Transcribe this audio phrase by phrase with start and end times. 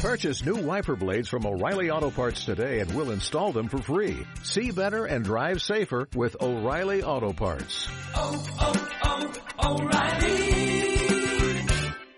[0.00, 4.24] Purchase new wiper blades from O'Reilly Auto Parts today and we'll install them for free.
[4.42, 7.88] See better and drive safer with O'Reilly Auto Parts.
[8.14, 11.66] Oh, oh, oh, O'Reilly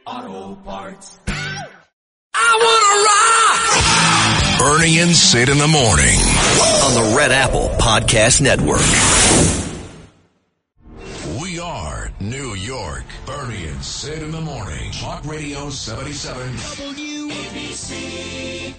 [0.06, 1.18] Auto Parts.
[2.34, 2.52] I
[4.58, 4.78] wanna rock!
[4.78, 8.82] Bernie and Sid in the morning on the Red Apple Podcast Network.
[11.40, 13.04] We are New York.
[13.24, 14.90] Bernie and Sid in the morning.
[14.92, 16.56] Talk Radio 77
[17.48, 18.74] WABC.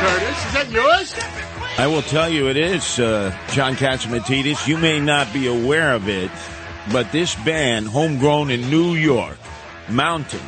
[0.00, 0.46] Curtis.
[0.46, 1.14] Is that yours?
[1.78, 4.66] I will tell you it is, uh, John Catsimatidis.
[4.66, 6.30] You may not be aware of it,
[6.90, 9.36] but this band, homegrown in New York,
[9.90, 10.40] Mountain,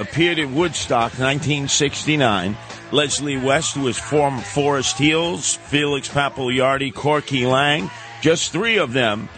[0.00, 2.56] appeared at Woodstock 1969.
[2.90, 7.88] Leslie West, was from Forest Hills, Felix Pappalardi, Corky Laing,
[8.20, 9.28] just three of them,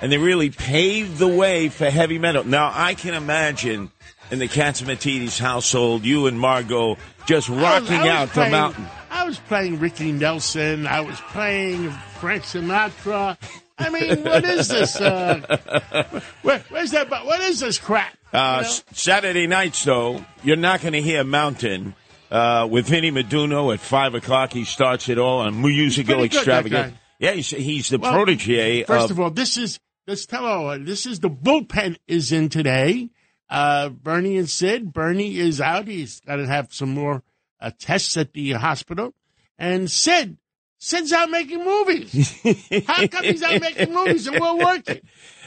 [0.00, 2.44] and they really paved the way for heavy metal.
[2.44, 3.90] Now, I can imagine
[4.30, 8.50] in the Catsimatidis household, you and Margot just rocking I was, I was out playing,
[8.50, 8.86] the mountain.
[9.10, 10.86] I was playing Ricky Nelson.
[10.86, 13.36] I was playing Frank Sinatra.
[13.78, 15.00] I mean, what is this?
[15.00, 17.10] Uh, where, where's that?
[17.10, 18.16] What is this crap?
[18.32, 18.74] Uh, you know?
[18.92, 21.94] Saturday nights, though, you're not going to hear Mountain.
[22.30, 26.94] Uh, with Vinny Meduno at five o'clock, he starts it all on musical extravagant.
[27.18, 28.84] Yeah, he's, he's the well, protege.
[28.84, 32.48] First of, of all, this is let's tell all this is the bullpen is in
[32.48, 33.10] today.
[33.50, 34.94] Uh, Bernie and Sid.
[34.94, 35.86] Bernie is out.
[35.86, 37.22] He's got to have some more
[37.60, 39.12] uh, tests at the hospital.
[39.58, 40.38] And Sid,
[40.84, 42.42] Sid's out making movies.
[42.88, 45.00] How come he's out making movies and we're working?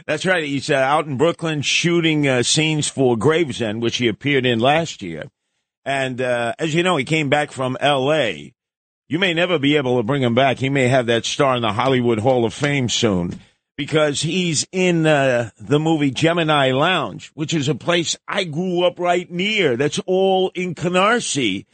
[0.08, 0.46] That's right.
[0.46, 5.02] He's uh, out in Brooklyn shooting uh, scenes for Gravesend, which he appeared in last
[5.02, 5.26] year.
[5.84, 8.54] And uh, as you know, he came back from L.A.
[9.10, 10.60] You may never be able to bring him back.
[10.60, 13.38] He may have that star in the Hollywood Hall of Fame soon
[13.76, 19.00] because he's in uh, the movie Gemini Lounge, which is a place I grew up
[19.00, 19.76] right near.
[19.76, 21.66] That's all in Canarsie.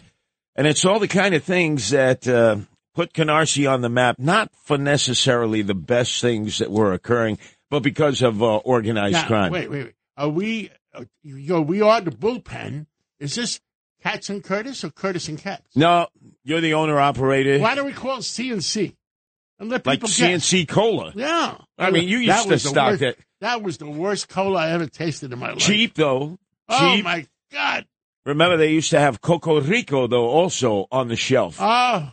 [0.55, 2.57] And it's all the kind of things that uh,
[2.93, 7.37] put Canarsie on the map, not for necessarily the best things that were occurring,
[7.69, 9.51] but because of uh, organized now, crime.
[9.51, 9.93] Wait, wait, wait.
[10.17, 12.85] Are we, uh, you know, we are the bullpen.
[13.19, 13.59] Is this
[14.01, 15.75] Cats and Curtis or Curtis and Cats?
[15.75, 16.07] No,
[16.43, 17.59] you're the owner operator.
[17.59, 18.95] Why do we call it CNC?
[19.59, 20.75] And let like CNC guess.
[20.75, 21.13] cola.
[21.15, 21.57] Yeah.
[21.77, 23.19] I mean, you used to stock worst, it.
[23.41, 25.59] That was the worst cola I ever tasted in my life.
[25.59, 26.39] Cheap, though.
[26.67, 27.05] Oh, Cheap.
[27.05, 27.85] my God.
[28.25, 31.57] Remember, they used to have Coco Rico, though, also on the shelf.
[31.59, 32.11] Oh.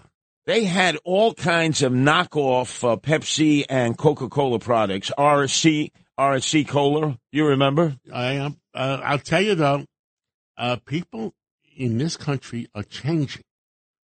[0.49, 5.13] They had all kinds of knockoff uh, Pepsi and Coca Cola products.
[5.19, 7.97] RSC, RSC Cola, you remember?
[8.11, 8.57] I am.
[8.73, 9.85] Uh, I'll tell you, though,
[10.57, 11.35] uh, people
[11.77, 13.43] in this country are changing.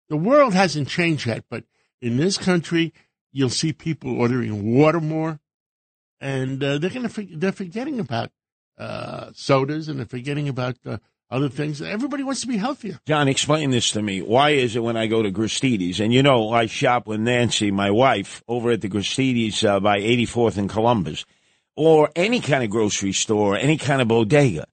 [0.09, 1.65] The world hasn't changed yet, but
[2.01, 2.95] in this country,
[3.31, 5.41] you'll see people ordering water more,
[6.23, 8.31] and uh, they're going to they're forgetting about
[8.79, 10.97] uh, sodas and they're forgetting about uh,
[11.31, 11.81] other things.
[11.81, 12.99] Everybody wants to be healthier.
[13.07, 14.21] John, explain this to me.
[14.21, 17.71] Why is it when I go to Gristedes, and you know, I shop with Nancy,
[17.71, 21.25] my wife, over at the Gristedes uh, by 84th and Columbus,
[21.77, 24.67] or any kind of grocery store, any kind of bodega.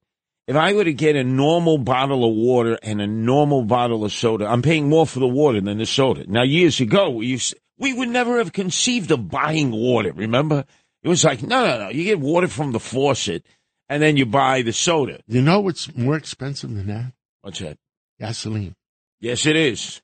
[0.48, 4.14] If I were to get a normal bottle of water and a normal bottle of
[4.14, 6.26] soda, I'm paying more for the water than the soda.
[6.26, 10.64] Now, years ago, we, used, we would never have conceived of buying water, remember?
[11.04, 11.90] It was like, no, no, no.
[11.90, 13.46] You get water from the faucet
[13.90, 15.22] and then you buy the soda.
[15.28, 17.14] You know what's more expensive than that?
[17.42, 17.78] What's that?
[18.20, 18.76] Gasoline.
[19.20, 20.02] Yes, it is.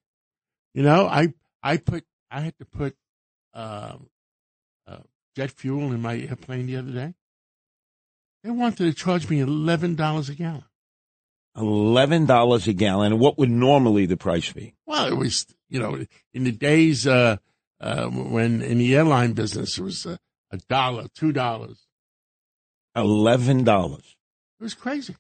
[0.73, 2.95] You know, I I put I had to put
[3.53, 3.97] uh,
[4.88, 4.97] uh,
[5.35, 7.13] jet fuel in my airplane the other day.
[8.44, 10.65] They wanted to charge me eleven dollars a gallon.
[11.55, 13.19] Eleven dollars a gallon.
[13.19, 14.73] What would normally the price be?
[14.85, 17.38] Well, it was you know in the days uh,
[17.79, 21.82] uh, when in the airline business it was a dollar, two dollars.
[22.95, 24.15] Eleven dollars.
[24.59, 25.15] It was crazy.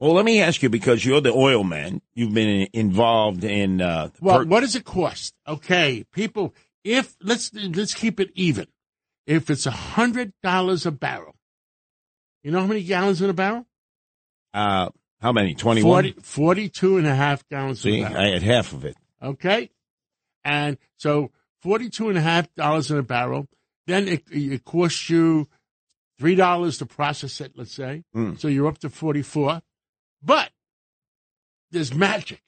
[0.00, 2.02] Well, let me ask you because you're the oil man.
[2.14, 3.80] You've been involved in.
[3.80, 5.34] Uh, well, per- what does it cost?
[5.46, 6.54] Okay, people.
[6.82, 8.66] If let's let's keep it even.
[9.26, 11.34] If it's a hundred dollars a barrel,
[12.42, 13.66] you know how many gallons in a barrel?
[14.52, 14.90] Uh,
[15.20, 15.54] how many?
[15.54, 16.12] 21?
[16.12, 18.94] 40, 42 and a half gallons See, I had half of it.
[19.22, 19.70] Okay.
[20.44, 21.30] And so
[21.62, 23.48] 42 and a half dollars in a barrel.
[23.86, 25.48] Then it, it costs you
[26.24, 28.02] three dollars to process it, let's say.
[28.16, 28.40] Mm.
[28.40, 29.60] So you're up to forty four.
[30.22, 30.50] But
[31.70, 32.40] there's magic.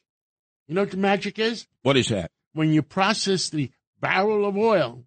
[0.67, 1.67] You know what the magic is?
[1.82, 2.31] What is that?
[2.55, 3.70] When you process the
[4.00, 5.05] barrel of oil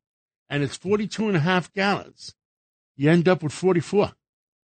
[0.52, 2.36] and it's 42 and a half gallons,
[2.96, 4.12] you end up with 44.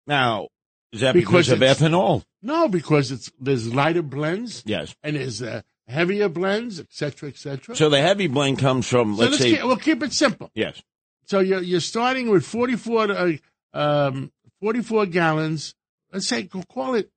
[0.07, 0.49] Now,
[0.93, 2.25] is that because, because of ethanol?
[2.43, 4.95] No, because it's there's lighter blends Yes.
[5.03, 7.75] and there's uh, heavier blends, et cetera, et cetera.
[7.75, 10.51] So the heavy blend comes from, let's let's say, keep, we'll keep it simple.
[10.55, 10.83] yes.
[11.27, 13.33] So you're you're starting with 44 uh,
[13.75, 15.75] um 44 gallons.
[16.13, 17.11] Let's say call it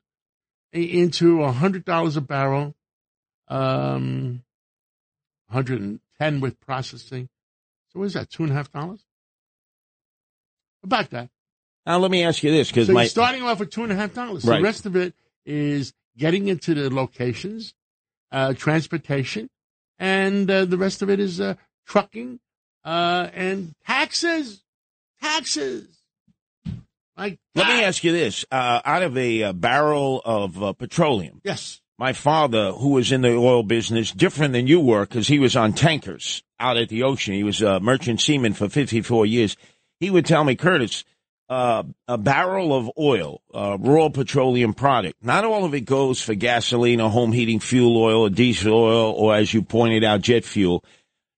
[0.73, 2.75] into a hundred dollars a barrel.
[3.47, 4.43] Um,
[5.49, 7.29] 110 with processing.
[7.89, 8.29] So what is that?
[8.29, 9.05] Two and a half dollars?
[10.83, 11.29] About that.
[11.85, 13.91] Now let me ask you this, because So my you're starting off with two and
[13.91, 14.43] a half dollars.
[14.43, 14.57] Right.
[14.57, 15.13] The rest of it
[15.45, 17.73] is getting into the locations,
[18.31, 19.49] uh, transportation,
[19.97, 21.55] and uh, the rest of it is uh,
[21.85, 22.39] trucking
[22.83, 24.63] uh, and taxes.
[25.21, 25.96] Taxes.
[27.17, 31.81] Let me ask you this: uh, out of a, uh barrel of uh, petroleum, Yes.
[31.97, 35.55] my father, who was in the oil business, different than you were, because he was
[35.55, 37.33] on tankers out at the ocean.
[37.33, 39.57] He was a merchant seaman for 54 years.
[39.99, 41.03] He would tell me, Curtis,
[41.49, 46.35] uh, a barrel of oil, uh, raw petroleum product, not all of it goes for
[46.35, 50.43] gasoline or home heating fuel oil or diesel oil, or as you pointed out, jet
[50.45, 50.83] fuel.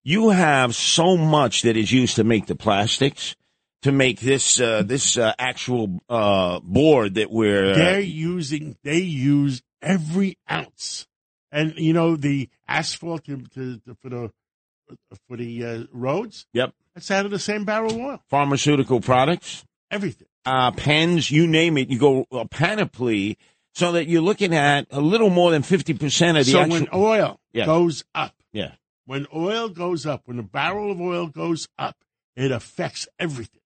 [0.04, 3.36] You have so much that is used to make the plastics,
[3.84, 7.76] to make this uh, this uh, actual uh, board that we're.
[7.76, 11.08] They're Uh, using, they use every ounce.
[11.52, 14.32] And, you know, the asphalt to, to, to- for the,
[15.28, 18.24] for the uh, roads, yep, that's out of the same barrel of oil.
[18.30, 19.64] pharmaceutical products.
[19.92, 20.28] Everything.
[20.46, 23.38] uh, pens, you name it, you go a panoply,
[23.74, 26.74] so that you're looking at a little more than 50% of the so actual.
[26.76, 27.66] when oil Yeah.
[27.66, 28.74] goes up, yeah.
[29.06, 31.96] when oil goes up, when a barrel of oil goes up,
[32.36, 33.59] it affects everything,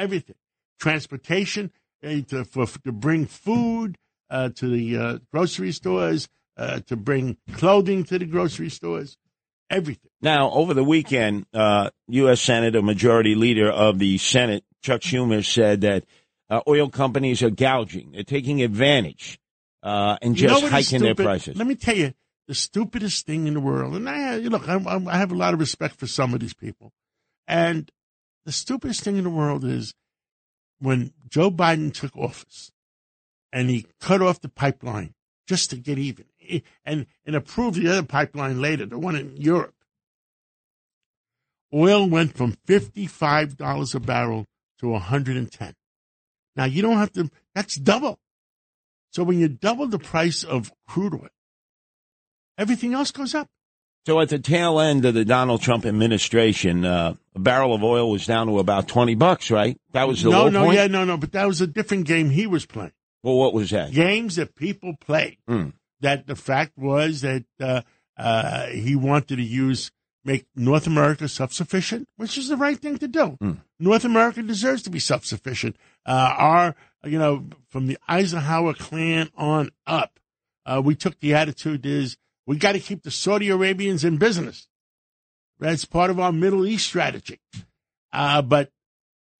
[0.00, 0.36] everything.
[0.78, 1.70] Transportation
[2.02, 3.98] eh, to for, to bring food
[4.30, 9.16] uh, to the uh, grocery stores, uh, to bring clothing to the grocery stores,
[9.68, 10.10] everything.
[10.22, 12.40] Now, over the weekend, uh, U.S.
[12.40, 16.04] Senator Majority Leader of the Senate, Chuck Schumer, said that
[16.48, 18.12] uh, oil companies are gouging.
[18.12, 19.40] They're taking advantage
[19.82, 21.56] uh, and You know just what is hiking their prices.
[21.56, 22.12] Let me tell you
[22.48, 23.94] the stupidest thing in the world.
[23.94, 26.92] And I look, I, I have a lot of respect for some of these people,
[27.46, 27.90] and
[28.44, 29.94] the stupidest thing in the world is
[30.78, 32.70] when Joe Biden took office
[33.52, 35.14] and he cut off the pipeline
[35.46, 36.26] just to get even,
[36.84, 39.74] and and approved the other pipeline later, the one in Europe.
[41.74, 44.46] Oil went from fifty five dollars a barrel
[44.78, 45.74] to one hundred and ten.
[46.56, 47.30] Now you don't have to.
[47.54, 48.18] That's double.
[49.12, 51.28] So when you double the price of crude oil,
[52.56, 53.48] everything else goes up.
[54.06, 58.10] So at the tail end of the Donald Trump administration, uh, a barrel of oil
[58.10, 59.78] was down to about 20 bucks, right?
[59.92, 60.76] That was the no, low no, point?
[60.76, 61.16] yeah, no, no.
[61.16, 62.92] But that was a different game he was playing.
[63.22, 63.92] Well, what was that?
[63.92, 65.38] Games that people play.
[65.48, 65.74] Mm.
[66.00, 67.82] That the fact was that uh,
[68.16, 69.90] uh, he wanted to use
[70.24, 73.36] make North America self sufficient, which is the right thing to do.
[73.42, 73.58] Mm.
[73.78, 75.76] North America deserves to be self sufficient.
[76.06, 76.74] Uh, our,
[77.04, 80.18] you know, from the Eisenhower clan on up,
[80.66, 82.16] uh, we took the attitude is
[82.46, 84.66] we got to keep the Saudi Arabians in business.
[85.60, 87.38] That's part of our Middle East strategy.
[88.12, 88.70] Uh, but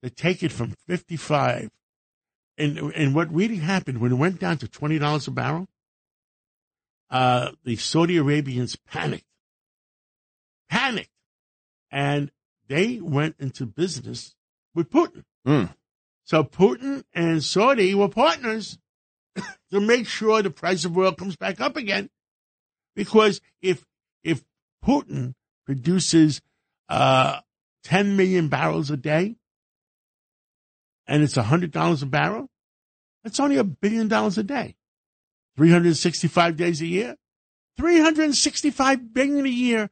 [0.02, 1.70] to take it from 55
[2.58, 5.66] and, and what really happened when it went down to $20 a barrel,
[7.10, 9.24] uh, the Saudi Arabians panicked,
[10.68, 11.10] panicked,
[11.90, 12.30] and
[12.68, 14.34] they went into business
[14.74, 15.24] with Putin.
[15.46, 15.74] Mm.
[16.24, 18.78] So Putin and Saudi were partners
[19.70, 22.10] to make sure the price of oil comes back up again.
[22.94, 23.84] Because if
[24.22, 24.44] if
[24.84, 25.34] Putin
[25.70, 26.40] produces
[26.88, 27.38] uh,
[27.84, 29.36] 10 million barrels a day
[31.06, 32.48] and it's $100 a barrel,
[33.22, 34.74] that's only a billion dollars a day.
[35.56, 37.14] 365 days a year.
[37.76, 39.90] 365 billion a year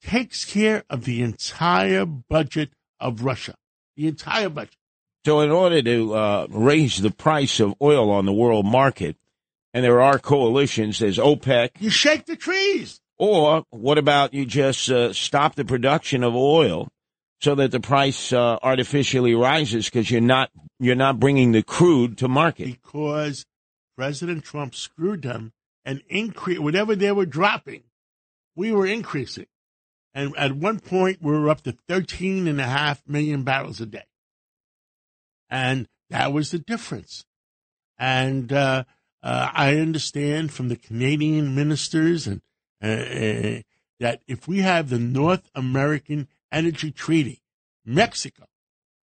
[0.00, 3.56] takes care of the entire budget of Russia.
[3.96, 4.76] The entire budget.
[5.24, 9.16] So, in order to uh, raise the price of oil on the world market,
[9.74, 13.00] and there are coalitions, there's OPEC, You shake the trees.
[13.18, 16.88] Or what about you just uh, stop the production of oil
[17.40, 22.18] so that the price uh, artificially rises because you're not you're not bringing the crude
[22.18, 22.78] to market?
[22.82, 23.46] because
[23.96, 25.52] President Trump screwed them
[25.84, 27.84] and increase whatever they were dropping,
[28.54, 29.46] we were increasing.
[30.14, 33.86] And at one point, we were up to 13 and a half million barrels a
[33.86, 34.04] day.
[35.48, 37.24] And that was the difference.
[37.98, 38.84] And uh,
[39.22, 42.40] uh, I understand from the Canadian ministers and
[42.82, 43.60] uh, uh,
[44.00, 47.42] that if we have the North American Energy Treaty,
[47.84, 48.44] Mexico,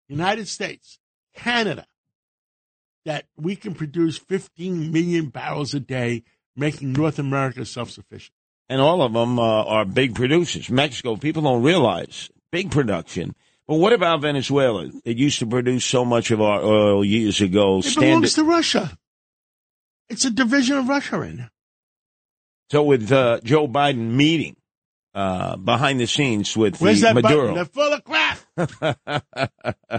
[0.07, 0.99] United States,
[1.35, 1.85] Canada,
[3.05, 6.23] that we can produce 15 million barrels a day,
[6.55, 8.35] making North America self sufficient.
[8.69, 10.69] and all of them uh, are big producers.
[10.69, 13.35] Mexico, people don't realize big production.
[13.67, 14.89] But what about Venezuela?
[15.05, 17.79] It used to produce so much of our oil years ago.
[17.79, 18.97] It Standard, belongs to Russia.
[20.09, 21.49] It's a division of Russia right now.
[22.71, 24.55] So with uh, Joe Biden meeting
[25.13, 27.55] uh, behind the scenes with Where's the that Maduro, button?
[27.55, 28.39] They're full of crap.
[28.55, 29.97] but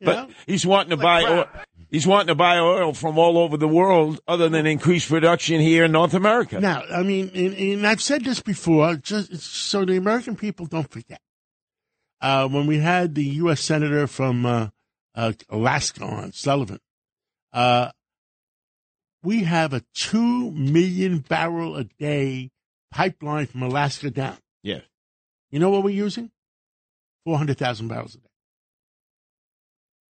[0.00, 0.28] know?
[0.46, 1.46] he's wanting to buy oil.
[1.90, 5.84] He's wanting to buy oil from all over the world, other than increase production here
[5.84, 6.60] in North America.
[6.60, 10.90] Now, I mean, and, and I've said this before, just so the American people don't
[10.90, 11.20] forget.
[12.20, 13.60] Uh, when we had the U.S.
[13.60, 14.68] Senator from uh,
[15.14, 16.80] uh, Alaska on, Sullivan,
[17.52, 17.90] uh,
[19.26, 22.48] we have a 2 million barrel a day
[22.92, 24.38] pipeline from Alaska down.
[24.62, 24.82] Yeah.
[25.50, 26.30] You know what we're using?
[27.24, 28.28] 400,000 barrels a day.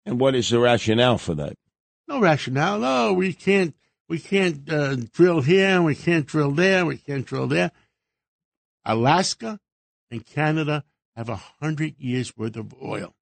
[0.08, 1.54] And what is the rationale for that?
[2.08, 2.80] No rationale.
[2.80, 3.76] No, we can't,
[4.10, 7.72] we can't uh, drill here, we can't drill there, we can't drill there.
[8.84, 9.60] Alaska
[10.10, 13.14] and Canada have a hundred years worth of oil.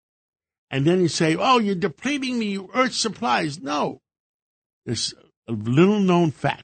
[0.69, 3.59] And then you say, oh, you're depleting the Earth's supplies.
[3.59, 3.99] No.
[4.85, 5.13] There's
[5.51, 6.63] a little known fact.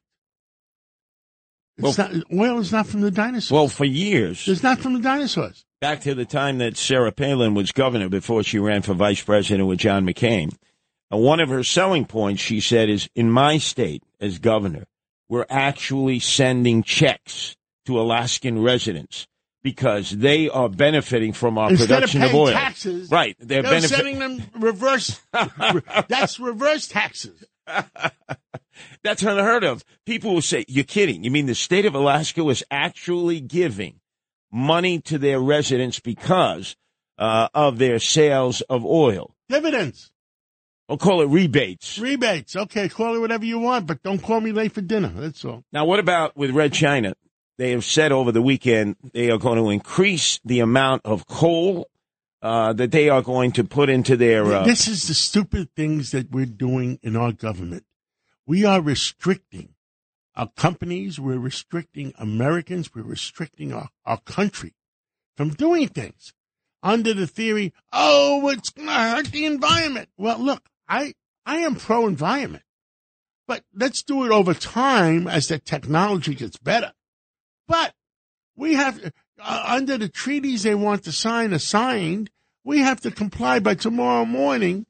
[1.78, 3.52] It's Well- not, oil is not from the dinosaurs.
[3.52, 5.64] Well, for years, it's not from the dinosaurs.
[5.80, 9.68] back to the time that Sarah Palin was governor before she ran for vice president
[9.68, 10.56] with John McCain.
[11.12, 14.86] And one of her selling points, she said, is in my state as governor,
[15.30, 19.28] we're actually sending checks to Alaskan residents
[19.64, 22.52] because they are benefiting from our Instead of production paying of oil.
[22.54, 23.36] taxes, Right.
[23.40, 25.20] They're, They're benefit- sending them reverse.
[26.08, 27.44] that's reverse taxes.
[29.04, 29.84] That's unheard of.
[30.06, 31.24] People will say, You're kidding.
[31.24, 34.00] You mean the state of Alaska was actually giving
[34.52, 36.76] money to their residents because
[37.18, 39.36] uh, of their sales of oil?
[39.50, 40.12] Dividends,
[40.90, 41.98] I'll call it rebates.
[42.00, 42.56] rebates.
[42.56, 45.12] Okay, call it whatever you want, but don't call me late for dinner.
[45.16, 45.64] That's all.
[45.72, 47.14] Now, what about with Red China?
[47.58, 51.90] They have said over the weekend they are going to increase the amount of coal
[52.42, 54.46] uh, that they are going to put into their.
[54.46, 57.86] Uh, this is the stupid things that we're doing in our government.
[58.46, 59.76] We are restricting
[60.36, 61.20] our companies.
[61.20, 62.94] We're restricting Americans.
[62.94, 64.76] We're restricting our, our country
[65.36, 66.34] from doing things
[66.84, 70.10] under the theory, oh, it's going to hurt the environment.
[70.18, 71.14] Well, look, I,
[71.46, 72.64] I am pro environment,
[73.48, 76.94] but let's do it over time as the technology gets better.
[77.68, 77.94] But
[78.56, 82.30] we have, uh, under the treaties they want to sign or signed,
[82.64, 84.86] we have to comply by tomorrow morning.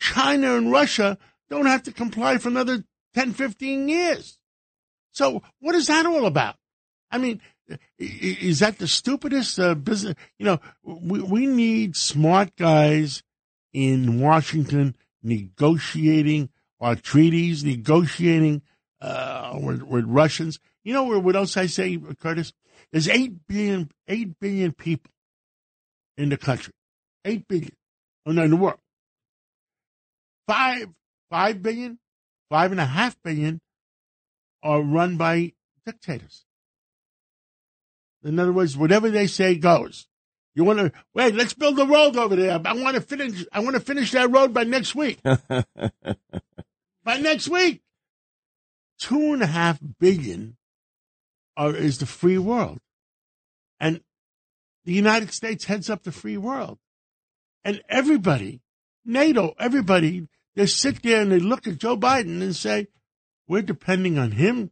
[0.00, 1.18] China and Russia
[1.50, 4.38] don't have to comply for another 10, 15 years.
[5.12, 6.56] So what is that all about?
[7.10, 7.40] I mean,
[7.98, 10.14] is that the stupidest uh, business?
[10.38, 13.22] You know, we, we need smart guys
[13.72, 16.50] in Washington negotiating
[16.80, 18.62] our treaties, negotiating
[19.00, 20.60] uh, with, with Russians.
[20.84, 22.52] You know what else I say, Curtis?
[22.92, 25.10] There's eight billion, eight billion people
[26.16, 26.72] in the country.
[27.24, 27.72] Eight billion.
[28.26, 28.78] Oh no, in the world.
[30.46, 30.88] Five,
[31.30, 31.98] five billion,
[32.50, 33.60] five and a half billion
[34.62, 35.52] are run by
[35.84, 36.44] dictators.
[38.24, 40.06] In other words, whatever they say goes.
[40.54, 41.34] You want to wait?
[41.34, 42.60] Let's build a road over there.
[42.64, 43.46] I want to finish.
[43.52, 45.20] I want to finish that road by next week.
[45.22, 47.80] by next week,
[48.98, 50.57] two and a half billion
[51.58, 52.78] are, is the free world,
[53.78, 54.00] and
[54.84, 56.78] the United States heads up the free world,
[57.64, 58.62] and everybody,
[59.04, 62.86] NATO, everybody, they sit there and they look at Joe Biden and say,
[63.46, 64.70] "We're depending on him.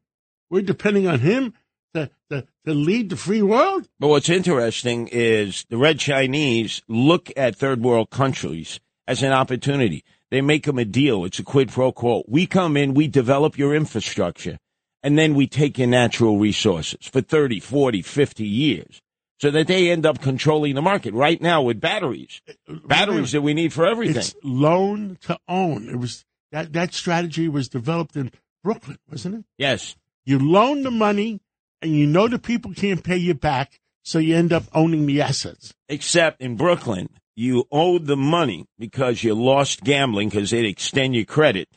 [0.49, 1.55] We're depending on him
[1.95, 7.31] to to, to lead the free world." But what's interesting is the Red Chinese look
[7.37, 10.05] at third world countries as an opportunity.
[10.31, 11.25] They make them a deal.
[11.25, 12.25] It's a quid pro quo.
[12.27, 14.59] We come in, we develop your infrastructure,
[15.07, 19.01] and then we take your natural resources for 30, 40, 50 years
[19.39, 21.15] so that they end up controlling the market.
[21.15, 24.17] Right now with batteries, batteries that we need for everything.
[24.17, 25.89] It's loan to own.
[25.89, 28.33] It was that that strategy was developed in
[28.65, 29.45] Brooklyn, wasn't it?
[29.57, 29.95] yes.
[30.25, 31.41] You loan the money,
[31.81, 35.23] and you know the people can't pay you back, so you end up owning the
[35.23, 35.73] assets.
[35.89, 41.27] Except in Brooklyn, you owed the money because you lost gambling because they'd extend your
[41.27, 41.69] credit.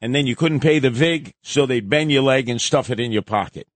[0.00, 3.00] And then you couldn't pay the VIG, so they'd bend your leg and stuff it
[3.00, 3.66] in your pocket.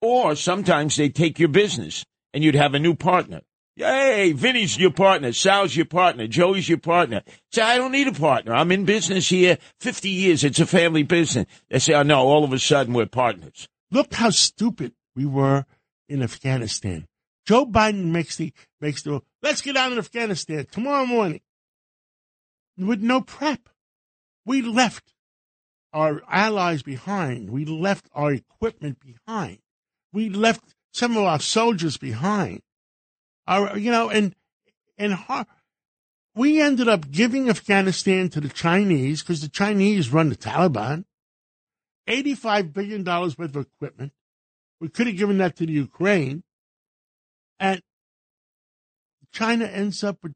[0.00, 3.40] Or sometimes they'd take your business and you'd have a new partner.
[3.74, 5.32] Hey, Vinny's your partner.
[5.32, 6.26] Sal's your partner.
[6.26, 7.22] Joey's your partner.
[7.52, 8.52] Say, I don't need a partner.
[8.52, 10.44] I'm in business here 50 years.
[10.44, 11.46] It's a family business.
[11.70, 13.68] They say, oh no, all of a sudden we're partners.
[13.90, 15.64] Look how stupid we were
[16.08, 17.06] in Afghanistan.
[17.46, 21.40] Joe Biden makes the makes the let's get out of Afghanistan tomorrow morning
[22.76, 23.68] with no prep.
[24.44, 25.14] We left
[25.92, 27.50] our allies behind.
[27.50, 29.58] We left our equipment behind.
[30.12, 32.62] We left some of our soldiers behind.
[33.46, 34.34] Our, you know, and
[34.98, 35.46] and har-
[36.34, 41.04] we ended up giving Afghanistan to the Chinese because the Chinese run the Taliban.
[42.06, 44.12] $85 billion worth of equipment.
[44.80, 46.42] We could have given that to the Ukraine.
[47.60, 47.82] And
[49.32, 50.34] China ends up with,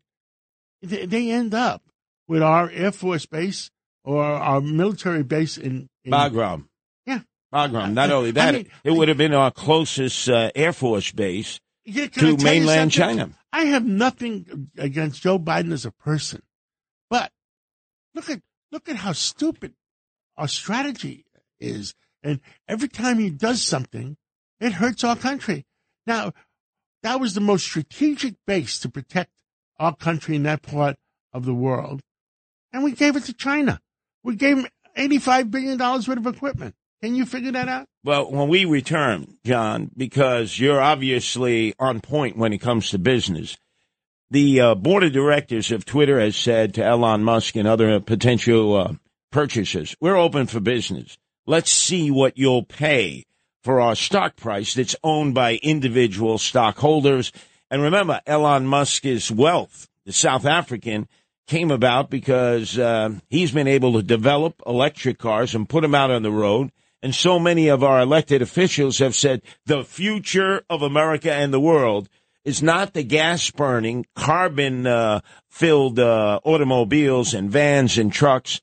[0.83, 1.83] they, they end up
[2.29, 3.71] with our Air Force base
[4.05, 6.67] or our military base in, in Bagram.
[7.07, 7.21] Yeah.
[7.53, 7.93] Bagram.
[7.95, 11.13] Not I- only I that, mean- it would have been our closest uh, Air Force
[11.13, 12.91] base Yeah, to mainland?
[12.93, 13.31] China.
[13.53, 16.43] I have nothing against Joe Biden as a person,
[17.11, 17.31] but
[18.15, 18.41] look at
[18.71, 19.75] look at how stupid
[20.39, 21.27] our strategy
[21.61, 24.17] is, and every time he does something,
[24.59, 25.67] it hurts our country.
[26.07, 26.33] Now,
[27.03, 29.33] that was the most strategic base to protect
[29.79, 30.97] our country in that part
[31.35, 32.01] of the world,
[32.73, 33.81] and we gave it to China.
[34.23, 36.75] We gave him eighty-five billion dollars worth of equipment.
[37.03, 37.89] Can you figure that out?
[38.05, 43.57] Well, when we return, John, because you're obviously on point when it comes to business,
[44.31, 48.77] the uh, board of directors of Twitter has said to Elon Musk and other potential
[48.77, 48.93] uh,
[49.33, 51.19] purchasers, we're open for business.
[51.45, 53.25] Let's see what you'll pay
[53.65, 57.33] for our stock price that's owned by individual stockholders.
[57.69, 61.09] And remember, Elon Musk's wealth, the South African,
[61.53, 66.11] came about because uh, he's been able to develop electric cars and put them out
[66.11, 66.73] on the road.
[67.03, 71.61] And so many of our elected officials have said the future of America and the
[71.61, 72.09] world
[72.43, 78.63] is not the gas burning, carbon uh, filled uh, automobiles and vans and trucks.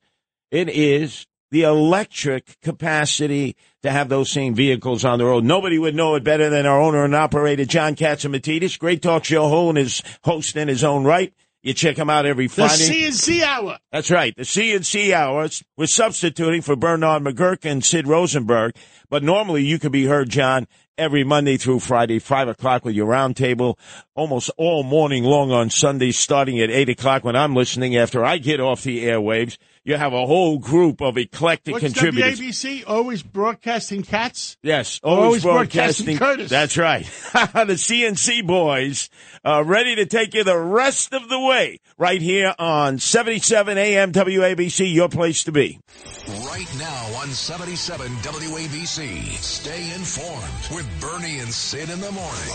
[0.50, 3.54] It is the electric capacity
[3.84, 5.44] to have those same vehicles on the road.
[5.44, 8.80] Nobody would know it better than our owner and operator, John Catsimatidis.
[8.80, 11.32] Great talk show host and his host in his own right.
[11.62, 12.88] You check him out every Friday.
[12.88, 13.08] The.
[13.08, 13.78] CNC hour.
[13.92, 14.34] That's right.
[14.34, 15.62] The CNC hours.
[15.76, 18.74] We're substituting for Bernard McGurk and Sid Rosenberg.
[19.10, 23.08] But normally you could be heard, John, every Monday through Friday, five o'clock with your
[23.08, 23.76] roundtable,
[24.14, 28.38] almost all morning long on Sundays, starting at eight o'clock when I'm listening after I
[28.38, 29.58] get off the airwaves.
[29.82, 32.38] You have a whole group of eclectic What's contributors.
[32.38, 34.58] WABC always broadcasting cats?
[34.62, 36.18] Yes, Always always, broadcasting broadcasting.
[36.18, 36.50] Curtis.
[36.50, 37.04] That's right.
[37.32, 39.08] the CNC boys
[39.42, 44.12] uh, ready to take you the rest of the way right here on 77 AM
[44.12, 45.80] WABC, your place to be.
[46.28, 49.32] Right now on 77 WABC.
[49.38, 52.54] Stay informed with Bernie and Sid in the morning.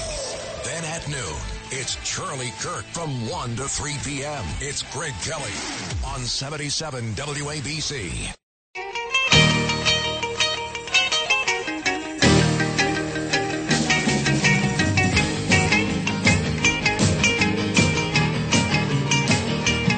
[0.63, 1.39] Then at noon,
[1.77, 4.43] it's Charlie Kirk from 1 to 3 p.m.
[4.61, 5.51] It's Greg Kelly
[6.05, 8.33] on 77 WABC.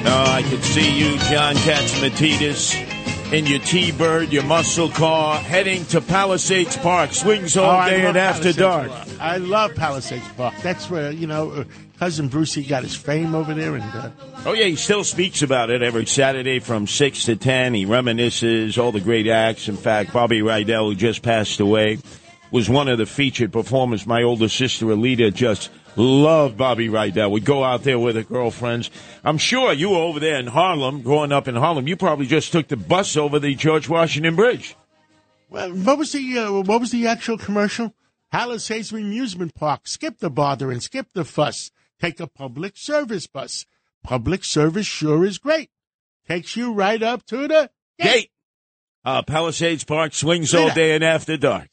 [0.10, 6.00] Oh, I could see you, John Catsimatidis, in your T-Bird, your muscle car, heading to
[6.00, 7.12] Palisades Park.
[7.13, 8.90] Swings all Oh, day and after Palisades dark.
[8.90, 9.07] Park.
[9.19, 10.56] I love Palisades Park.
[10.62, 11.63] That's where you know uh,
[11.99, 14.10] cousin Brucey got his fame over there, and uh,
[14.45, 17.73] Oh yeah, he still speaks about it every Saturday from six to ten.
[17.73, 19.67] He reminisces all the great acts.
[19.67, 21.99] In fact, Bobby Rydell, who just passed away,
[22.51, 24.06] was one of the featured performers.
[24.06, 27.32] My older sister Alita just loved Bobby Rydell.
[27.32, 28.91] We'd go out there with her girlfriends.
[29.23, 31.88] I'm sure you were over there in Harlem, growing up in Harlem.
[31.88, 34.75] You probably just took the bus over the George Washington Bridge.
[35.49, 37.93] well, what was the uh, what was the actual commercial?
[38.32, 39.88] Palisades Amusement Park.
[39.88, 41.72] Skip the bother and skip the fuss.
[42.00, 43.66] Take a public service bus.
[44.04, 45.70] Public service sure is great.
[46.28, 48.32] Takes you right up to the Gate.
[49.04, 51.70] Uh, Palisades Park swings all day and after dark.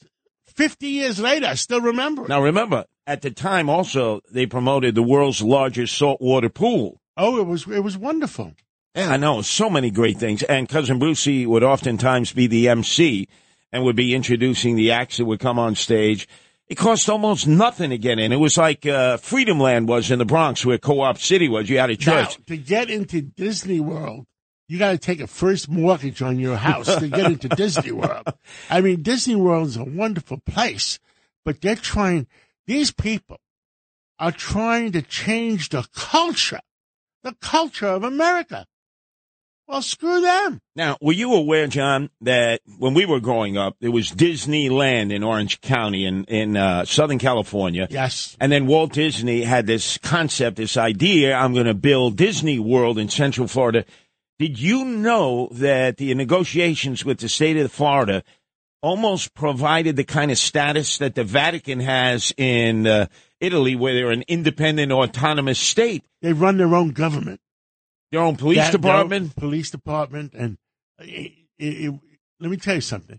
[0.46, 2.28] Fifty years later, I still remember it.
[2.28, 7.00] Now remember, at the time also, they promoted the world's largest saltwater pool.
[7.16, 8.54] Oh, it was it was wonderful.
[8.94, 9.42] Yeah, I know.
[9.42, 10.44] So many great things.
[10.44, 13.26] And Cousin Brucey would oftentimes be the MC
[13.72, 16.28] and would be introducing the acts that would come on stage.
[16.68, 18.32] It cost almost nothing to get in.
[18.32, 21.68] It was like uh, Freedom Land was in the Bronx, where Co-op City was.
[21.68, 24.26] You had a Now, to get into Disney World,
[24.66, 28.26] you got to take a first mortgage on your house to get into Disney World.
[28.70, 30.98] I mean, Disney World is a wonderful place,
[31.44, 32.26] but they're trying,
[32.66, 33.40] these people
[34.18, 36.60] are trying to change the culture,
[37.22, 38.66] the culture of America.
[39.66, 40.60] Well, screw them.
[40.76, 45.22] Now, were you aware, John, that when we were growing up, there was Disneyland in
[45.22, 47.86] Orange County in in uh, Southern California.
[47.90, 48.36] Yes.
[48.40, 52.98] And then Walt Disney had this concept, this idea, I'm going to build Disney World
[52.98, 53.86] in Central Florida.
[54.38, 58.22] Did you know that the negotiations with the state of Florida
[58.82, 63.06] almost provided the kind of status that the Vatican has in uh,
[63.40, 66.04] Italy, where they're an independent, autonomous state?
[66.20, 67.40] They run their own government.
[68.14, 69.34] Their own police That- department?
[69.34, 70.34] police department.
[70.34, 70.56] And
[71.00, 72.00] uh, it, it, it-
[72.38, 73.18] let me tell you something.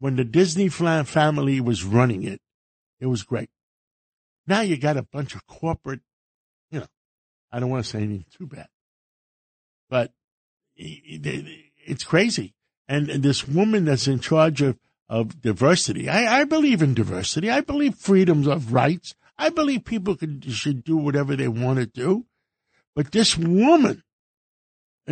[0.00, 2.40] When the Disney family was running it,
[2.98, 3.50] it was great.
[4.48, 6.00] Now you got a bunch of corporate,
[6.72, 6.86] you know,
[7.52, 8.66] I don't want to say anything too bad,
[9.88, 10.10] but
[10.74, 12.54] it's crazy.
[12.88, 14.76] And, and this woman that's in charge of,
[15.08, 16.08] of diversity.
[16.08, 17.48] I, I believe in diversity.
[17.48, 19.14] I believe freedoms of rights.
[19.38, 22.26] I believe people could, should do whatever they want to do.
[22.96, 24.02] But this woman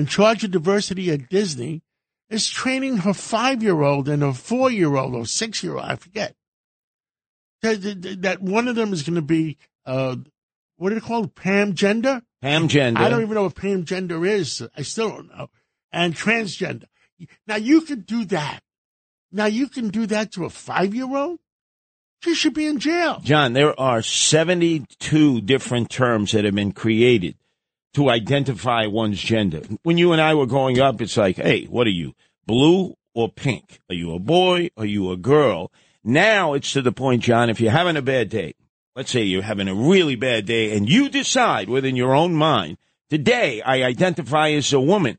[0.00, 1.82] in charge of diversity at Disney
[2.30, 5.84] is training her five year old and her four year old or six year old,
[5.84, 6.34] I forget,
[7.60, 10.16] that, one of them is going to be, uh,
[10.78, 11.34] what are they called?
[11.34, 12.22] Pam gender?
[12.40, 12.98] Ham gender.
[12.98, 14.66] I don't even know what Pam gender is.
[14.74, 15.50] I still don't know.
[15.92, 16.86] And transgender.
[17.46, 18.60] Now you could do that.
[19.30, 21.40] Now you can do that to a five year old?
[22.22, 23.20] She should be in jail.
[23.22, 27.36] John, there are 72 different terms that have been created
[27.94, 29.62] to identify one's gender.
[29.83, 32.14] When you and I were growing up, it's like, hey, what are you,
[32.46, 33.81] blue or pink?
[33.88, 34.70] Are you a boy?
[34.76, 35.72] Are you a girl?
[36.05, 38.55] Now it's to the point, John, if you're having a bad day,
[38.96, 42.79] let's say you're having a really bad day and you decide within your own mind,
[43.11, 45.18] today I identify as a woman,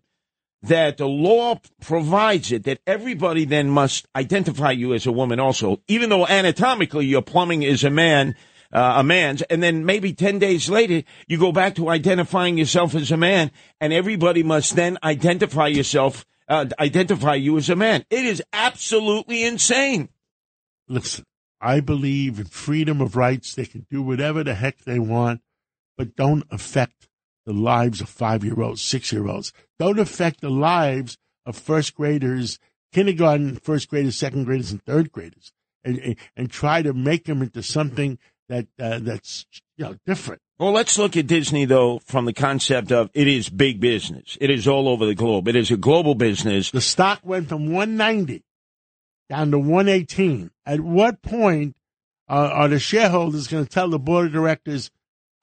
[0.64, 5.82] that the law provides it that everybody then must identify you as a woman also,
[5.88, 8.36] even though anatomically your plumbing is a man,
[8.74, 12.96] uh, a man's, and then maybe 10 days later, you go back to identifying yourself
[12.96, 18.06] as a man, and everybody must then identify yourself, uh, identify you as a man.
[18.10, 20.10] It is absolutely insane.
[20.88, 21.26] Listen,
[21.60, 23.54] I believe in freedom of rights.
[23.54, 25.42] They can do whatever the heck they want,
[25.98, 27.08] but don't affect
[27.46, 29.54] the lives of five year olds, six year olds.
[29.80, 32.60] Don't affect the lives of first graders,
[32.92, 35.52] kindergarten, first graders, second graders, and third graders,
[35.84, 38.20] and, and, and try to make them into something
[38.52, 39.46] that uh, that's
[39.78, 40.42] you know different.
[40.60, 44.38] Well, let's look at Disney, though, from the concept of it is big business.
[44.40, 45.48] It is all over the globe.
[45.48, 46.70] It is a global business.
[46.70, 48.44] The stock went from 190
[49.28, 50.52] down to 118.
[50.66, 51.76] At what point
[52.30, 54.92] uh, are the shareholders going to tell the board of directors,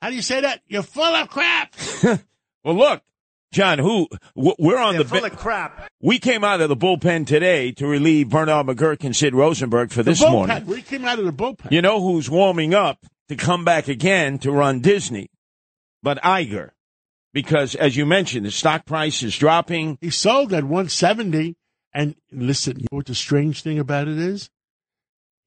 [0.00, 0.60] how do you say that?
[0.68, 1.74] You're full of crap.
[2.64, 3.02] Well, look,
[3.52, 5.88] John, who we're on They're the full be- of crap.
[6.02, 10.02] we came out of the bullpen today to relieve Bernard McGurk and Sid Rosenberg for
[10.02, 10.66] this morning.
[10.66, 11.70] We came out of the bullpen.
[11.70, 15.30] You know who's warming up to come back again to run Disney?
[16.02, 16.70] Bob Iger.
[17.32, 19.98] Because as you mentioned, the stock price is dropping.
[20.00, 21.56] He sold at 170.
[21.94, 24.50] And listen, you know what the strange thing about it is?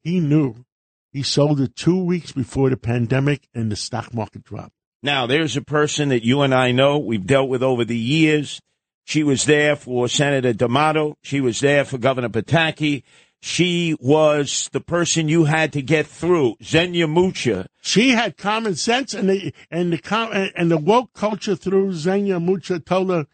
[0.04, 0.66] He knew
[1.12, 4.74] he sold it two weeks before the pandemic and the stock market dropped.
[5.04, 8.62] Now, there's a person that you and I know we've dealt with over the years.
[9.04, 11.18] She was there for Senator D'Amato.
[11.24, 13.04] She was there for Governor Pataki.
[13.42, 17.66] She was the person you had to get through, Zenia Mucha.
[17.82, 22.40] She had common sense, and the and the com- and the woke culture through Zenia
[22.40, 23.26] Mucha told her,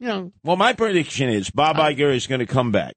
[0.00, 2.94] you know, Well, my prediction is Bob uh, Iger is going to come back.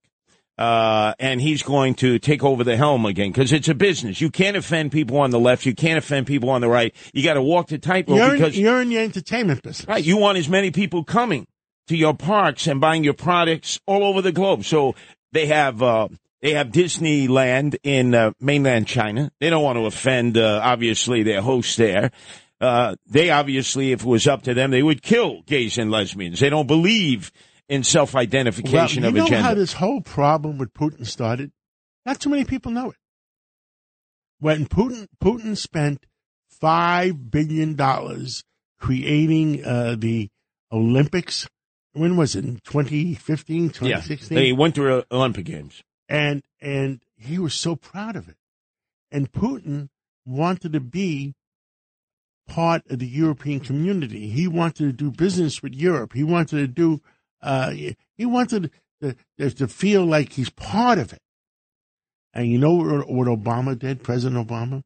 [0.57, 4.21] Uh, and he's going to take over the helm again because it's a business.
[4.21, 5.65] You can't offend people on the left.
[5.65, 6.93] You can't offend people on the right.
[7.13, 9.87] You got to walk the tightrope you're because in, you're in the entertainment business.
[9.87, 10.03] Right.
[10.03, 11.47] You want as many people coming
[11.87, 14.63] to your parks and buying your products all over the globe.
[14.63, 14.93] So
[15.31, 16.09] they have, uh,
[16.41, 19.31] they have Disneyland in uh, mainland China.
[19.39, 22.11] They don't want to offend, uh, obviously, their hosts there.
[22.59, 26.39] Uh, they obviously, if it was up to them, they would kill gays and lesbians.
[26.39, 27.31] They don't believe
[27.71, 29.37] in self-identification you of know a gender.
[29.37, 31.53] You know how this whole problem with Putin started?
[32.05, 32.97] Not too many people know it.
[34.39, 36.05] When Putin Putin spent
[36.49, 38.43] five billion dollars
[38.77, 40.29] creating uh, the
[40.71, 41.47] Olympics,
[41.93, 42.43] when was it?
[42.43, 44.37] In 2015, yeah, 2016?
[44.37, 45.81] the Winter Olympic Games.
[46.09, 48.35] and and he was so proud of it.
[49.11, 49.87] And Putin
[50.25, 51.35] wanted to be
[52.47, 54.27] part of the European community.
[54.27, 56.11] He wanted to do business with Europe.
[56.13, 57.01] He wanted to do.
[57.41, 57.71] Uh,
[58.17, 61.19] he wanted to, to, to feel like he's part of it.
[62.33, 64.83] And you know what, what Obama did, President Obama?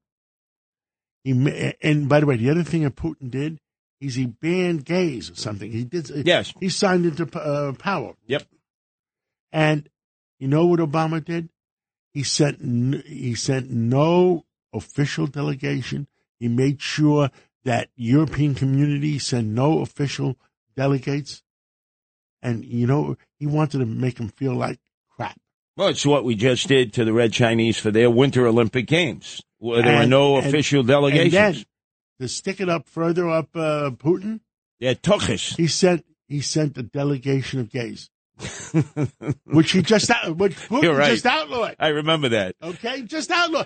[1.23, 1.31] He
[1.81, 3.59] and by the way, the other thing that Putin did
[3.99, 5.71] is he banned gays or something.
[5.71, 6.09] He did.
[6.25, 6.53] Yes.
[6.59, 8.13] He signed into uh, power.
[8.27, 8.43] Yep.
[9.51, 9.89] And
[10.39, 11.49] you know what Obama did?
[12.13, 12.61] He sent
[13.05, 16.07] he sent no official delegation.
[16.39, 17.31] He made sure
[17.63, 20.37] that European community sent no official
[20.75, 21.41] delegates.
[22.45, 24.79] And you know, he wanted to make them feel like
[25.15, 25.37] crap.
[25.77, 29.41] Well, it's what we just did to the Red Chinese for their Winter Olympic Games,
[29.57, 31.33] where there were no and- official And delegations.
[31.33, 31.65] then
[32.21, 34.39] to stick it up further up uh, Putin,
[34.79, 35.55] yeah, tuchus.
[35.57, 38.09] he sent he sent a delegation of gays,
[39.45, 41.09] which he just out, which Putin right.
[41.11, 41.75] just outlawed.
[41.79, 42.55] I remember that.
[42.61, 43.65] Okay, just outlaw.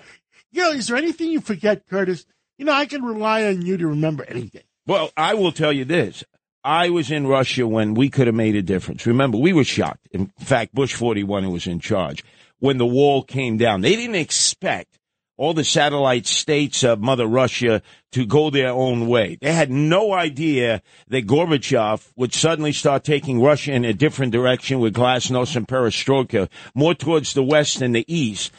[0.52, 2.26] You know, is there anything you forget, Curtis?
[2.58, 4.62] You know, I can rely on you to remember anything.
[4.86, 6.24] Well, I will tell you this.
[6.62, 9.06] I was in Russia when we could have made a difference.
[9.06, 10.08] Remember, we were shocked.
[10.10, 12.22] In fact, Bush 41, who was in charge,
[12.58, 14.98] when the wall came down, they didn't expect
[15.38, 17.80] all the satellite states of Mother Russia
[18.12, 19.38] to go their own way.
[19.40, 24.80] They had no idea that Gorbachev would suddenly start taking Russia in a different direction
[24.80, 28.52] with glasnost and perestroika, more towards the west and the east.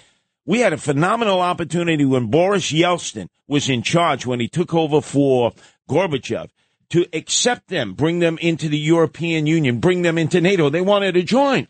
[0.43, 5.01] We had a phenomenal opportunity when Boris Yeltsin was in charge, when he took over
[5.01, 5.53] for
[5.87, 6.49] Gorbachev,
[6.91, 10.69] to accept them, bring them into the European Union, bring them into NATO.
[10.69, 11.67] They wanted to join.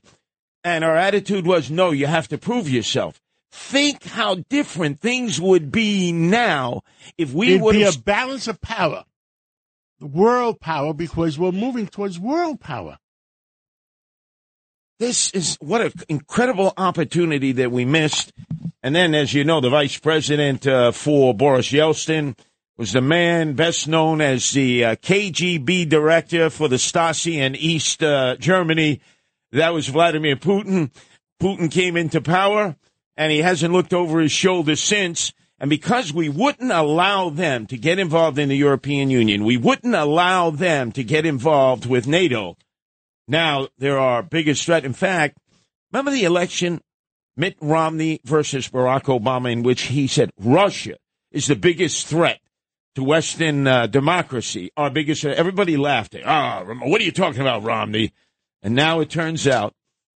[0.63, 3.21] And our attitude was, no, you have to prove yourself.
[3.51, 6.81] Think how different things would be now
[7.17, 9.05] if we It'd be a balance of power,
[9.99, 12.97] world power, because we're moving towards world power.
[14.99, 18.31] This is what an incredible opportunity that we missed.
[18.83, 22.37] And then, as you know, the vice president uh, for Boris Yeltsin
[22.77, 28.01] was the man best known as the uh, KGB director for the Stasi in East
[28.03, 29.01] uh, Germany.
[29.51, 30.91] That was Vladimir Putin.
[31.41, 32.75] Putin came into power
[33.17, 35.33] and he hasn't looked over his shoulder since.
[35.59, 39.93] And because we wouldn't allow them to get involved in the European Union, we wouldn't
[39.93, 42.57] allow them to get involved with NATO.
[43.27, 44.85] Now they're our biggest threat.
[44.85, 45.37] In fact,
[45.91, 46.81] remember the election,
[47.37, 50.95] Mitt Romney versus Barack Obama, in which he said Russia
[51.31, 52.40] is the biggest threat
[52.95, 54.71] to Western uh, democracy.
[54.77, 55.25] Our biggest.
[55.25, 56.15] Everybody laughed.
[56.25, 58.13] Ah, what are you talking about, Romney?
[58.61, 59.73] And now it turns out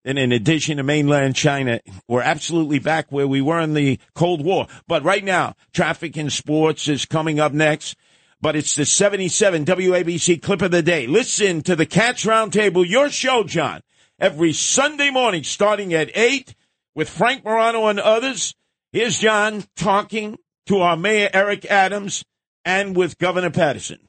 [0.03, 4.43] and in addition to mainland China, we're absolutely back where we were in the Cold
[4.43, 4.67] War.
[4.87, 7.95] But right now, traffic in sports is coming up next.
[8.39, 11.05] But it's the 77 WABC clip of the day.
[11.05, 13.81] Listen to the Cats Roundtable, your show, John,
[14.19, 16.55] every Sunday morning starting at 8
[16.95, 18.55] with Frank Morano and others.
[18.91, 22.23] Here's John talking to our Mayor Eric Adams
[22.65, 24.07] and with Governor Paterson.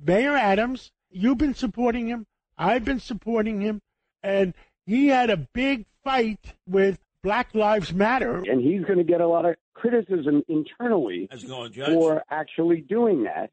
[0.00, 2.26] Mayor Adams, you've been supporting him.
[2.58, 3.80] I've been supporting him.
[4.22, 4.54] And
[4.86, 8.42] he had a big fight with Black Lives Matter.
[8.46, 13.50] and he's going to get a lot of criticism internally going, for actually doing that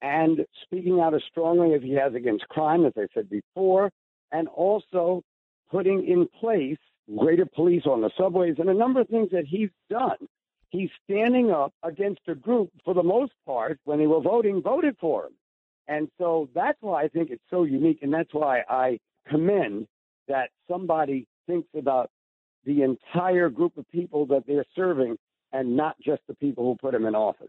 [0.00, 3.90] and speaking out as strongly as he has against crime, as I said before,
[4.30, 5.22] and also
[5.70, 6.78] putting in place
[7.16, 10.16] greater police on the subways and a number of things that he's done.
[10.70, 14.96] He's standing up against a group, for the most part, when they were voting, voted
[15.00, 15.32] for him.
[15.86, 19.86] And so that's why I think it's so unique, and that's why I commend
[20.28, 22.10] that somebody thinks about
[22.66, 25.16] the entire group of people that they're serving
[25.52, 27.48] and not just the people who put them in office.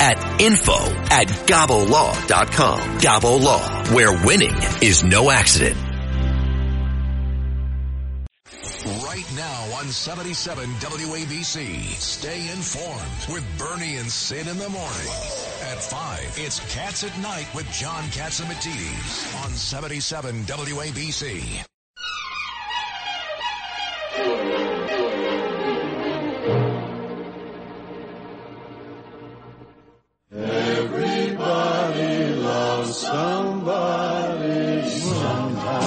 [0.00, 2.80] at info at gabolaw.com.
[2.98, 5.76] Gabo Law, where winning is no accident.
[8.86, 11.84] Right now on 77 WABC.
[11.94, 15.08] Stay informed with Bernie and Sid in the morning.
[15.62, 21.64] At 5, it's Cats at Night with John Catsimatidis on 77 WABC.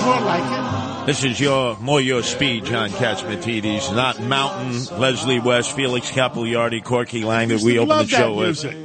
[0.03, 1.05] More like it.
[1.07, 7.23] This is your more your speed, John Catsimatidis, not Mountain, Leslie West, Felix Capuliardi, Corky
[7.23, 8.75] Laing that we opened the show with, music.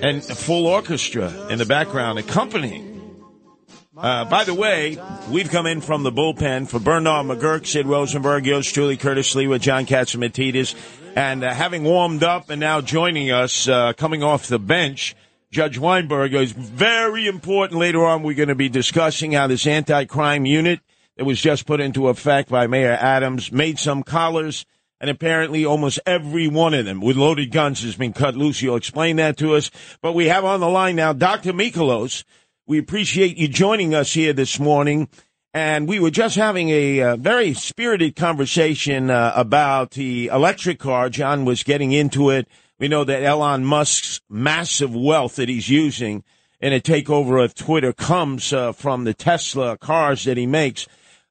[0.00, 2.92] and a full orchestra in the background accompanying.
[3.96, 4.98] Uh, by the way,
[5.30, 9.50] we've come in from the bullpen for Bernard McGurk, Sid Rosenberg, yours truly, Curtis Sliwa
[9.50, 10.74] with John Catsimatidis,
[11.14, 15.14] and uh, having warmed up and now joining us, uh, coming off the bench,
[15.54, 17.78] Judge Weinberg is very important.
[17.78, 20.80] Later on, we're going to be discussing how this anti-crime unit
[21.16, 24.66] that was just put into effect by Mayor Adams made some collars,
[25.00, 28.62] and apparently almost every one of them with loaded guns has been cut loose.
[28.62, 29.70] You'll explain that to us.
[30.02, 31.52] But we have on the line now Dr.
[31.52, 32.24] Mikolos.
[32.66, 35.08] We appreciate you joining us here this morning.
[35.52, 41.08] And we were just having a uh, very spirited conversation uh, about the electric car.
[41.10, 42.48] John was getting into it.
[42.78, 46.24] We know that Elon Musk's massive wealth that he's using
[46.60, 50.88] in a takeover of Twitter comes uh, from the Tesla cars that he makes.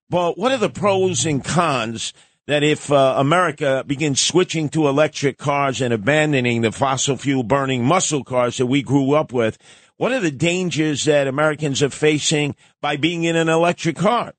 [0.10, 2.14] But what are the pros and cons
[2.48, 7.84] that if uh, America begins switching to electric cars and abandoning the fossil fuel burning
[7.84, 9.58] muscle cars that we grew up with?
[9.98, 14.34] What are the dangers that Americans are facing by being in an electric car?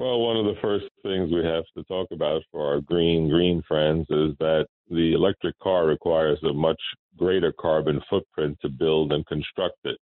[0.00, 3.60] Well, one of the first things we have to talk about for our green green
[3.68, 6.80] friends is that the electric car requires a much
[7.18, 9.98] greater carbon footprint to build and construct it.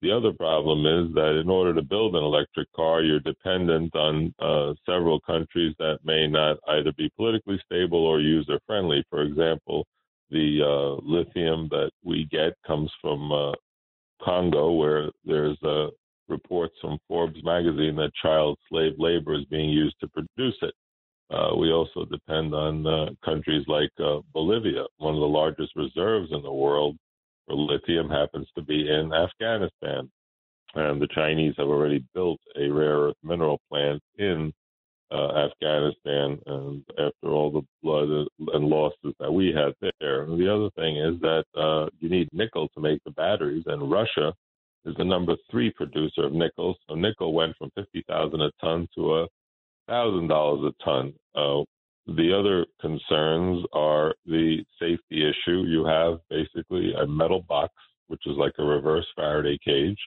[0.00, 4.34] The other problem is that in order to build an electric car, you're dependent on
[4.38, 9.04] uh, several countries that may not either be politically stable or user friendly.
[9.10, 9.86] For example,
[10.30, 13.52] the uh, lithium that we get comes from uh,
[14.22, 15.88] Congo, where there's uh,
[16.28, 20.74] reports from Forbes magazine that child slave labor is being used to produce it.
[21.30, 24.84] Uh, we also depend on uh, countries like uh, Bolivia.
[24.98, 26.96] One of the largest reserves in the world
[27.46, 30.10] for lithium happens to be in Afghanistan.
[30.74, 34.52] And the Chinese have already built a rare earth mineral plant in
[35.10, 38.08] uh, Afghanistan, and after all the blood
[38.54, 40.22] and losses that we had there.
[40.22, 43.90] And the other thing is that uh, you need nickel to make the batteries, and
[43.90, 44.34] Russia
[44.86, 46.76] is the number three producer of nickel.
[46.88, 49.26] So nickel went from fifty thousand a ton to a
[49.88, 51.12] thousand dollars a ton.
[51.34, 51.62] Uh,
[52.06, 55.64] the other concerns are the safety issue.
[55.66, 57.72] You have basically a metal box,
[58.06, 59.98] which is like a reverse Faraday cage,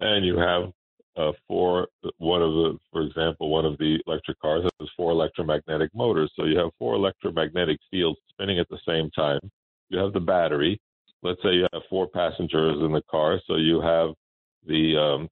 [0.00, 0.72] and you have
[1.16, 1.88] uh, four.
[2.16, 6.32] One of the, for example, one of the electric cars has four electromagnetic motors.
[6.34, 9.40] So you have four electromagnetic fields spinning at the same time.
[9.90, 10.80] You have the battery.
[11.24, 14.10] Let's say you have four passengers in the car, so you have
[14.66, 15.28] the um,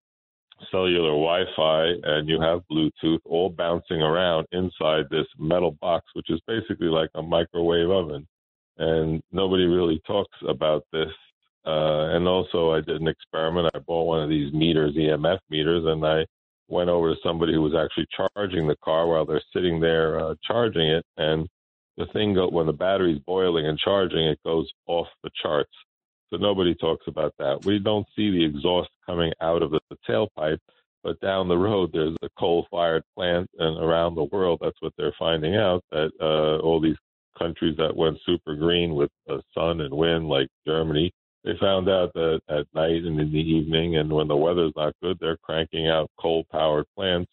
[0.70, 6.40] cellular Wi-Fi and you have Bluetooth all bouncing around inside this metal box, which is
[6.46, 8.26] basically like a microwave oven.
[8.78, 11.10] And nobody really talks about this.
[11.66, 13.70] Uh, and also, I did an experiment.
[13.74, 16.24] I bought one of these meters, EMF meters, and I
[16.68, 20.34] went over to somebody who was actually charging the car while they're sitting there uh,
[20.42, 21.04] charging it.
[21.18, 21.46] And
[21.96, 25.72] the thing, go, when the battery's boiling and charging, it goes off the charts.
[26.30, 27.64] So nobody talks about that.
[27.64, 30.58] We don't see the exhaust coming out of the, the tailpipe,
[31.04, 35.14] but down the road there's a coal-fired plant, and around the world that's what they're
[35.18, 36.96] finding out that uh, all these
[37.38, 41.12] countries that went super green with uh, sun and wind, like Germany,
[41.44, 44.94] they found out that at night and in the evening, and when the weather's not
[45.02, 47.30] good, they're cranking out coal-powered plants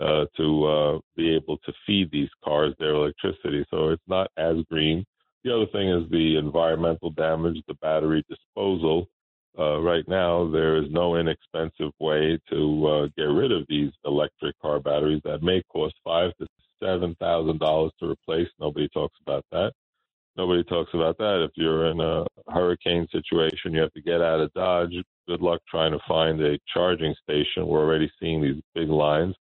[0.00, 3.64] uh, to uh, be able to feed these cars their electricity.
[3.70, 5.04] So it's not as green
[5.44, 9.08] the other thing is the environmental damage, the battery disposal.
[9.58, 14.58] Uh, right now, there is no inexpensive way to uh, get rid of these electric
[14.60, 16.46] car batteries that may cost five to
[16.82, 18.48] seven thousand dollars to replace.
[18.60, 19.72] Nobody talks about that.
[20.36, 21.44] Nobody talks about that.
[21.44, 24.94] If you're in a hurricane situation, you have to get out of Dodge.
[25.28, 27.66] Good luck trying to find a charging station.
[27.66, 29.34] We're already seeing these big lines.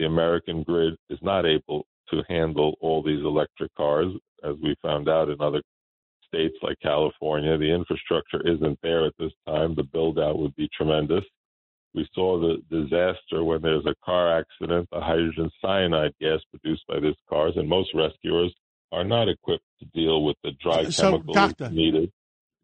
[0.00, 4.10] The American grid is not able to handle all these electric cars
[4.42, 5.60] as we found out in other
[6.26, 7.58] states like California.
[7.58, 9.74] The infrastructure isn't there at this time.
[9.74, 11.24] The build out would be tremendous.
[11.92, 17.00] We saw the disaster when there's a car accident, the hydrogen cyanide gas produced by
[17.00, 18.54] these cars, and most rescuers
[18.92, 22.10] are not equipped to deal with the dry so, chemicals doctor, needed.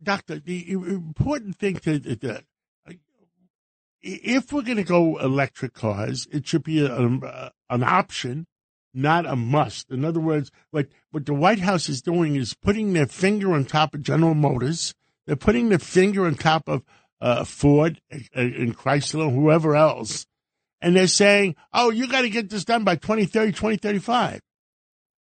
[0.03, 2.43] Doctor, the important thing to, to
[4.03, 8.47] if we're going to go electric cars, it should be a, um, a, an option
[8.97, 9.91] not a must.
[9.91, 13.67] In other words, what, what the White House is doing is putting their finger on
[13.67, 14.95] top of General Motors.
[15.27, 16.83] They're putting their finger on top of
[17.21, 20.27] uh, Ford uh, uh, and Chrysler, whoever else.
[20.81, 24.41] And they're saying, oh, you got to get this done by 2030, 2035.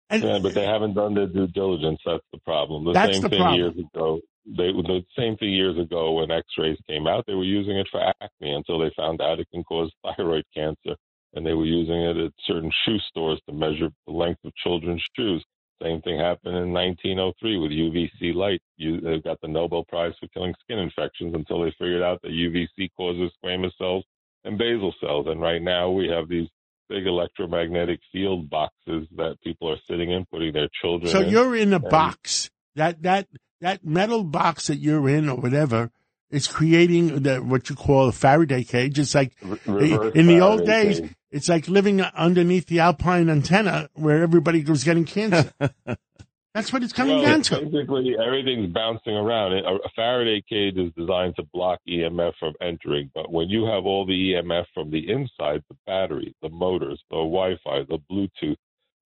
[0.09, 1.99] And, yeah, but they haven't done their due diligence.
[2.05, 2.85] That's the problem.
[2.85, 3.59] The that's same the thing problem.
[3.59, 4.19] years ago.
[4.45, 7.25] They, the same thing years ago when X-rays came out.
[7.25, 10.95] They were using it for acne until they found out it can cause thyroid cancer
[11.33, 15.03] and they were using it at certain shoe stores to measure the length of children's
[15.15, 15.43] shoes.
[15.81, 18.61] Same thing happened in 1903 with UVC light.
[18.77, 22.31] You, they got the Nobel Prize for killing skin infections until they figured out that
[22.31, 24.05] UVC causes squamous cells
[24.45, 25.27] and basal cells.
[25.27, 26.47] And right now we have these
[26.87, 31.11] big electromagnetic field boxes that people are sitting in, putting their children.
[31.11, 31.29] So in.
[31.29, 33.27] you're in a And- box that that
[33.65, 35.89] that metal box that you're in or whatever
[36.29, 38.99] is creating the, what you call a Faraday cage.
[38.99, 41.15] It's like reverse in the old days, cage.
[41.31, 45.51] it's like living underneath the alpine antenna where everybody was getting cancer.
[46.53, 47.61] That's what it's coming Well, down to.
[47.65, 49.53] Basically, everything's bouncing around.
[49.53, 53.85] A, a Faraday cage is designed to block EMF from entering, but when you have
[53.85, 58.57] all the EMF from the inside, the battery, the motors, the Wi-Fi, the Bluetooth,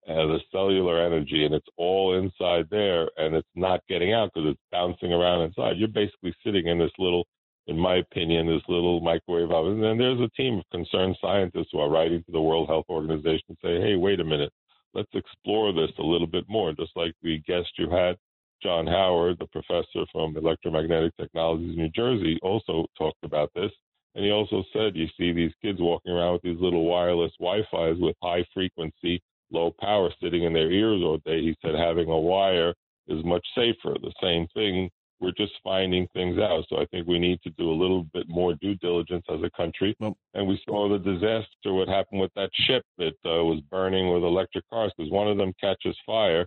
[0.08, 4.50] uh, the cellular energy, and it's all inside there, and it's not getting out because
[4.50, 5.76] it's bouncing around inside.
[5.76, 7.26] You're basically sitting in this little,
[7.66, 9.84] in my opinion, this little microwave oven.
[9.84, 13.44] And there's a team of concerned scientists who are writing to the World Health Organization
[13.48, 14.52] and say, hey, wait a minute
[14.94, 16.72] let's explore this a little bit more.
[16.72, 18.16] Just like the guest you had,
[18.62, 23.70] John Howard, the professor from electromagnetic technologies New Jersey, also talked about this.
[24.14, 28.00] And he also said, you see these kids walking around with these little wireless Wi-Fi's
[28.00, 31.40] with high frequency, low power sitting in their ears all day.
[31.40, 32.74] He said having a wire
[33.08, 33.96] is much safer.
[34.00, 34.90] The same thing,
[35.20, 36.64] we're just finding things out.
[36.68, 39.50] So I think we need to do a little bit more due diligence as a
[39.56, 39.96] country.
[39.98, 44.12] Well- and we saw the disaster, what happened with that ship that uh, was burning
[44.12, 46.46] with electric cars, because one of them catches fire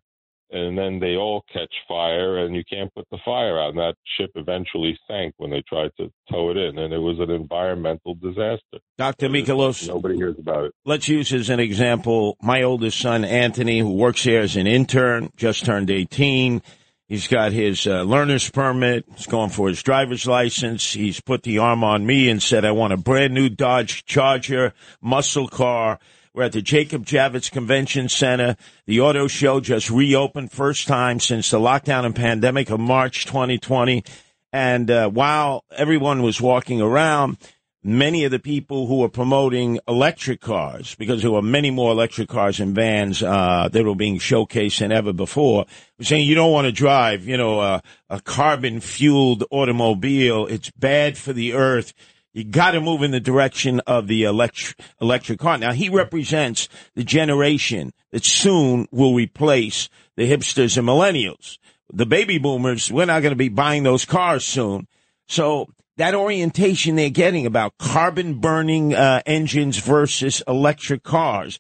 [0.52, 3.70] and then they all catch fire and you can't put the fire out.
[3.70, 6.78] And that ship eventually sank when they tried to tow it in.
[6.78, 8.80] And it was an environmental disaster.
[8.98, 9.30] Dr.
[9.30, 10.74] Michalos, Nobody hears about it.
[10.86, 15.32] let's use as an example my oldest son, Anthony, who works here as an intern,
[15.38, 16.62] just turned 18.
[17.08, 19.04] He's got his uh, learner's permit.
[19.16, 20.94] He's going for his driver's license.
[20.94, 24.74] He's put the arm on me and said, I want a brand new Dodge Charger
[25.02, 26.00] muscle car.
[26.34, 28.56] We're at the Jacob Javits Convention Center.
[28.86, 34.06] The auto show just reopened first time since the lockdown and pandemic of March 2020.
[34.54, 37.36] And uh, while everyone was walking around,
[37.84, 42.30] many of the people who were promoting electric cars, because there were many more electric
[42.30, 45.66] cars and vans uh, that were being showcased than ever before,
[46.00, 50.48] were saying you don't want to drive, you know, a, a carbon fueled automobile.
[50.48, 51.94] It's bad for the earth.
[52.34, 55.58] You got to move in the direction of the electric electric car.
[55.58, 61.58] Now he represents the generation that soon will replace the hipsters and millennials.
[61.92, 64.88] The baby boomers, we're not going to be buying those cars soon.
[65.28, 65.68] So
[65.98, 71.60] that orientation they're getting about carbon burning uh, engines versus electric cars,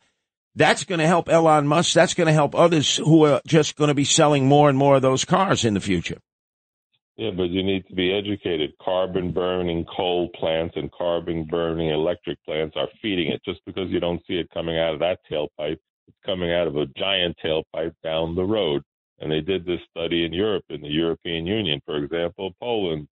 [0.55, 1.93] that's going to help Elon Musk.
[1.93, 4.95] That's going to help others who are just going to be selling more and more
[4.95, 6.17] of those cars in the future.
[7.17, 8.71] Yeah, but you need to be educated.
[8.81, 13.41] Carbon burning coal plants and carbon burning electric plants are feeding it.
[13.45, 16.77] Just because you don't see it coming out of that tailpipe, it's coming out of
[16.77, 18.81] a giant tailpipe down the road.
[19.19, 23.07] And they did this study in Europe, in the European Union, for example, Poland,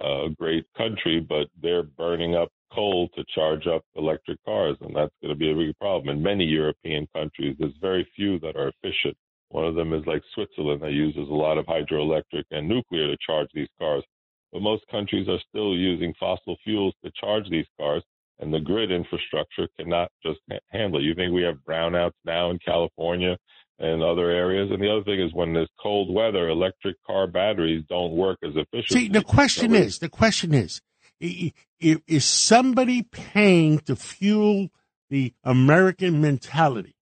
[0.00, 5.14] a great country, but they're burning up coal to charge up electric cars, and that's
[5.20, 6.16] going to be a big problem.
[6.16, 9.16] In many European countries, there's very few that are efficient.
[9.50, 13.16] One of them is like Switzerland that uses a lot of hydroelectric and nuclear to
[13.24, 14.04] charge these cars.
[14.52, 18.02] But most countries are still using fossil fuels to charge these cars,
[18.38, 20.38] and the grid infrastructure cannot just
[20.70, 21.04] handle it.
[21.04, 23.36] You think we have brownouts now in California
[23.78, 24.70] and other areas?
[24.70, 28.52] And the other thing is when there's cold weather, electric car batteries don't work as
[28.54, 29.06] efficiently.
[29.06, 30.80] See, the question So is, the question is,
[31.20, 34.68] is somebody paying to fuel
[35.10, 36.94] the American mentality?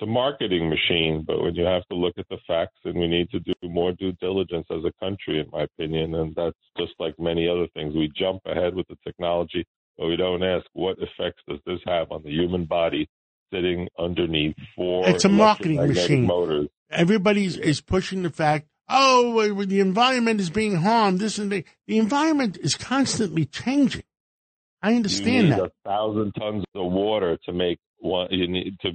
[0.00, 3.08] It's a marketing machine, but when you have to look at the facts, and we
[3.08, 6.92] need to do more due diligence as a country, in my opinion, and that's just
[7.00, 7.94] like many other things.
[7.94, 12.12] We jump ahead with the technology, but we don't ask what effects does this have
[12.12, 13.08] on the human body
[13.52, 16.26] sitting underneath four It's a marketing machine.
[16.26, 16.68] motors.
[16.90, 21.18] Everybody is pushing the fact, oh, the environment is being harmed.
[21.18, 21.64] This and that.
[21.88, 24.04] The environment is constantly changing.
[24.80, 25.64] I You understand need that.
[25.64, 28.28] a thousand tons of water to make one.
[28.30, 28.90] You need to.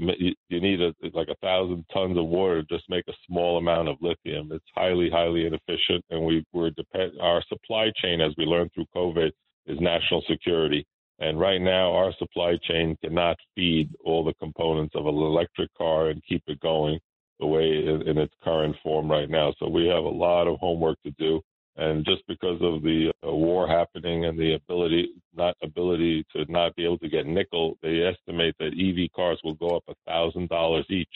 [0.49, 3.89] You need a, like a thousand tons of water to just make a small amount
[3.89, 4.51] of lithium.
[4.51, 7.13] It's highly, highly inefficient, and we we're depend.
[7.21, 9.31] Our supply chain, as we learned through COVID,
[9.67, 10.85] is national security.
[11.19, 16.09] And right now, our supply chain cannot feed all the components of an electric car
[16.09, 16.99] and keep it going
[17.39, 19.53] the way in, in its current form right now.
[19.59, 21.41] So we have a lot of homework to do.
[21.75, 26.75] And just because of the uh, war happening and the ability, not ability to not
[26.75, 30.49] be able to get nickel, they estimate that EV cars will go up a thousand
[30.49, 31.07] dollars each,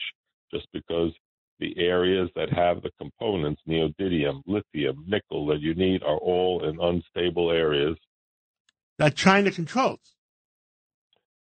[0.52, 1.12] just because
[1.60, 6.80] the areas that have the components, neodymium, lithium, nickel that you need, are all in
[6.80, 7.96] unstable areas.
[8.98, 10.00] That China controls.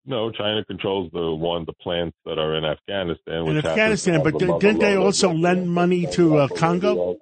[0.05, 3.47] No, China controls the one, the plants that are in Afghanistan.
[3.47, 7.17] In Afghanistan, but didn't they also lend money to, uh, Congo?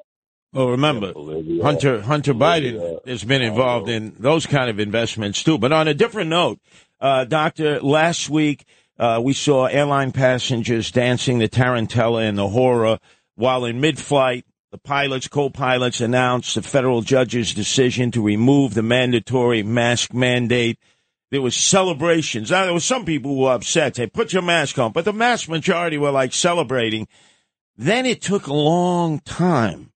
[0.53, 1.13] Well, Oh, remember,
[1.61, 5.57] Hunter Hunter Biden has been involved in those kind of investments too.
[5.57, 6.59] But on a different note,
[7.01, 8.65] uh, Doctor, last week
[8.97, 12.99] uh, we saw airline passengers dancing the tarantella and the hora
[13.35, 14.45] while in mid-flight.
[14.71, 20.77] The pilots, co-pilots announced the federal judge's decision to remove the mandatory mask mandate.
[21.31, 22.51] There was celebrations.
[22.51, 23.93] Now there were some people who were upset.
[23.93, 27.07] They put your mask on, but the vast majority were like celebrating.
[27.77, 29.91] Then it took a long time.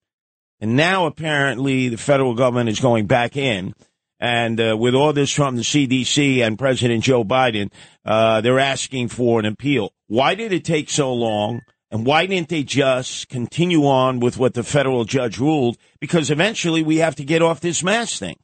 [0.62, 3.74] And now apparently the federal government is going back in.
[4.20, 7.72] And uh, with all this from the CDC and President Joe Biden,
[8.06, 9.92] uh, they're asking for an appeal.
[10.08, 11.62] Why did it take so long?
[11.90, 15.78] And why didn't they just continue on with what the federal judge ruled?
[16.00, 18.38] Because eventually we have to get off this mask thing.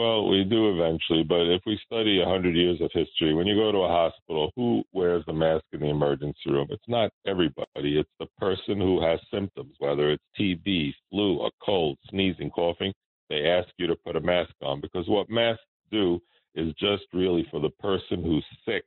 [0.00, 3.70] Well, we do eventually, but if we study 100 years of history, when you go
[3.70, 6.68] to a hospital, who wears the mask in the emergency room?
[6.70, 7.98] It's not everybody.
[7.98, 12.94] It's the person who has symptoms, whether it's TB, flu, a cold, sneezing, coughing.
[13.28, 16.18] They ask you to put a mask on because what masks do
[16.54, 18.84] is just really for the person who's sick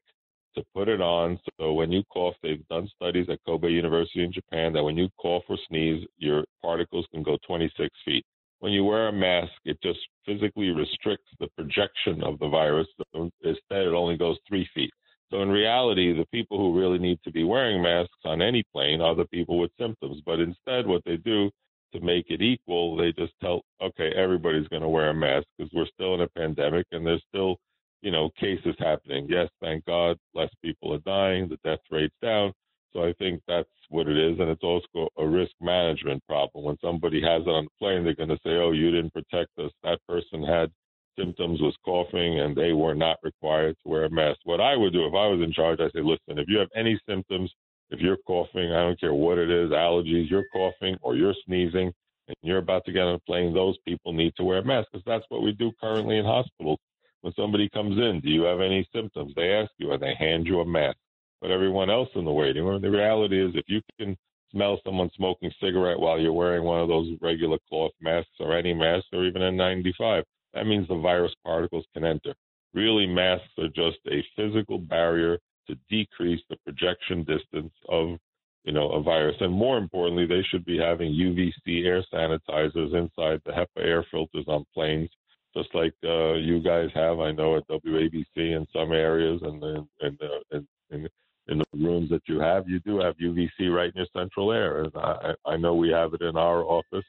[0.55, 1.39] to put it on.
[1.59, 5.09] So when you cough, they've done studies at Kobe University in Japan that when you
[5.21, 8.25] cough or sneeze, your particles can go 26 feet.
[8.63, 12.87] When you wear a mask, it just physically restricts the projection of the virus.
[13.13, 14.89] Instead, it only goes three feet.
[15.31, 19.01] So in reality, the people who really need to be wearing masks on any plane
[19.01, 20.21] are the people with symptoms.
[20.25, 21.51] But instead, what they do
[21.93, 25.73] to make it equal, they just tell, okay, everybody's going to wear a mask because
[25.73, 27.57] we're still in a pandemic and there's still,
[28.01, 29.27] you know, cases happening.
[29.29, 32.53] Yes, thank God, less people are dying, the death rate's down.
[32.93, 36.63] So I think that's what it is, and it's also a risk management problem.
[36.63, 39.57] When somebody has it on the plane, they're going to say, "Oh, you didn't protect
[39.57, 39.71] us.
[39.83, 40.71] That person had
[41.17, 44.93] symptoms, was coughing, and they were not required to wear a mask." What I would
[44.93, 47.51] do if I was in charge, I say, "Listen, if you have any symptoms,
[47.89, 51.91] if you're coughing, I don't care what it is, allergies, you're coughing or you're sneezing,
[52.27, 54.89] and you're about to get on a plane, those people need to wear a mask
[54.91, 56.79] because that's what we do currently in hospitals.
[57.21, 59.33] When somebody comes in, do you have any symptoms?
[59.35, 60.97] They ask you, and they hand you a mask
[61.43, 62.81] but everyone else in the waiting room.
[62.81, 64.17] The reality is, if you can
[64.51, 68.73] smell someone smoking cigarette while you're wearing one of those regular cloth masks or any
[68.73, 70.23] mask or even a 95,
[70.53, 72.33] that means the virus particles can enter.
[72.73, 75.37] Really, masks are just a physical barrier
[75.67, 78.17] to decrease the projection distance of
[78.63, 83.41] you know a virus and more importantly they should be having UVC air sanitizers inside
[83.45, 85.09] the HEPA air filters on planes
[85.55, 89.87] just like uh, you guys have I know at WABC in some areas and and,
[90.01, 91.09] and, uh, and, and
[91.47, 94.83] in the rooms that you have, you do have UVC right in your central air.
[94.83, 97.05] And I, I know we have it in our office.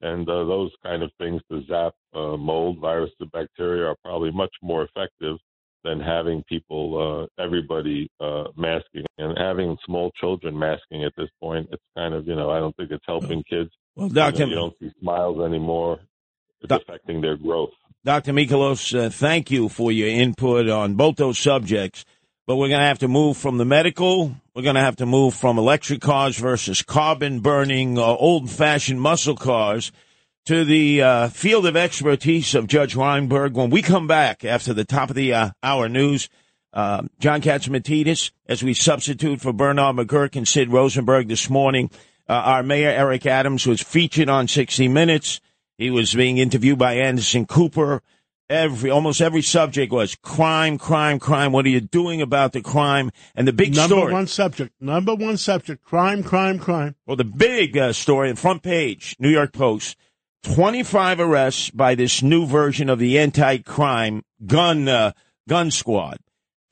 [0.00, 4.30] And uh, those kind of things to zap uh, mold, virus, and bacteria are probably
[4.30, 5.36] much more effective
[5.82, 11.68] than having people, uh, everybody uh, masking and having small children masking at this point.
[11.70, 13.70] It's kind of, you know, I don't think it's helping kids.
[13.94, 16.00] Well, Doctor, you don't see smiles anymore.
[16.62, 17.70] It's affecting their growth.
[18.04, 18.32] Dr.
[18.32, 22.04] Michalos, uh, thank you for your input on both those subjects
[22.46, 24.34] but we're going to have to move from the medical.
[24.54, 29.00] We're going to have to move from electric cars versus carbon burning, uh, old fashioned
[29.00, 29.92] muscle cars
[30.46, 33.54] to the uh, field of expertise of Judge Weinberg.
[33.54, 36.28] When we come back after the top of the uh, hour news,
[36.74, 41.90] uh, John Catsimatidis, as we substitute for Bernard McGuirk and Sid Rosenberg this morning,
[42.28, 45.40] uh, our mayor Eric Adams was featured on 60 Minutes.
[45.78, 48.02] He was being interviewed by Anderson Cooper
[48.48, 51.52] every almost every subject was crime, crime, crime.
[51.52, 53.10] What are you doing about the crime?
[53.34, 53.88] And the big story.
[53.88, 56.96] number story, one subject, number one subject, crime, crime, crime.
[57.06, 59.96] Well, the big uh, story, the front page, New York Post,
[60.42, 65.12] twenty five arrests by this new version of the anti-crime gun uh,
[65.48, 66.18] gun squad.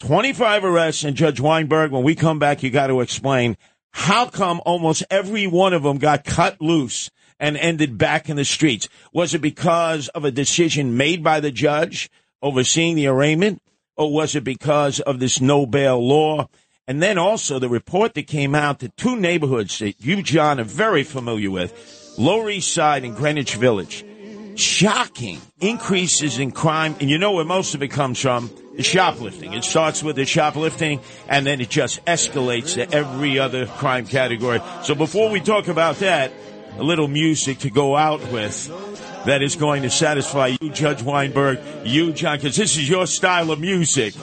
[0.00, 1.92] Twenty five arrests, and Judge Weinberg.
[1.92, 3.56] When we come back, you got to explain
[3.92, 8.44] how come almost every one of them got cut loose and ended back in the
[8.44, 8.88] streets?
[9.12, 12.10] Was it because of a decision made by the judge
[12.40, 13.62] overseeing the arraignment?
[13.96, 16.48] Or was it because of this no bail law?
[16.88, 20.64] And then also the report that came out that two neighborhoods that you, John, are
[20.64, 24.04] very familiar with, Lower East Side and Greenwich Village,
[24.56, 26.96] shocking increases in crime.
[27.00, 28.50] And you know where most of it comes from?
[28.76, 29.52] The shoplifting.
[29.52, 34.60] It starts with the shoplifting and then it just escalates to every other crime category.
[34.82, 36.32] So before we talk about that,
[36.78, 38.68] a little music to go out with
[39.26, 43.50] that is going to satisfy you, Judge Weinberg, you, John, because this is your style
[43.50, 44.14] of music.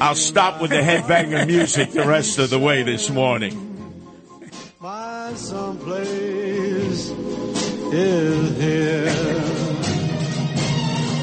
[0.00, 3.66] I'll stop with the headbanger music the rest of the way this morning.
[4.80, 7.10] My someplace
[7.92, 9.04] is here.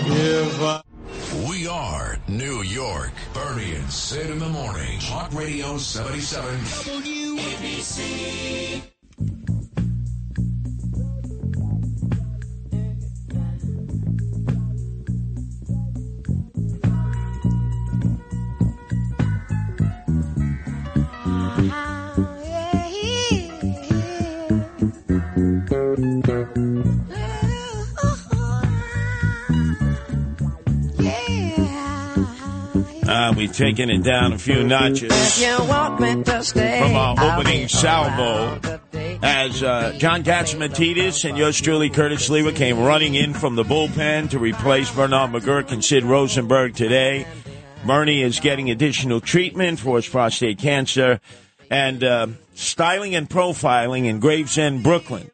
[0.09, 0.81] If I
[1.47, 3.11] we are New York.
[3.33, 4.99] Bernie and Sid in the morning.
[4.99, 6.59] Talk Radio 77.
[6.59, 8.56] WABC.
[33.47, 38.59] Uh, we've it down a few notches from our opening salvo
[39.23, 44.29] as uh, John Catsimatidis and yours truly, Curtis Sliwa, came running in from the bullpen
[44.31, 47.25] to replace Bernard McGuirk and Sid Rosenberg today.
[47.85, 51.21] Bernie is getting additional treatment for his prostate cancer
[51.71, 55.31] and uh, styling and profiling in Gravesend, Brooklyn.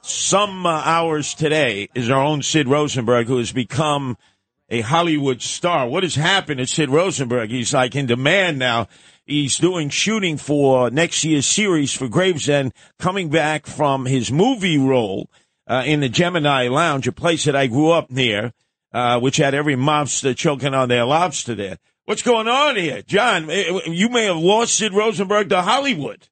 [0.00, 4.16] Some uh, hours today is our own Sid Rosenberg, who has become–
[4.70, 5.88] a Hollywood star.
[5.88, 7.50] What has happened to Sid Rosenberg?
[7.50, 8.88] He's like in demand now.
[9.26, 15.30] He's doing shooting for next year's series for Gravesend, coming back from his movie role
[15.66, 18.52] uh, in the Gemini Lounge, a place that I grew up near,
[18.92, 21.78] uh, which had every mobster choking on their lobster there.
[22.06, 23.48] What's going on here, John?
[23.50, 26.26] eh, You may have lost Sid Rosenberg to Hollywood.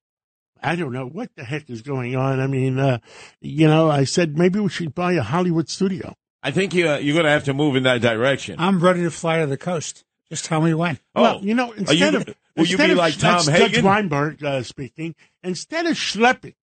[0.61, 2.41] I don't know what the heck is going on.
[2.41, 2.99] I mean, uh,
[3.41, 6.15] you know, I said maybe we should buy a Hollywood studio.
[6.49, 8.57] I think you, uh, you're going to have to move in that direction.
[8.59, 10.05] I'm ready to fly to the coast.
[10.31, 10.99] Just tell me when.
[11.15, 13.83] oh, well, you know, instead you, of will you be of- like Tom that's Judge
[13.83, 16.55] Weinberg uh, speaking, instead of schlepping,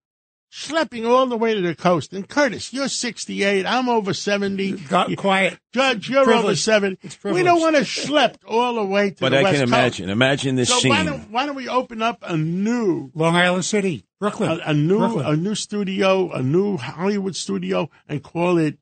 [0.52, 2.14] schlepping all the way to the coast.
[2.14, 3.66] And Curtis, you're 68.
[3.66, 4.72] I'm over 70.
[4.88, 5.58] Got You- quiet.
[5.74, 6.98] Judge, you're over 70.
[7.24, 9.26] We don't want to schlep all the way to the country.
[9.26, 9.74] But the I West can Coast.
[9.74, 10.10] imagine.
[10.10, 10.90] Imagine this So scene.
[10.92, 14.52] why don't, why don't we open up a new Long Island City, Brooklyn.
[14.64, 15.26] a, a new Brooklyn.
[15.26, 18.78] a new studio, a new Hollywood studio, and call it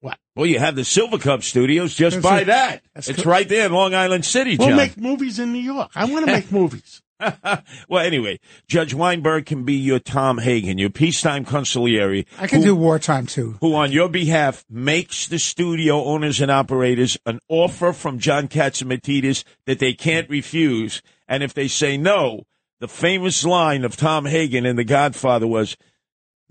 [0.00, 0.18] what?
[0.36, 1.94] well, you have the Silvercup Studios.
[1.94, 2.44] Just That's buy it.
[2.46, 2.82] that.
[2.94, 3.30] That's it's cool.
[3.32, 5.90] right there in Long Island City, We'll make movies in New York.
[5.94, 7.02] I want to make movies.
[7.88, 12.24] well, anyway, Judge Weinberg can be your Tom Hagen, your peacetime consigliere.
[12.38, 13.56] I can who- do wartime too.
[13.60, 19.44] who on your behalf makes the studio owners and operators an offer from John Catsimatidis
[19.66, 21.02] that they can't refuse.
[21.28, 22.44] And if they say no,
[22.78, 25.76] the famous line of Tom Hagen in The Godfather was,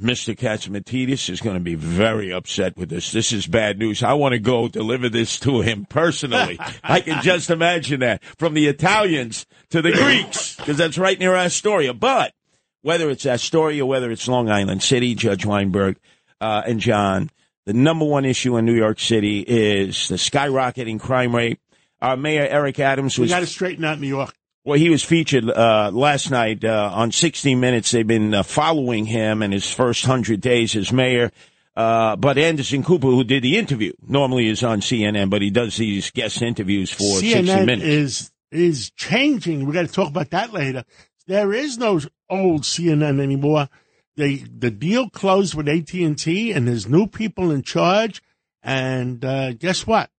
[0.01, 0.35] Mr.
[0.35, 3.11] Catsimatidis is going to be very upset with this.
[3.11, 4.01] This is bad news.
[4.01, 6.57] I want to go deliver this to him personally.
[6.83, 11.35] I can just imagine that from the Italians to the Greeks, because that's right near
[11.35, 11.93] Astoria.
[11.93, 12.33] But
[12.81, 15.97] whether it's Astoria, whether it's Long Island City, Judge Weinberg
[16.39, 17.29] uh, and John,
[17.65, 21.59] the number one issue in New York City is the skyrocketing crime rate.
[22.01, 24.33] Our mayor Eric Adams We was got to straighten out New York.
[24.65, 27.91] Well, he was featured uh, last night uh, on 60 Minutes.
[27.91, 31.31] They've been uh, following him in his first hundred days as mayor.
[31.75, 35.77] Uh, but Anderson Cooper, who did the interview, normally is on CNN, but he does
[35.77, 37.83] these guest interviews for 60 Minutes.
[37.83, 39.65] is is changing.
[39.65, 40.83] We got to talk about that later.
[41.27, 43.69] There is no old CNN anymore.
[44.17, 48.21] They the deal closed with AT and T, and there's new people in charge.
[48.61, 50.09] And uh, guess what?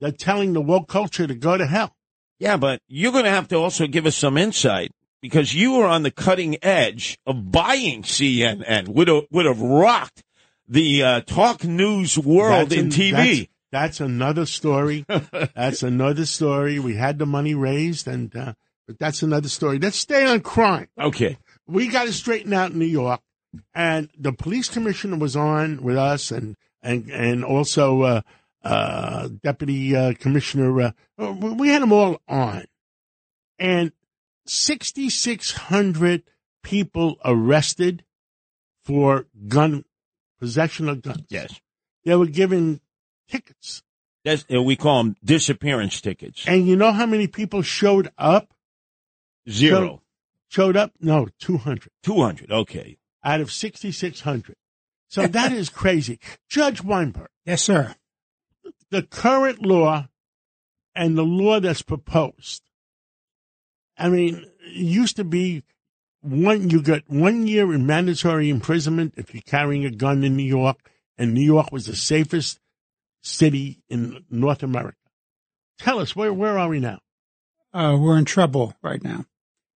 [0.00, 1.96] They're telling the woke culture to go to hell.
[2.38, 5.86] Yeah, but you're going to have to also give us some insight because you were
[5.86, 8.88] on the cutting edge of buying CNN.
[8.88, 10.22] Would have, would have rocked
[10.68, 13.48] the uh, talk news world That's in an- TV.
[13.70, 15.04] That's, that's another story.
[15.54, 16.78] that's another story.
[16.78, 18.54] We had the money raised, and uh,
[18.86, 19.78] but that's another story.
[19.78, 20.88] Let's stay on crime.
[21.00, 21.38] Okay.
[21.66, 23.20] we got to straighten out in New York.
[23.74, 28.20] And the police commissioner was on with us, and and and also uh,
[28.64, 30.92] uh, deputy uh, commissioner.
[31.18, 32.64] Uh, we had them all on,
[33.58, 33.92] and
[34.46, 36.22] sixty six hundred
[36.62, 38.04] people arrested
[38.84, 39.84] for gun
[40.40, 41.24] possession of guns.
[41.28, 41.60] Yes.
[42.04, 42.80] They were given
[43.28, 43.82] tickets,
[44.24, 46.44] That's, uh, we call them disappearance tickets.
[46.46, 48.52] and you know how many people showed up?
[49.48, 50.02] Zero.
[50.48, 50.92] Showed up?
[51.00, 51.90] No, two hundred.
[52.02, 52.50] 200.
[52.52, 52.98] Okay.
[53.24, 54.54] out of 6,600.
[55.08, 56.18] So that is crazy.
[56.48, 57.94] Judge Weinberg, Yes, sir.
[58.94, 60.08] The current law
[60.94, 62.62] and the law that's proposed,
[63.98, 65.64] I mean, it used to be
[66.20, 70.44] one, you got one year in mandatory imprisonment if you're carrying a gun in New
[70.44, 72.60] York, and New York was the safest
[73.20, 74.96] city in North America.
[75.78, 77.00] Tell us, where, where are we now?
[77.72, 79.24] Uh, we're in trouble right now.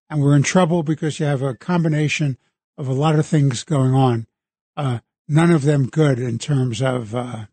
[0.09, 2.39] And we're in trouble because you have a combination
[2.79, 4.29] of a lot of things going on.
[4.77, 7.47] Uh, none of them good in terms of uh,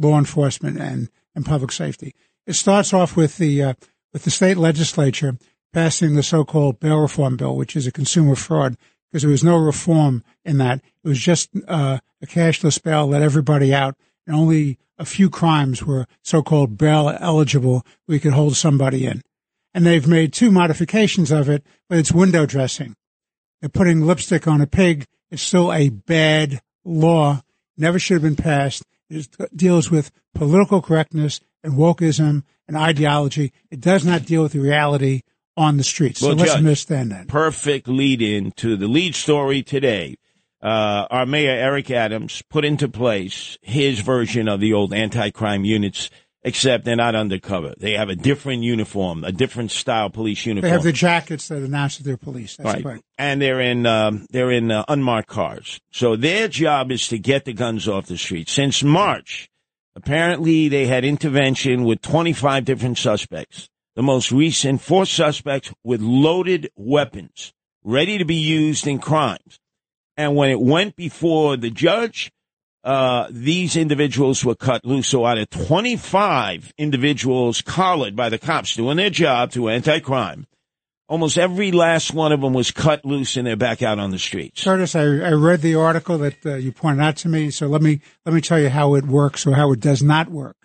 [0.00, 2.14] law enforcement and, and public safety.
[2.46, 3.74] It starts off with the uh,
[4.12, 5.36] with the state legislature
[5.72, 8.76] passing the so-called bail reform bill, which is a consumer fraud
[9.10, 10.80] because there was no reform in that.
[11.04, 13.96] It was just uh, a cashless bail, let everybody out,
[14.26, 17.84] and only a few crimes were so-called bail eligible.
[18.06, 19.22] We could hold somebody in,
[19.74, 22.94] and they've made two modifications of it, but it's window dressing.
[23.60, 25.06] They're putting lipstick on a pig.
[25.30, 27.42] It's still a bad law.
[27.76, 28.84] Never should have been passed.
[29.10, 33.52] It deals with political correctness and wokeism and ideology.
[33.70, 35.22] It does not deal with the reality
[35.56, 36.22] on the streets.
[36.22, 37.28] Well, so let's Judge, understand that.
[37.28, 40.16] Perfect lead in to the lead story today.
[40.62, 46.10] Uh, our mayor, Eric Adams, put into place his version of the old anti-crime units,
[46.42, 47.74] except they're not undercover.
[47.76, 50.68] They have a different uniform, a different style police uniform.
[50.68, 52.56] They have the jackets that announce that they're police.
[52.56, 52.82] That's right.
[52.82, 53.02] correct.
[53.18, 55.80] And they're in um, they're in uh, unmarked cars.
[55.92, 58.48] So their job is to get the guns off the street.
[58.48, 59.50] Since March,
[59.94, 63.68] apparently they had intervention with 25 different suspects.
[63.96, 67.52] The most recent four suspects with loaded weapons,
[67.84, 69.58] ready to be used in crimes.
[70.16, 72.30] And when it went before the judge,
[72.82, 75.08] uh, these individuals were cut loose.
[75.08, 80.46] So out of 25 individuals collared by the cops doing their job to anti-crime,
[81.08, 84.18] almost every last one of them was cut loose and they're back out on the
[84.18, 84.64] streets.
[84.64, 87.50] Curtis, I, I read the article that uh, you pointed out to me.
[87.50, 90.30] So let me let me tell you how it works or how it does not
[90.30, 90.56] work.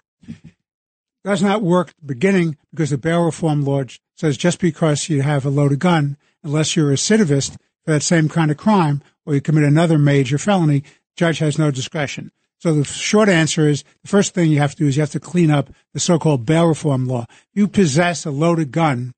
[1.24, 3.84] does not work beginning because the bail reform law
[4.16, 8.30] says just because you have a loaded gun, unless you're a recidivist for that same
[8.30, 10.84] kind of crime or you commit another major felony,
[11.16, 12.32] judge has no discretion.
[12.59, 15.11] So the short answer is the first thing you have to do is you have
[15.11, 17.26] to clean up the so-called bail reform law.
[17.53, 19.13] You possess a loaded gun,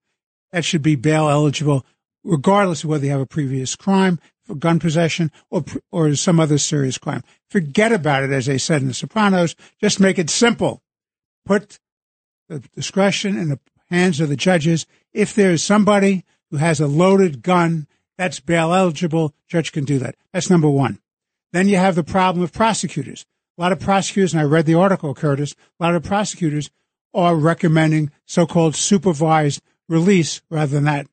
[0.51, 1.85] that should be bail eligible,
[2.23, 6.57] regardless of whether you have a previous crime for gun possession or or some other
[6.57, 7.23] serious crime.
[7.49, 9.55] Forget about it, as they said in The Sopranos.
[9.79, 10.81] Just make it simple.
[11.45, 11.79] Put
[12.49, 14.85] the discretion in the hands of the judges.
[15.13, 17.87] If there is somebody who has a loaded gun,
[18.17, 19.33] that's bail eligible.
[19.47, 20.15] Judge can do that.
[20.33, 20.99] That's number one.
[21.57, 23.25] Then you have the problem of prosecutors.
[23.57, 26.69] A lot of prosecutors, and I read the article, Curtis, a lot of prosecutors
[27.15, 31.07] are recommending so-called supervised release rather than that.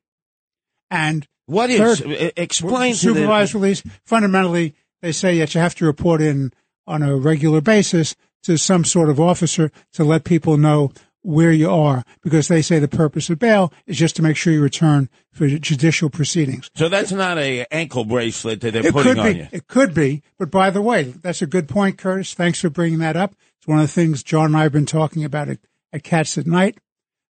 [0.91, 3.81] And what is third, explain supervised the, release?
[4.05, 6.53] Fundamentally, they say that you have to report in
[6.85, 10.91] on a regular basis to some sort of officer to let people know
[11.25, 14.53] where you are because they say the purpose of bail is just to make sure
[14.53, 16.69] you return for judicial proceedings.
[16.75, 19.39] So that's not a ankle bracelet that they're it putting on be.
[19.39, 19.47] you.
[19.51, 20.21] It could be.
[20.37, 22.33] But by the way, that's a good point, Curtis.
[22.33, 23.35] Thanks for bringing that up.
[23.57, 25.59] It's one of the things John and I have been talking about at,
[25.91, 26.77] at Cats at Night.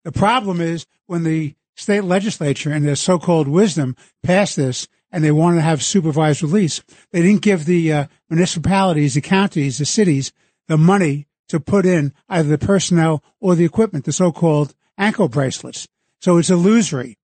[0.04, 5.32] The problem is when the state legislature in their so-called wisdom passed this and they
[5.32, 6.82] wanted to have supervised release,
[7.12, 10.32] they didn't give the uh, municipalities, the counties, the cities
[10.68, 15.86] the money to put in either the personnel or the equipment, the so-called ankle bracelets.
[16.20, 17.18] So it's illusory.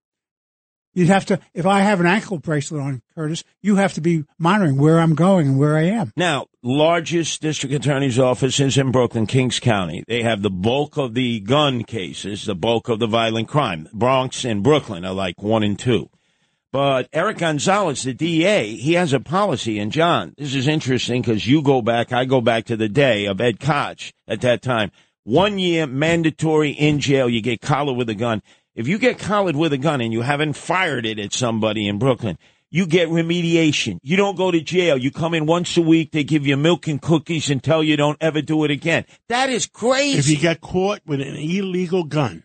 [0.95, 4.25] You'd have to, if I have an ankle bracelet on, Curtis, you have to be
[4.39, 6.12] monitoring where I'm going and where I am.
[6.18, 10.05] Now, largest district attorney's office is in Brooklyn, Kings County.
[10.07, 13.89] They have the bulk of the gun cases, the bulk of the violent crime.
[13.95, 16.11] Bronx and Brooklyn are like one and two.
[16.73, 19.79] But Eric Gonzalez, the DA, he has a policy.
[19.79, 23.27] And John, this is interesting because you go back, I go back to the day
[23.27, 24.91] of Ed Koch at that time.
[25.25, 27.29] One year mandatory in jail.
[27.29, 28.43] You get collared with a gun.
[28.75, 31.99] If you get collared with a gun and you haven't fired it at somebody in
[31.99, 32.39] Brooklyn,
[32.70, 33.99] you get remediation.
[34.03, 34.97] You don't go to jail.
[34.97, 36.11] You come in once a week.
[36.11, 39.05] They give you milk and cookies and tell you don't ever do it again.
[39.29, 40.18] That is crazy.
[40.18, 42.45] If you get caught with an illegal gun,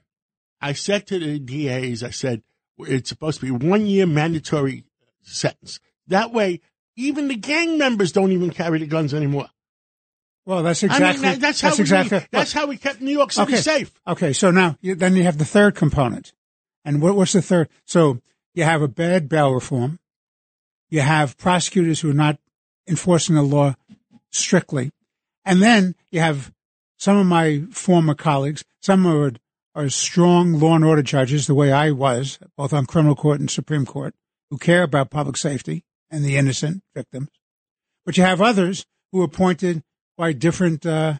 [0.59, 2.43] I said to the DAs, I said,
[2.79, 4.83] it's supposed to be one year mandatory
[5.21, 5.79] sentence.
[6.07, 6.61] That way,
[6.95, 9.47] even the gang members don't even carry the guns anymore.
[10.45, 11.05] Well, that's exactly.
[11.05, 12.19] I mean, that, that's, that's how exactly.
[12.19, 13.61] We, that's how we kept New York City okay.
[13.61, 13.91] safe.
[14.07, 16.31] Okay, so now you, then you have the third component,
[16.85, 17.67] and what, what's the third?
[17.85, 18.21] So
[18.53, 19.99] you have a bad bail reform.
[20.89, 22.39] You have prosecutors who are not
[22.87, 23.75] enforcing the law
[24.29, 24.91] strictly,
[25.43, 26.53] and then you have
[26.95, 28.63] some of my former colleagues.
[28.79, 29.33] Some are
[29.77, 33.49] are strong law and order judges, the way I was, both on criminal court and
[33.49, 34.15] Supreme Court,
[34.49, 37.29] who care about public safety and the innocent victims.
[38.03, 39.83] But you have others who are appointed
[40.17, 41.19] by different uh,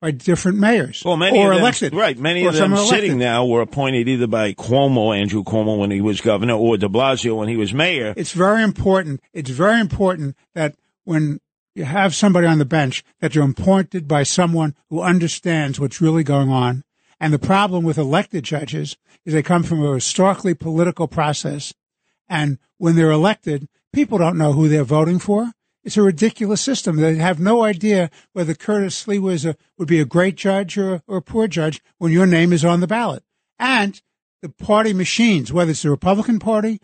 [0.00, 1.94] by different mayors well, many or of them, elected.
[1.94, 6.00] Right, many of them sitting now were appointed either by Cuomo, Andrew Cuomo, when he
[6.00, 8.14] was governor, or De Blasio when he was mayor.
[8.16, 9.20] It's very important.
[9.34, 11.40] It's very important that when
[11.74, 16.24] you have somebody on the bench, that you're appointed by someone who understands what's really
[16.24, 16.84] going on.
[17.20, 21.74] And the problem with elected judges is they come from a historically political process.
[22.28, 25.52] And when they're elected, people don't know who they're voting for.
[25.84, 26.96] It's a ridiculous system.
[26.96, 31.02] They have no idea whether Curtis Sliwa was a, would be a great judge or,
[31.06, 33.22] or a poor judge when your name is on the ballot.
[33.58, 34.00] And
[34.42, 36.80] the party machines, whether it's the Republican Party,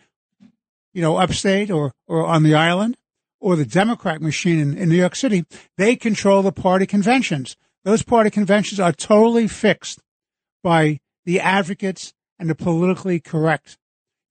[0.92, 2.96] you know, upstate or, or on the island,
[3.40, 5.44] or the Democrat machine in, in New York City,
[5.76, 7.56] they control the party conventions.
[7.84, 10.00] Those party conventions are totally fixed
[10.64, 13.78] by the advocates and the politically correct.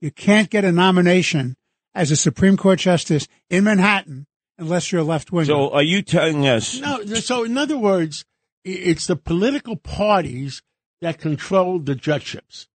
[0.02, 1.56] You can't get a nomination
[1.96, 4.28] as a Supreme Court justice in Manhattan
[4.58, 5.46] unless you're a left wing.
[5.46, 6.80] So, are you telling us?
[6.82, 8.26] No, so in other words,
[8.66, 10.62] it's the political parties
[11.00, 12.68] that control the judgeships.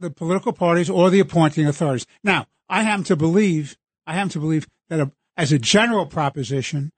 [0.00, 2.06] the political parties or the appointing authorities.
[2.22, 3.76] Now, I happen to believe,
[4.06, 6.92] I happen to believe that a, as a general proposition,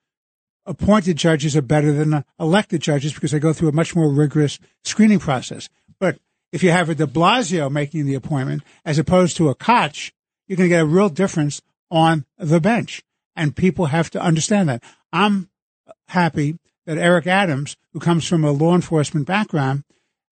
[0.64, 4.12] appointed judges are better than uh, elected judges because they go through a much more
[4.12, 5.68] rigorous screening process.
[5.98, 6.18] But
[6.52, 10.12] if you have a de Blasio making the appointment as opposed to a Koch,
[10.46, 13.02] you're going to get a real difference on the bench.
[13.34, 14.82] And people have to understand that.
[15.12, 15.50] I'm
[16.08, 19.84] happy that Eric Adams, who comes from a law enforcement background,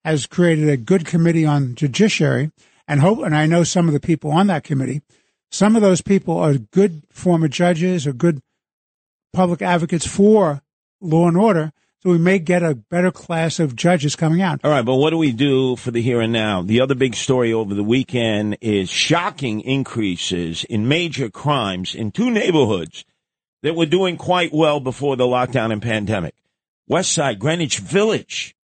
[0.04, 2.50] has created a good committee on judiciary
[2.86, 5.02] and hope, and I know some of the people on that committee,
[5.50, 8.40] some of those people are good former judges or good
[9.32, 10.62] public advocates for
[11.00, 11.72] law and order.
[12.04, 14.60] So we may get a better class of judges coming out.
[14.62, 16.60] All right, but what do we do for the here and now?
[16.60, 22.30] The other big story over the weekend is shocking increases in major crimes in two
[22.30, 23.06] neighborhoods
[23.62, 26.34] that were doing quite well before the lockdown and pandemic.
[26.86, 28.54] West Side, Greenwich Village.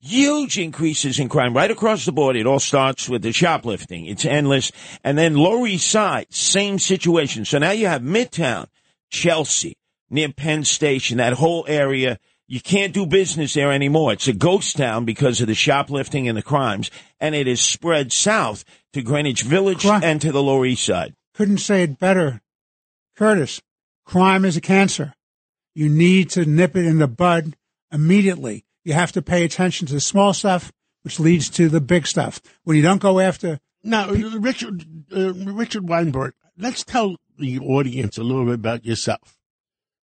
[0.00, 2.34] Huge increases in crime right across the board.
[2.34, 4.06] It all starts with the shoplifting.
[4.06, 4.72] It's endless.
[5.04, 7.44] And then Lower East Side, same situation.
[7.44, 8.66] So now you have Midtown,
[9.08, 9.76] Chelsea,
[10.10, 12.18] near Penn Station, that whole area.
[12.48, 14.14] You can't do business there anymore.
[14.14, 16.90] It's a ghost town because of the shoplifting and the crimes.
[17.20, 21.14] And it has spread south to Greenwich Village Cri- and to the Lower East Side.
[21.34, 22.40] Couldn't say it better.
[23.16, 23.60] Curtis,
[24.06, 25.12] crime is a cancer.
[25.74, 27.54] You need to nip it in the bud
[27.92, 28.64] immediately.
[28.82, 30.72] You have to pay attention to the small stuff,
[31.02, 32.40] which leads to the big stuff.
[32.64, 38.22] When you don't go after, Now, Richard, uh, Richard Weinberg, let's tell the audience a
[38.22, 39.36] little bit about yourself.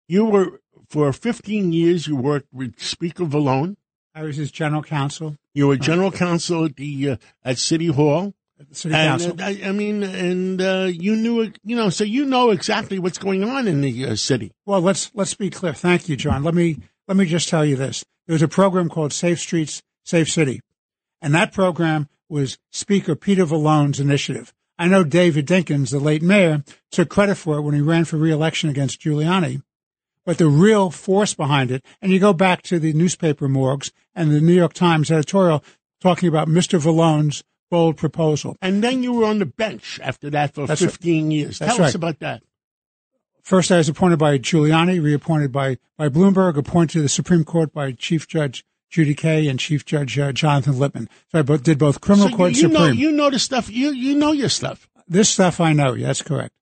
[0.08, 3.76] You were, for 15 years, you worked with Speaker Vallone.
[4.14, 8.34] I was his general counsel You were general counsel at the, uh, at City Hall.
[8.60, 9.42] at the city And, council.
[9.42, 12.98] uh, I, I mean, and, uh, you knew, it- you know, so you know exactly
[13.00, 14.52] what's going on in the uh, city.
[14.66, 15.74] Well, let's let's be clear.
[15.74, 16.44] Thank you, John.
[16.44, 16.78] Let me
[17.10, 18.06] let me just tell you this.
[18.28, 20.62] There was a program called Safe Streets, Safe City,
[21.22, 24.54] and that program was Speaker Peter Vallone's initiative.
[24.80, 28.18] I know David Dinkins, the late mayor, took credit for it when he ran for
[28.18, 29.62] re-election against Giuliani,
[30.26, 34.32] but the real force behind it, and you go back to the newspaper morgues and
[34.32, 35.64] the New York Times editorial
[36.02, 36.80] talking about Mr.
[36.80, 38.56] Vallone's bold proposal.
[38.62, 40.92] And then you were on the bench after that for That's right.
[40.92, 41.60] 15 years.
[41.60, 42.44] That's Tell us about that.
[43.44, 47.72] First, I was appointed by Giuliani, reappointed by, by Bloomberg, appointed to the Supreme Court
[47.72, 51.10] by Chief Judge Judy Kaye and Chief Judge uh, Jonathan Lippman.
[51.32, 53.00] So I both, did both criminal So court you, you and know, Supreme.
[53.00, 53.70] you know the stuff.
[53.70, 54.90] You you know your stuff.
[55.08, 55.96] this stuff I know.
[55.96, 56.56] That's correct.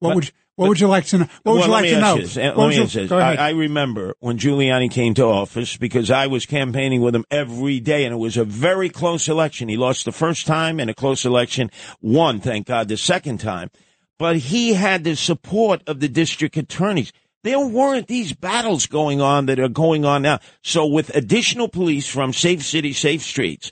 [0.00, 1.28] What But- would what would you like to know?
[1.42, 2.16] What would well, you let like me to know?
[2.16, 2.36] this.
[2.36, 3.10] Eh, let me you- this.
[3.10, 7.80] I, I remember when Giuliani came to office because I was campaigning with him every
[7.80, 9.68] day, and it was a very close election.
[9.68, 13.70] He lost the first time in a close election, won, thank God, the second time.
[14.18, 17.12] But he had the support of the district attorneys.
[17.42, 20.38] There weren't these battles going on that are going on now.
[20.62, 23.70] So with additional police from Safe City, Safe Streets,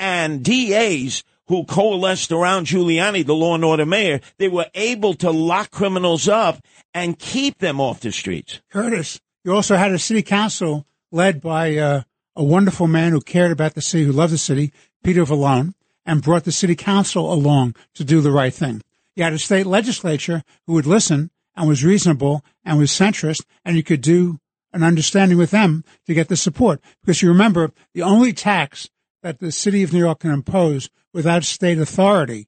[0.00, 5.30] and DAs who coalesced around Giuliani, the law and order mayor, they were able to
[5.30, 8.60] lock criminals up and keep them off the streets.
[8.70, 12.02] Curtis, you also had a city council led by uh,
[12.34, 14.72] a wonderful man who cared about the city, who loved the city,
[15.02, 15.74] Peter Vallone,
[16.06, 18.82] and brought the city council along to do the right thing.
[19.14, 23.76] You had a state legislature who would listen and was reasonable and was centrist, and
[23.76, 24.38] you could do
[24.72, 26.80] an understanding with them to get the support.
[27.00, 28.90] Because you remember, the only tax
[29.24, 32.46] that the city of New York can impose without state authority,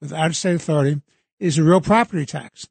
[0.00, 1.02] without state authority,
[1.38, 2.66] is a real property tax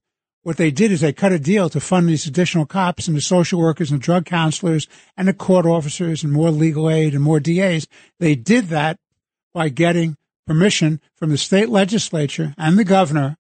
[0.48, 3.22] what they did is they cut a deal to fund these additional cops and the
[3.22, 7.22] social workers and the drug counselors and the court officers and more legal aid and
[7.22, 7.86] more DAs.
[8.18, 8.98] They did that
[9.54, 10.16] by getting
[10.46, 13.36] permission from the state legislature and the governor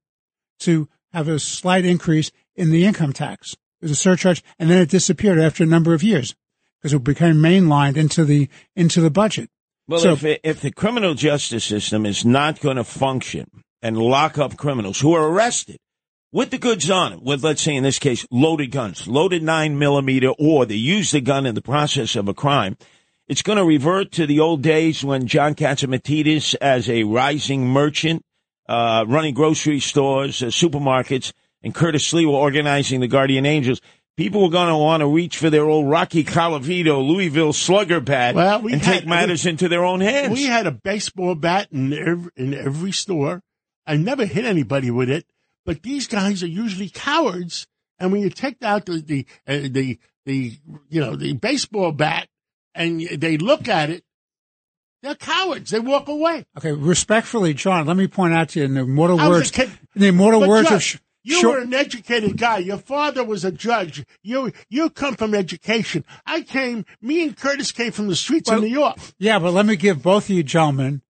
[0.59, 3.55] to have a slight increase in the income tax.
[3.79, 6.35] There's a surcharge and then it disappeared after a number of years
[6.77, 9.49] because it became mainlined into the, into the budget.
[9.87, 13.47] Well, So- if, it, if the criminal justice system is not going to function
[13.81, 15.77] and lock up criminals who are arrested
[16.31, 19.79] with the goods on them, with, let's say in this case, loaded guns, loaded nine
[19.79, 22.75] millimeter, or they use the gun in the process of a crime,
[23.27, 28.23] it's going to revert to the old days when John Catsimatidis, as a rising merchant,
[28.67, 31.31] uh, running grocery stores, uh, supermarkets,
[31.63, 33.81] and Curtis Sliwa were organizing the Guardian Angels.
[34.17, 38.33] People were going to want to reach for their old Rocky Colavito Louisville slugger bat
[38.33, 40.33] Well, we and had- take matters into their own hands.
[40.33, 43.43] We had a baseball bat in every, in every store.
[43.85, 45.25] I never hit anybody with it,
[45.65, 47.67] but these guys are usually cowards.
[47.99, 50.57] And when you take out the the uh, the the
[50.89, 52.27] you know the baseball bat
[52.75, 54.03] and they look at it,
[55.03, 55.71] they're cowards.
[55.71, 56.45] They walk away.
[56.57, 59.51] Okay, respectfully, John, let me point out to you in the immortal I a words,
[59.51, 60.97] kid- in the immortal But words of Judge, Sh-
[61.27, 62.59] you Short- were an educated guy.
[62.59, 64.05] Your father was a judge.
[64.23, 66.05] You you come from education.
[66.25, 66.85] I came.
[67.01, 68.97] Me and Curtis came from the streets Well- of New York.
[69.19, 71.01] Yeah, but let me give both of you gentlemen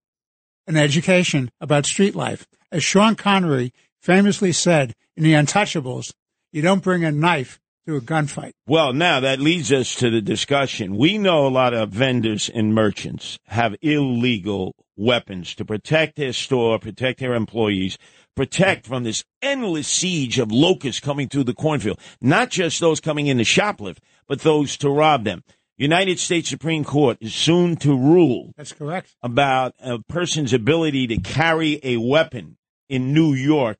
[0.65, 2.47] an education about street life.
[2.71, 6.13] As Sean Connery famously said in The Untouchables,
[6.51, 8.51] you don't bring a knife to a gunfight.
[8.65, 10.97] Well, now that leads us to the discussion.
[10.97, 16.79] We know a lot of vendors and merchants have illegal weapons to protect their store,
[16.79, 17.97] protect their employees,
[18.37, 21.99] protect from this endless siege of locusts coming through the cornfield.
[22.21, 25.43] Not just those coming in to shoplift, but those to rob them.
[25.77, 29.15] United States Supreme Court is soon to rule That's correct.
[29.21, 32.57] about a person's ability to carry a weapon
[32.87, 33.77] in New York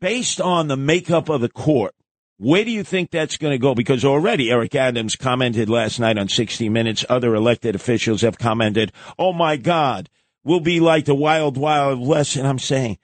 [0.00, 1.94] based on the makeup of the court.
[2.38, 3.74] Where do you think that's going to go?
[3.74, 7.04] Because already Eric Adams commented last night on 60 Minutes.
[7.08, 10.08] Other elected officials have commented, oh my God,
[10.44, 12.36] we'll be like the wild, wild west.
[12.36, 12.98] And I'm saying,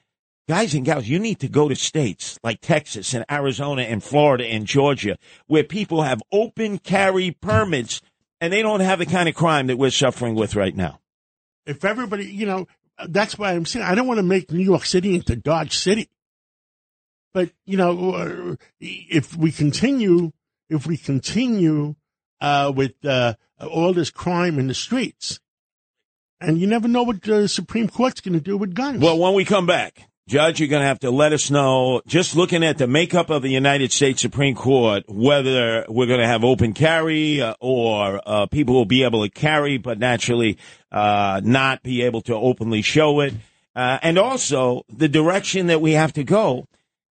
[0.49, 4.45] guys and gals, you need to go to states like Texas and Arizona and Florida
[4.45, 5.16] and Georgia
[5.47, 8.01] where people have open carry permits
[8.40, 11.01] and they don't have the kind of crime that we're suffering with right now.
[11.66, 12.66] If everybody, you know,
[13.09, 16.09] that's why I'm saying I don't want to make New York City into Dodge City.
[17.32, 20.32] But you know, uh, if we continue,
[20.70, 21.97] if we continue
[22.40, 25.40] uh, with uh, all this crime in the streets,
[26.40, 29.01] and you never know what the Supreme Court's going to do with guns.
[29.01, 32.34] Well, when we come back, Judge, you're going to have to let us know, just
[32.34, 36.44] looking at the makeup of the United States Supreme Court, whether we're going to have
[36.44, 40.56] open carry uh, or uh, people will be able to carry, but naturally
[40.90, 43.34] uh, not be able to openly show it.
[43.76, 46.66] Uh, and also the direction that we have to go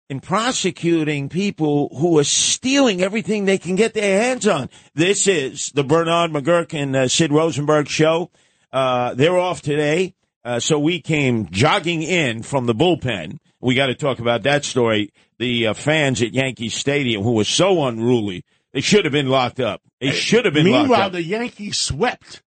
[0.09, 4.71] in prosecuting people who are stealing everything they can get their hands on.
[4.95, 8.31] This is the Bernard McGuirk and uh, Sid Rosenberg show.
[8.73, 10.15] Uh, they're off today.
[10.45, 13.39] Uh, so we came jogging in from the bullpen.
[13.61, 15.13] We got to talk about that story.
[15.39, 19.61] The uh, fans at Yankee Stadium who were so unruly, they should have been locked
[19.61, 19.83] up.
[20.01, 22.43] They should have been locked Meanwhile, the Yankees swept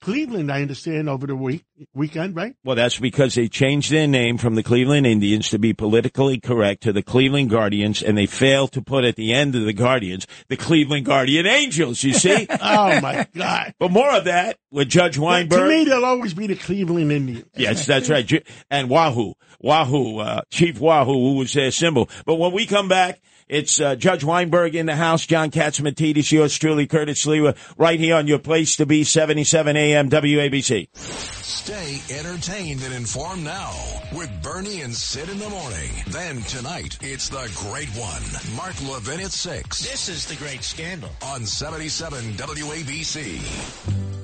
[0.00, 0.50] Cleveland.
[0.50, 1.64] I understand over the week
[1.94, 2.54] weekend, right?
[2.64, 6.82] Well, that's because they changed their name from the Cleveland Indians to be politically correct
[6.84, 10.26] to the Cleveland Guardians, and they failed to put at the end of the Guardians
[10.48, 12.02] the Cleveland Guardian Angels.
[12.02, 12.46] You see?
[12.62, 13.74] oh my God!
[13.78, 15.60] But more of that with Judge Weinberg.
[15.60, 17.48] To me, they'll always be the Cleveland Indians.
[17.56, 18.24] Yes, that's right.
[18.70, 22.08] And Wahoo, Wahoo, uh, Chief Wahoo, who was their symbol.
[22.24, 26.56] But when we come back, it's uh, Judge Weinberg in the house, John Catsimatidis, yours
[26.58, 30.88] truly, Curtis Sliwa, right here on your place to be, 77 AM WABC.
[30.96, 33.72] Stay entertained and informed now
[34.14, 35.90] with Bernie and Sid in the morning.
[36.08, 38.22] Then tonight, it's the great one.
[38.56, 41.10] Mark Levin at 6 This is the great scandal.
[41.22, 44.23] on 77 WABC.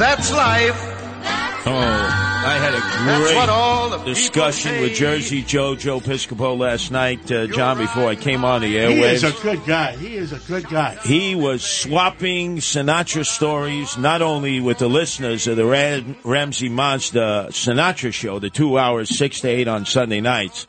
[0.00, 0.80] That's life.
[1.66, 6.90] Oh, I had a what all the great discussion with Jersey Joe, Joe Piscopo last
[6.90, 8.96] night, uh, John, before I came on the airwaves.
[8.96, 9.96] He is a good guy.
[9.96, 10.96] He is a good guy.
[11.04, 17.48] He was swapping Sinatra stories, not only with the listeners of the Ram- Ramsey Mazda
[17.50, 20.66] Sinatra show, the two hours, six to eight on Sunday nights,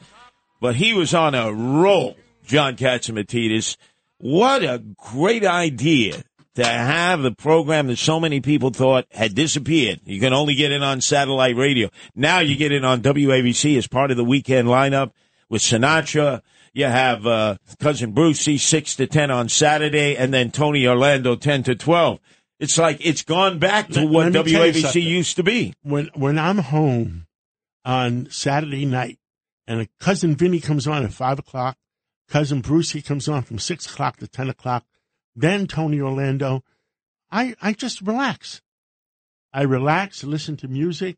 [0.59, 3.77] but he was on a roll, John Catsimatidis.
[4.17, 6.21] What a great idea
[6.55, 10.01] to have the program that so many people thought had disappeared.
[10.05, 11.89] You can only get it on satellite radio.
[12.15, 15.11] Now you get it on WABC as part of the weekend lineup
[15.49, 16.41] with Sinatra.
[16.73, 21.63] You have uh, cousin Brucey six to ten on Saturday, and then Tony Orlando ten
[21.63, 22.19] to twelve.
[22.59, 25.73] It's like it's gone back to what let me tell you WABC used to be.
[25.83, 27.27] When when I'm home
[27.83, 29.19] on Saturday night,
[29.67, 31.77] and a cousin Vinny comes on at five o'clock,
[32.29, 34.85] cousin Brucey comes on from six o'clock to ten o'clock,
[35.35, 36.63] then Tony Orlando,
[37.31, 38.61] I I just relax.
[39.53, 41.17] I relax, listen to music,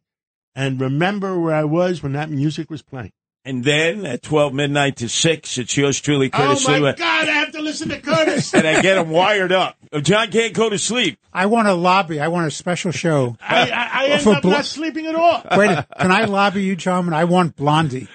[0.55, 3.11] and remember where I was when that music was playing.
[3.45, 6.97] And then at twelve midnight to six, it's yours truly, oh, Curtis oh my Sliwa,
[6.97, 7.28] God!
[7.28, 8.53] I have to listen to Curtis.
[8.53, 9.76] and I get him wired up.
[10.01, 11.20] John can't go to sleep.
[11.34, 12.22] I want to lobby.
[12.22, 13.36] I want a special show.
[13.41, 15.43] I, I, I end up blo- not sleeping at all.
[15.57, 17.11] Wait, can I lobby you, John?
[17.14, 18.07] I want Blondie.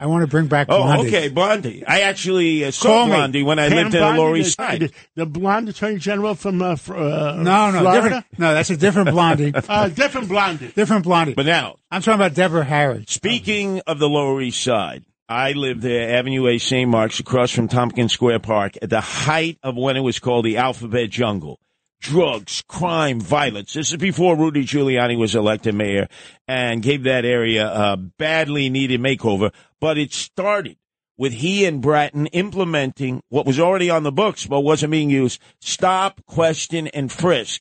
[0.00, 1.84] I want to bring back Oh, okay, Blondie.
[1.86, 3.12] I actually uh, saw Call me.
[3.12, 4.80] Blondie when I Pam lived in the Lower East Side.
[4.80, 8.02] The, the blonde attorney general from uh, fr- uh, No, no, Florida?
[8.02, 8.26] different.
[8.38, 9.52] No, that's a different Blondie.
[9.68, 10.72] Uh, different blondie.
[10.74, 11.34] different Blondie.
[11.34, 13.04] But now, I'm talking about Deborah Harry.
[13.08, 16.88] Speaking of the Lower East Side, I lived there, Avenue A, St.
[16.90, 20.56] Mark's, across from Tompkins Square Park, at the height of when it was called the
[20.58, 21.58] Alphabet Jungle.
[22.00, 23.72] Drugs, crime, violence.
[23.72, 26.08] This is before Rudy Giuliani was elected mayor
[26.46, 29.52] and gave that area a badly needed makeover.
[29.84, 30.78] But it started
[31.18, 35.42] with he and Bratton implementing what was already on the books but wasn't being used.
[35.60, 37.60] Stop, question, and frisk.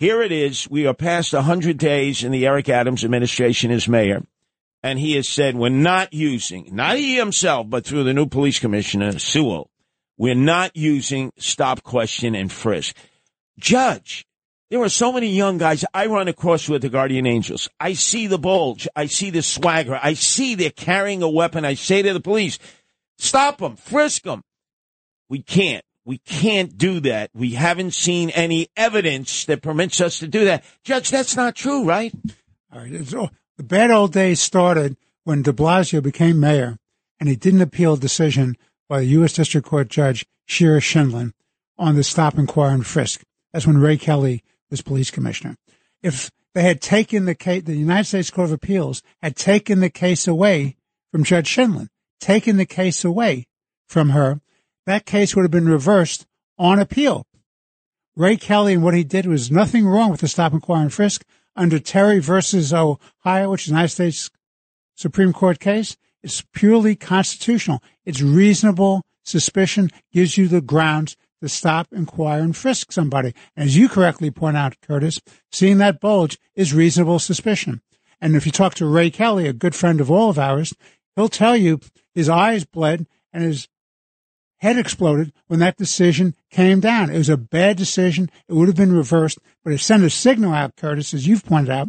[0.00, 0.68] Here it is.
[0.68, 4.24] We are past 100 days in the Eric Adams administration as mayor.
[4.82, 8.58] And he has said we're not using, not he himself, but through the new police
[8.58, 9.70] commissioner, Sewell,
[10.18, 12.96] we're not using stop, question, and frisk.
[13.56, 14.25] Judge,
[14.70, 17.68] there are so many young guys I run across with the Guardian Angels.
[17.78, 18.88] I see the bulge.
[18.96, 19.98] I see the swagger.
[20.02, 21.64] I see they're carrying a weapon.
[21.64, 22.58] I say to the police,
[23.18, 24.42] stop them, frisk them.
[25.28, 25.84] We can't.
[26.04, 27.30] We can't do that.
[27.34, 30.64] We haven't seen any evidence that permits us to do that.
[30.84, 32.12] Judge, that's not true, right?
[32.72, 33.14] All right.
[33.14, 36.78] All, the bad old days started when de Blasio became mayor
[37.18, 38.56] and he didn't appeal a decision
[38.88, 39.32] by the U.S.
[39.32, 41.32] District Court Judge Shira Scheindlin
[41.78, 43.22] on the stop, inquire, and frisk.
[43.52, 45.56] That's when Ray Kelly was police commissioner.
[46.02, 49.90] If they had taken the case, the United States Court of Appeals had taken the
[49.90, 50.76] case away
[51.12, 51.88] from Judge Scheindlin,
[52.20, 53.46] taken the case away
[53.88, 54.40] from her,
[54.86, 56.26] that case would have been reversed
[56.58, 57.26] on appeal.
[58.16, 61.24] Ray Kelly and what he did was nothing wrong with the stop, inquire, and frisk
[61.54, 64.30] under Terry versus Ohio, which is United States
[64.94, 67.82] Supreme Court case, it's purely constitutional.
[68.04, 73.34] It's reasonable suspicion gives you the grounds to stop, inquire, and frisk somebody.
[73.56, 75.20] As you correctly point out, Curtis,
[75.50, 77.82] seeing that bulge is reasonable suspicion.
[78.20, 80.74] And if you talk to Ray Kelly, a good friend of all of ours,
[81.14, 81.80] he'll tell you
[82.14, 83.68] his eyes bled and his
[84.58, 87.10] head exploded when that decision came down.
[87.10, 88.30] It was a bad decision.
[88.48, 91.70] It would have been reversed, but it sent a signal out, Curtis, as you've pointed
[91.70, 91.88] out,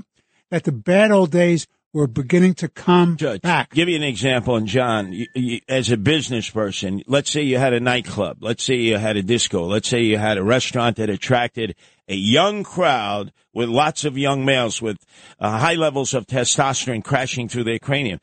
[0.52, 1.68] that the bad old days
[1.98, 3.72] were beginning to come Judge, back.
[3.72, 7.58] Give you an example, and John, you, you, as a business person, let's say you
[7.58, 10.98] had a nightclub, let's say you had a disco, let's say you had a restaurant
[10.98, 11.76] that attracted
[12.08, 14.98] a young crowd with lots of young males with
[15.40, 18.20] uh, high levels of testosterone crashing through their cranium.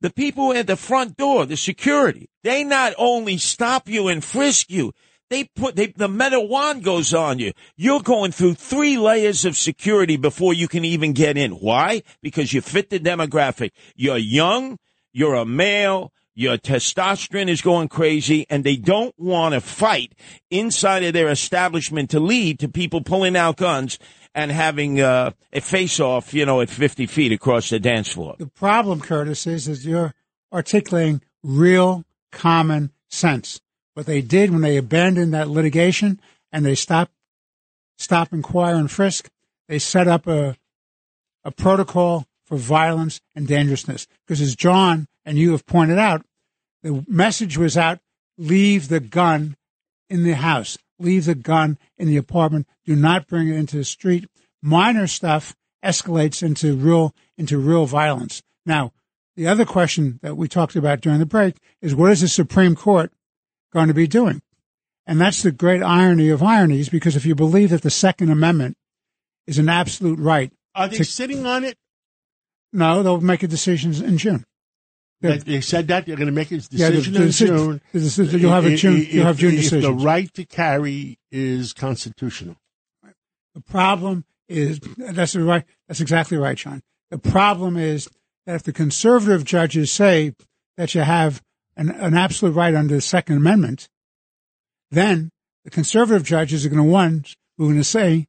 [0.00, 4.70] The people at the front door, the security, they not only stop you and frisk
[4.70, 4.92] you,
[5.30, 7.52] they put they, the metal wand goes on you.
[7.76, 11.52] You're going through three layers of security before you can even get in.
[11.52, 12.02] Why?
[12.22, 13.70] Because you fit the demographic.
[13.96, 14.78] You're young.
[15.12, 16.12] You're a male.
[16.36, 20.14] Your testosterone is going crazy, and they don't want to fight
[20.50, 24.00] inside of their establishment to lead to people pulling out guns
[24.34, 28.34] and having uh, a face off, you know, at 50 feet across the dance floor.
[28.36, 30.12] The problem, Curtis, is that you're
[30.52, 33.60] articulating real common sense.
[33.94, 36.20] What they did when they abandoned that litigation
[36.52, 37.12] and they stopped,
[37.96, 39.28] stop, inquire, and frisk,
[39.68, 40.56] they set up a,
[41.44, 44.06] a protocol for violence and dangerousness.
[44.26, 46.24] Because as John and you have pointed out,
[46.82, 48.00] the message was out,
[48.36, 49.56] leave the gun
[50.10, 53.84] in the house, leave the gun in the apartment, do not bring it into the
[53.84, 54.28] street.
[54.60, 58.42] Minor stuff escalates into real, into real violence.
[58.66, 58.92] Now,
[59.36, 62.76] the other question that we talked about during the break is what is the Supreme
[62.76, 63.12] Court
[63.74, 64.40] going to be doing?
[65.06, 68.76] And that's the great irony of ironies, because if you believe that the Second Amendment
[69.46, 70.50] is an absolute right.
[70.74, 71.76] Are they to- sitting on it?
[72.72, 74.44] No, they'll make a decision in June.
[75.20, 77.80] They, they said that they're going to make a Yeah, the- decision the in June.
[77.92, 81.72] the you'll have a June- If- you'll have June if the right to carry is
[81.72, 82.56] constitutional.
[83.54, 85.64] The problem is that's right.
[85.86, 86.82] That's exactly right, Sean.
[87.10, 88.08] The problem is
[88.46, 90.34] that if the conservative judges say
[90.76, 91.40] that you have
[91.76, 93.88] an, an absolute right under the Second Amendment,
[94.90, 95.30] then
[95.64, 98.26] the conservative judges are going to ones who are going to say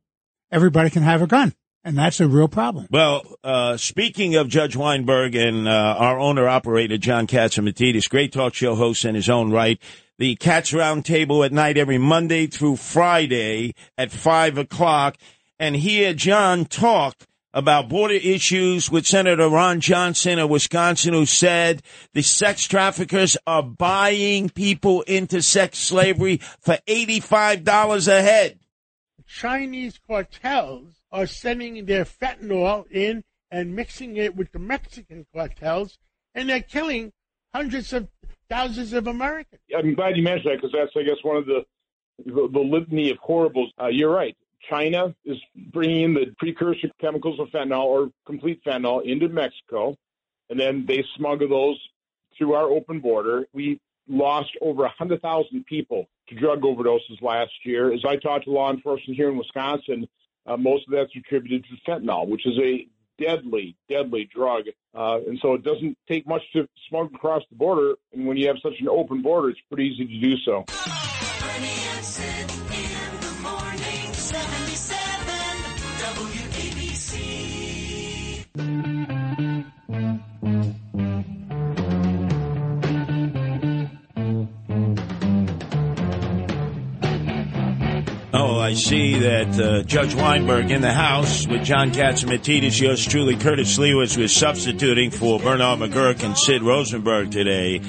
[0.51, 2.87] everybody can have a gun, and that's a real problem.
[2.89, 8.53] Well, uh, speaking of Judge Weinberg and uh, our owner operator John Catsimatidis, great talk
[8.53, 9.79] show host in his own right.
[10.17, 15.17] The Cats Roundtable at night every Monday through Friday at five o'clock,
[15.59, 17.15] and hear John talk
[17.55, 21.81] about border issues with Senator Ron Johnson of Wisconsin, who said
[22.13, 28.59] the sex traffickers are buying people into sex slavery for eighty-five dollars a head.
[29.25, 35.97] Chinese cartels are sending their fentanyl in and mixing it with the Mexican cartels,
[36.35, 37.13] and they're killing
[37.53, 38.09] hundreds of
[38.49, 39.61] thousands of Americans.
[39.75, 41.63] I'm glad you mentioned that because that's, I guess, one of the
[42.25, 43.71] the, the litany of horribles.
[43.81, 44.35] Uh, you're right.
[44.69, 45.37] China is
[45.71, 49.95] bringing the precursor chemicals of fentanyl or complete fentanyl into Mexico,
[50.49, 51.79] and then they smuggle those
[52.37, 53.45] through our open border.
[53.53, 57.93] We lost over 100,000 people to drug overdoses last year.
[57.93, 60.07] As I talked to law enforcement here in Wisconsin,
[60.45, 62.87] uh, most of that's attributed to fentanyl, which is a
[63.17, 64.65] deadly, deadly drug.
[64.93, 67.95] Uh, and so it doesn't take much to smuggle across the border.
[68.13, 70.65] And when you have such an open border, it's pretty easy to do so.
[80.47, 80.75] Oh,
[88.59, 93.75] I see that uh, Judge Weinberg in the house with John Catsimatidis, yours truly, Curtis
[93.75, 97.81] Sliwa, was substituting for Bernard McGuirk and Sid Rosenberg today,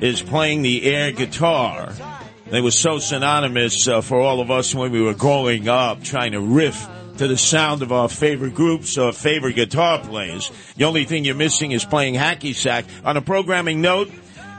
[0.00, 1.92] is playing the air guitar.
[2.46, 6.32] They were so synonymous uh, for all of us when we were growing up, trying
[6.32, 6.88] to riff
[7.18, 10.52] to the sound of our favorite groups or favorite guitar players.
[10.76, 12.84] The only thing you're missing is playing hacky sack.
[13.04, 14.08] On a programming note,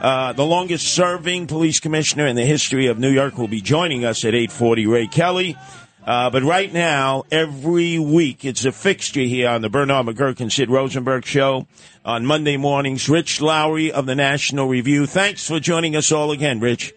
[0.02, 4.04] uh, the longest serving police commissioner in the history of New York will be joining
[4.04, 5.56] us at 840, Ray Kelly.
[6.06, 10.52] Uh, but right now, every week, it's a fixture here on the Bernard McGuirk and
[10.52, 11.66] Sid Rosenberg show
[12.04, 13.08] on Monday mornings.
[13.08, 15.06] Rich Lowry of the National Review.
[15.06, 16.92] Thanks for joining us all again, Rich.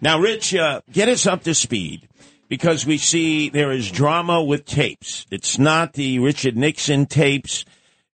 [0.00, 2.08] Now, Rich, uh, get us up to speed
[2.50, 5.24] because we see there is drama with tapes.
[5.30, 7.64] It's not the Richard Nixon tapes.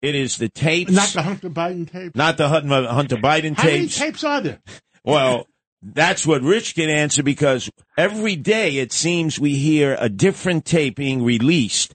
[0.00, 0.92] It is the tapes.
[0.92, 2.14] Not the Hunter Biden tape.
[2.14, 3.62] Not the Hunter, Hunter Biden tapes.
[3.62, 3.98] How many tapes.
[3.98, 4.60] tapes are there?
[5.04, 5.46] Well,
[5.82, 10.96] that's what Rich can answer because every day it seems we hear a different tape
[10.96, 11.94] being released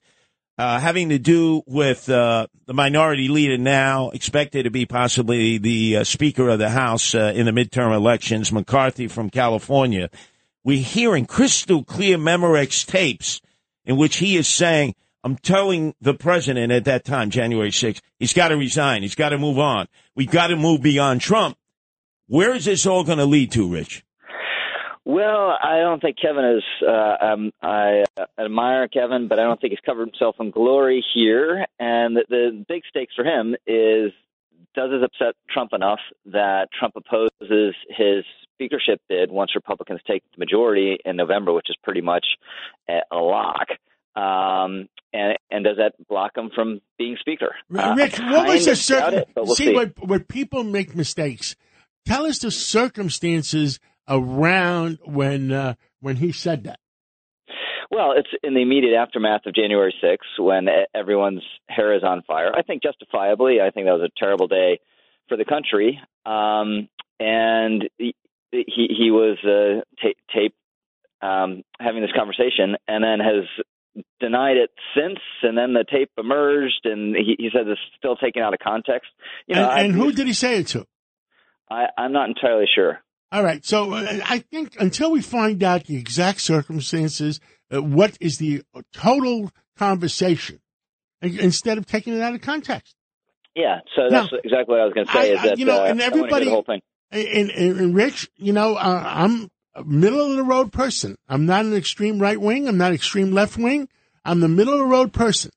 [0.61, 5.97] uh, having to do with uh, the minority leader now, expected to be possibly the
[5.97, 10.11] uh, Speaker of the House uh, in the midterm elections, McCarthy from California.
[10.63, 13.41] We're hearing crystal clear Memorex tapes
[13.85, 18.33] in which he is saying, I'm telling the president at that time, January 6th, he's
[18.33, 19.01] got to resign.
[19.01, 19.87] He's got to move on.
[20.15, 21.57] We've got to move beyond Trump.
[22.27, 24.03] Where is this all going to lead to, Rich?
[25.03, 26.63] Well, I don't think Kevin is.
[26.87, 28.03] Uh, um, I
[28.39, 31.65] admire Kevin, but I don't think he's covered himself in glory here.
[31.79, 34.11] And the, the big stakes for him is
[34.73, 38.23] does this upset Trump enough that Trump opposes his
[38.61, 42.25] speakership bid once Republicans take the majority in November, which is pretty much
[42.87, 43.67] a, lock.
[44.15, 47.55] Um, and and does that block him from being speaker?
[47.75, 49.23] Uh, Rich, what was the circum?
[49.35, 49.75] we'll see, see.
[49.75, 51.55] When, when people make mistakes,
[52.05, 56.79] tell us the circumstances around when uh, when he said that.
[57.89, 62.51] Well, it's in the immediate aftermath of January 6th when everyone's hair is on fire.
[62.55, 63.59] I think justifiably.
[63.59, 64.79] I think that was a terrible day
[65.27, 65.99] for the country.
[66.25, 66.87] Um,
[67.19, 67.89] and
[68.51, 70.55] he he, was uh, ta- tape
[71.21, 75.19] um, having this conversation, and then has denied it since.
[75.43, 79.09] And then the tape emerged, and he, he said it's still taken out of context.
[79.47, 80.85] You know, and and who did he say it to?
[81.69, 82.99] I, I'm not entirely sure.
[83.31, 83.65] All right.
[83.65, 87.39] So uh, I think until we find out the exact circumstances,
[87.73, 90.59] uh, what is the total conversation,
[91.21, 92.95] instead of taking it out of context.
[93.55, 95.19] Yeah, so that's exactly what I was going to say.
[95.19, 96.81] I- is I- that you know, uh, and I wanna hear everybody- the whole thing.
[97.11, 101.17] And, and, and Rich, you know, uh, I'm a middle of the road person.
[101.27, 102.67] I'm not an extreme right wing.
[102.67, 103.89] I'm not extreme left wing.
[104.23, 105.51] I'm the middle of the road person.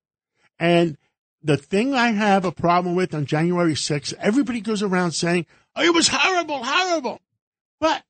[0.59, 0.97] And
[1.43, 5.82] the thing I have a problem with on January 6th, everybody goes around saying, oh,
[5.82, 7.20] it was horrible, horrible.
[7.81, 8.02] But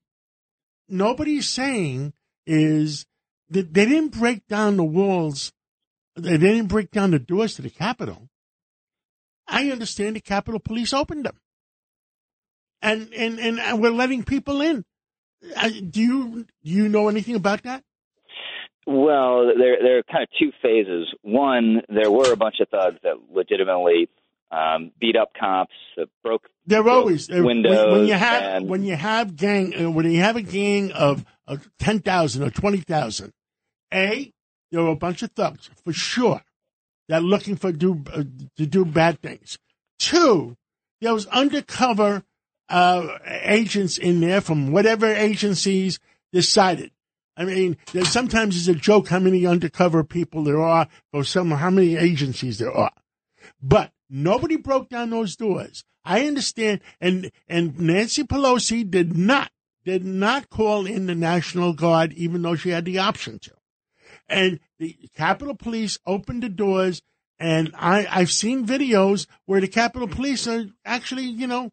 [0.89, 2.13] nobody's saying
[2.47, 3.07] is
[3.51, 5.53] that they didn't break down the walls.
[6.17, 8.29] They didn't break down the doors to the Capitol.
[9.49, 11.39] I understand the Capitol Police opened them.
[12.85, 14.85] And, and, and, we're letting people in.
[15.57, 17.83] Uh, do you, do you know anything about that?
[18.87, 21.07] Well, there there are kind of two phases.
[21.23, 24.11] One, there were a bunch of thugs that legitimately
[24.51, 25.73] um, beat up cops,
[26.23, 27.93] broke They're always uh, when, windows.
[27.93, 31.25] when you have and, when you have gang uh, when you have a gang of,
[31.47, 33.33] of ten thousand or twenty thousand.
[33.93, 34.33] A,
[34.71, 36.43] there are a bunch of thugs for sure
[37.09, 38.25] that are looking for do uh,
[38.57, 39.59] to do bad things.
[39.99, 40.57] Two,
[41.01, 42.23] there was undercover
[42.75, 46.01] uh, agents in there from whatever agencies
[46.33, 46.91] decided.
[47.37, 51.71] I mean, sometimes it's a joke how many undercover people there are, or some how
[51.71, 52.91] many agencies there are.
[53.63, 55.85] But nobody broke down those doors.
[56.05, 59.53] I understand, and and Nancy Pelosi did not
[59.85, 63.53] did not call in the National Guard, even though she had the option to.
[64.29, 67.03] And the Capitol Police opened the doors,
[67.39, 71.71] and I I've seen videos where the Capitol Police are actually, you know,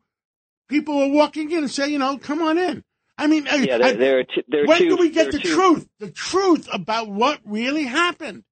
[0.71, 2.83] people are walking in and say, you know, come on in.
[3.17, 5.31] I mean, yeah, there, I- there are two, there are when two, do we get
[5.31, 5.87] the two, truth?
[5.99, 8.43] The truth about what really happened.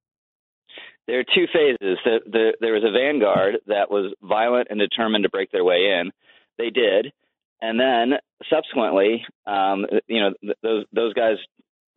[1.07, 1.97] There are two phases.
[2.05, 5.97] The, the, there was a vanguard that was violent and determined to break their way
[5.99, 6.11] in.
[6.59, 7.11] They did,
[7.61, 11.37] and then subsequently, um, you know, th- those those guys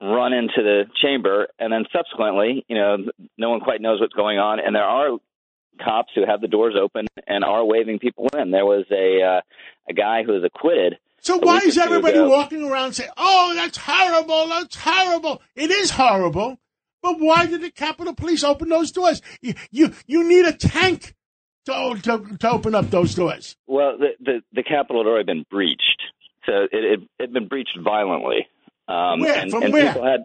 [0.01, 2.97] run into the chamber, and then subsequently, you know,
[3.37, 5.19] no one quite knows what's going on, and there are
[5.81, 8.51] cops who have the doors open and are waving people in.
[8.51, 9.41] There was a uh,
[9.89, 10.99] a guy who was acquitted.
[11.21, 12.29] So why is everybody ago.
[12.29, 15.41] walking around saying, "Oh, that's horrible, that's horrible"?
[15.55, 16.59] It is horrible,
[17.01, 19.23] but why did the Capitol Police open those doors?
[19.41, 21.15] You you, you need a tank
[21.67, 23.57] to, to to open up those doors.
[23.67, 26.03] Well, the the, the Capitol had already been breached,
[26.45, 28.49] so it it had been breached violently.
[28.89, 29.39] Um, Where?
[29.39, 29.87] And, From and where?
[29.93, 30.25] people had,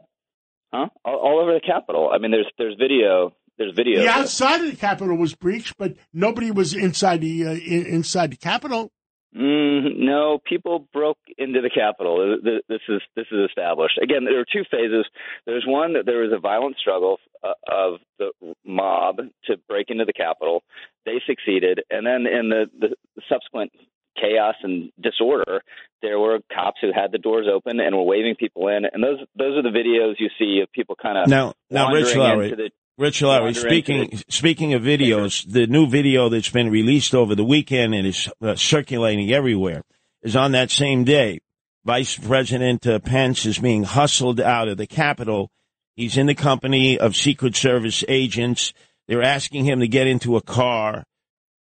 [0.73, 0.87] huh?
[1.05, 2.09] All, all over the Capitol.
[2.11, 3.33] I mean, there's there's video.
[3.57, 4.01] There's video.
[4.01, 8.31] The outside of the Capitol was breached, but nobody was inside the uh, in, inside
[8.31, 8.91] the Capitol.
[9.35, 12.37] Mm, no, people broke into the Capitol.
[12.43, 13.99] This is this is established.
[14.01, 15.05] Again, there are two phases.
[15.45, 18.31] There's one that there was a violent struggle uh, of the
[18.65, 20.63] mob to break into the Capitol.
[21.05, 22.95] They succeeded, and then in the, the
[23.29, 23.71] subsequent
[24.19, 25.61] chaos and disorder,
[26.01, 28.85] there were cops who had the doors open and were waving people in.
[28.91, 32.15] And those those are the videos you see of people kind of Now, now, Rich
[32.15, 37.13] Lowry, into the Rich Lowry, speaking speaking of videos, the new video that's been released
[37.13, 39.83] over the weekend and is uh, circulating everywhere
[40.23, 41.39] is on that same day.
[41.85, 45.51] Vice President uh, Pence is being hustled out of the Capitol.
[45.95, 48.73] He's in the company of Secret Service agents.
[49.07, 51.03] They're asking him to get into a car.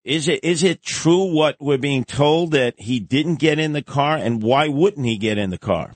[0.05, 3.83] Is it is it true what we're being told that he didn't get in the
[3.83, 5.95] car, and why wouldn't he get in the car?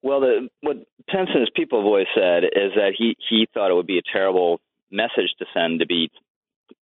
[0.00, 0.76] Well, the, what
[1.08, 4.60] His people voice said is that he he thought it would be a terrible
[4.90, 6.10] message to send to be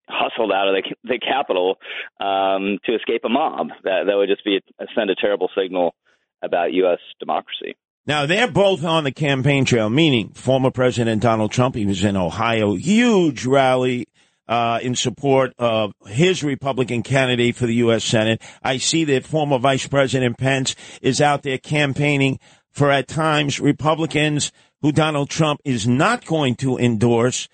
[0.08, 1.76] hustled out of the, the Capitol
[2.20, 3.68] um, to escape a mob.
[3.84, 4.60] That that would just be
[4.94, 5.94] send a terrible signal
[6.42, 6.98] about U.S.
[7.18, 7.76] democracy.
[8.06, 11.74] Now they're both on the campaign trail, meaning former President Donald Trump.
[11.74, 14.06] He was in Ohio, huge rally
[14.48, 18.04] uh, in support of his Republican candidate for the U.S.
[18.04, 18.42] Senate.
[18.62, 22.38] I see that former Vice President Pence is out there campaigning
[22.76, 27.48] for at times Republicans who Donald Trump is not going to endorse.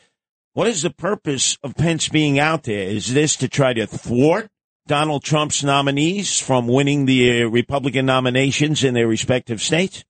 [0.52, 2.88] What is the purpose of Pence being out there?
[2.88, 4.48] Is this to try to thwart
[4.88, 10.04] Donald Trump's nominees from winning the uh, Republican nominations in their respective states?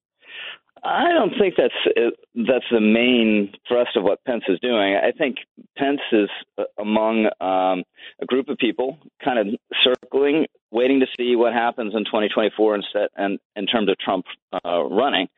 [0.84, 4.96] I don't think that's uh, that's the main thrust of what Pence is doing.
[4.96, 5.36] I think
[5.76, 6.28] Pence is
[6.58, 7.84] uh, among um,
[8.20, 9.46] a group of people kind of
[9.84, 14.24] circling, waiting to see what happens in 2024 instead, and in terms of Trump
[14.64, 15.28] uh, running.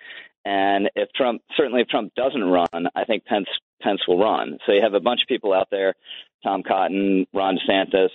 [0.46, 3.48] And if Trump, certainly if Trump doesn't run, I think Pence
[3.82, 4.58] Pence will run.
[4.64, 5.94] So you have a bunch of people out there,
[6.42, 8.08] Tom Cotton, Ron DeSantis,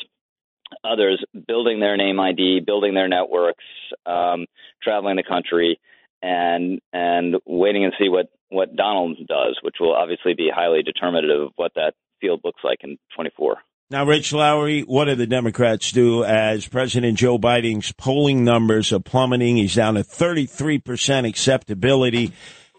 [0.84, 3.64] others building their name ID, building their networks,
[4.08, 4.48] um,
[4.82, 5.80] traveling the country
[6.22, 11.42] and and waiting and see what what Donald does, which will obviously be highly determinative
[11.42, 13.58] of what that field looks like in 24.
[13.92, 19.00] Now, Rich Lowry, what do the Democrats do as President Joe Biden's polling numbers are
[19.00, 19.58] plummeting?
[19.58, 22.32] He's down to 33% acceptability.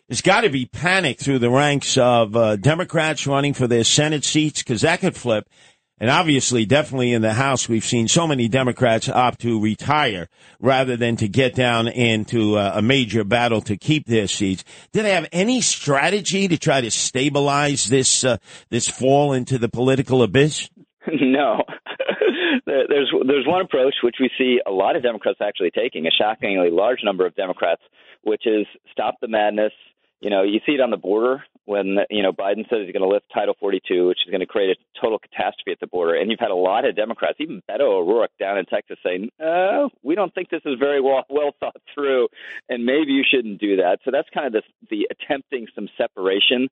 [0.09, 4.25] There's got to be panic through the ranks of uh, Democrats running for their Senate
[4.25, 5.49] seats because that could flip.
[6.01, 10.29] And obviously, definitely in the House, we've seen so many Democrats opt to retire
[10.59, 14.65] rather than to get down into a major battle to keep their seats.
[14.93, 18.39] Do they have any strategy to try to stabilize this uh,
[18.71, 20.71] this fall into the political abyss?
[21.21, 21.65] no.
[22.67, 26.71] There's there's one approach which we see a lot of Democrats actually taking, a shockingly
[26.71, 27.83] large number of Democrats,
[28.23, 29.73] which is stop the madness.
[30.21, 33.03] You know, you see it on the border when you know Biden says he's going
[33.03, 36.15] to lift Title 42, which is going to create a total catastrophe at the border.
[36.15, 39.89] And you've had a lot of Democrats, even Beto O'Rourke down in Texas, saying, "Uh,
[40.03, 42.28] we don't think this is very well well thought through,
[42.69, 46.69] and maybe you shouldn't do that." So that's kind of the the attempting some separation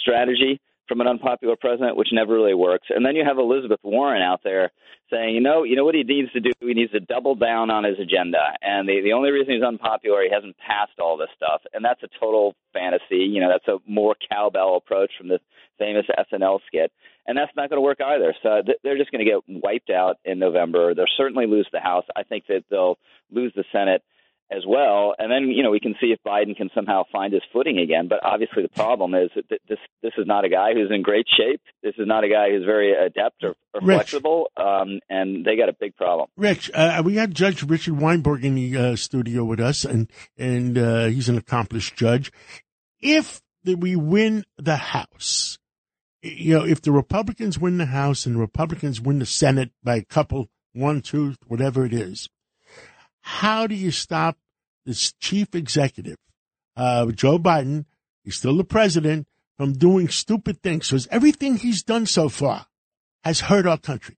[0.00, 2.88] strategy from an unpopular president, which never really works.
[2.90, 4.70] And then you have Elizabeth Warren out there
[5.10, 6.50] saying, you know, you know what he needs to do?
[6.60, 8.38] He needs to double down on his agenda.
[8.62, 12.02] And the the only reason he's unpopular, he hasn't passed all this stuff, and that's
[12.02, 13.24] a total fantasy.
[13.24, 15.40] You know, that's a more cowbell approach from the
[15.78, 16.92] famous SNL skit.
[17.26, 18.34] And that's not going to work either.
[18.42, 20.94] So th- they're just going to get wiped out in November.
[20.94, 22.04] They'll certainly lose the House.
[22.14, 22.98] I think that they'll
[23.32, 24.02] lose the Senate
[24.50, 25.14] as well.
[25.18, 28.08] And then, you know, we can see if Biden can somehow find his footing again.
[28.08, 31.26] But obviously, the problem is that this this is not a guy who's in great
[31.36, 31.60] shape.
[31.82, 33.96] This is not a guy who's very adept or, or Rich.
[33.96, 34.50] flexible.
[34.56, 36.28] Um, and they got a big problem.
[36.36, 40.78] Rich, uh, we had Judge Richard Weinberg in the uh, studio with us, and and
[40.78, 42.30] uh, he's an accomplished judge.
[43.00, 45.58] If we win the House,
[46.22, 49.96] you know, if the Republicans win the House and the Republicans win the Senate by
[49.96, 52.28] a couple, one, two, whatever it is,
[53.26, 54.38] how do you stop
[54.84, 56.16] this chief executive,
[56.76, 57.84] uh, Joe Biden?
[58.22, 59.26] He's still the president
[59.56, 60.88] from doing stupid things.
[60.88, 62.66] Because everything he's done so far
[63.24, 64.16] has hurt our country.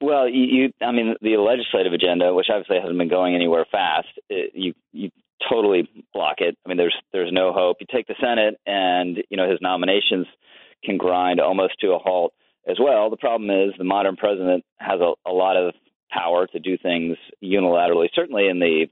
[0.00, 4.52] Well, you, I mean, the legislative agenda, which obviously hasn't been going anywhere fast, it,
[4.54, 5.10] you you
[5.50, 6.56] totally block it.
[6.64, 7.78] I mean, there's there's no hope.
[7.80, 10.26] You take the Senate, and you know his nominations
[10.84, 12.34] can grind almost to a halt
[12.68, 13.10] as well.
[13.10, 15.74] The problem is the modern president has a, a lot of
[16.10, 18.86] power to do things unilaterally, certainly in the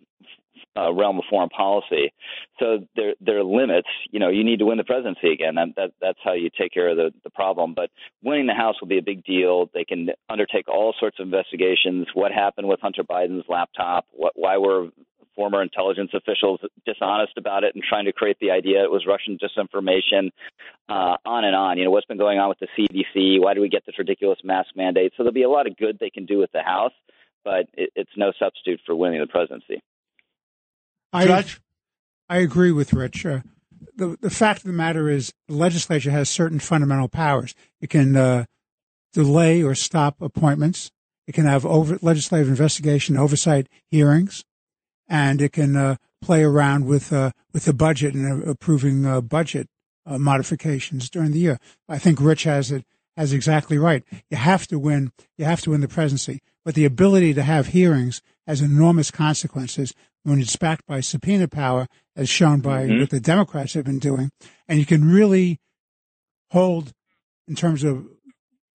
[0.76, 2.12] uh, realm of foreign policy.
[2.58, 3.88] So there there are limits.
[4.10, 5.54] You know, you need to win the presidency again.
[5.54, 7.74] That, that that's how you take care of the the problem.
[7.74, 7.90] But
[8.22, 9.70] winning the House will be a big deal.
[9.72, 12.08] They can undertake all sorts of investigations.
[12.14, 14.06] What happened with Hunter Biden's laptop?
[14.12, 14.88] What why were
[15.36, 19.38] former intelligence officials dishonest about it and trying to create the idea it was Russian
[19.38, 20.30] disinformation,
[20.88, 21.78] uh, on and on.
[21.78, 23.40] You know, what's been going on with the CDC?
[23.40, 25.12] Why do we get this ridiculous mask mandate?
[25.16, 26.92] So there'll be a lot of good they can do with the House,
[27.44, 29.82] but it, it's no substitute for winning the presidency.
[31.12, 31.44] I,
[32.28, 33.24] I agree with Rich.
[33.24, 33.40] Uh,
[33.94, 37.54] the the fact of the matter is, the legislature has certain fundamental powers.
[37.80, 38.46] It can uh,
[39.12, 40.90] delay or stop appointments.
[41.26, 44.44] It can have over, legislative investigation, oversight hearings,
[45.08, 49.68] and it can uh, play around with uh, with the budget and approving uh, budget
[50.04, 51.58] uh, modifications during the year.
[51.88, 52.84] I think Rich has it
[53.16, 54.04] has exactly right.
[54.30, 55.12] You have to win.
[55.38, 59.94] You have to win the presidency, but the ability to have hearings has enormous consequences
[60.22, 63.00] when it's backed by subpoena power, as shown by Mhm.
[63.00, 64.30] what the Democrats have been doing,
[64.68, 65.60] and you can really
[66.50, 66.92] hold,
[67.48, 68.06] in terms of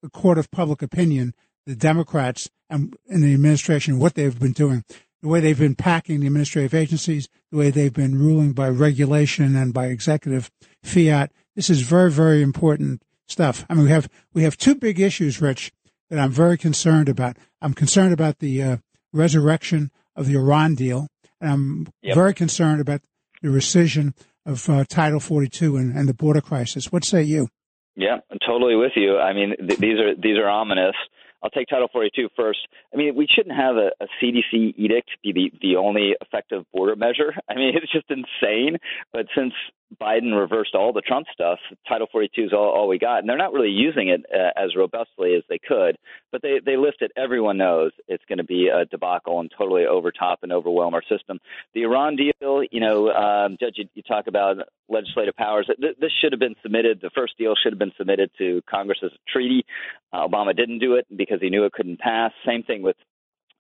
[0.02, 1.34] the court of public opinion,
[1.66, 4.84] the Democrats and, and the administration, what they've been doing,
[5.22, 9.56] the way they've been packing the administrative agencies, the way they've been ruling by regulation
[9.56, 10.50] and by executive
[10.84, 13.66] fiat, this is very, very important stuff.
[13.70, 15.72] I mean, we have we have two big issues, Rich,
[16.10, 17.38] that I'm very concerned about.
[17.62, 18.78] I'm concerned about the uh,
[19.14, 21.08] resurrection of the Iran deal,
[21.40, 22.16] and I'm Yep.
[22.16, 23.02] very concerned about
[23.42, 24.14] the rescission
[24.46, 26.92] of uh, Title 42 and, and the border crisis.
[26.92, 27.48] What say you?
[27.96, 29.18] Yeah, I'm totally with you.
[29.18, 30.96] I mean, th- these are these are ominous.
[31.44, 32.60] I'll take Title 42 first.
[32.94, 36.96] I mean, we shouldn't have a, a CDC edict be the, the only effective border
[36.96, 37.34] measure.
[37.50, 38.78] I mean, it's just insane.
[39.14, 39.54] But since
[40.00, 43.38] Biden reversed all the Trump stuff, Title 42 is all, all we got, and they're
[43.38, 45.98] not really using it uh, as robustly as they could.
[46.32, 47.12] But they they lift it.
[47.18, 51.40] Everyone knows it's going to be a debacle and totally overtop and overwhelm our system.
[51.74, 54.58] The Iran deal, you know, um, Judge, you, you talk about
[54.88, 55.70] legislative powers.
[55.80, 57.00] Th- This should have been submitted.
[57.02, 59.66] The first deal should have been submitted to Congress as a treaty.
[60.14, 62.32] Uh, Obama didn't do it because he knew it couldn't pass.
[62.46, 62.96] Same thing with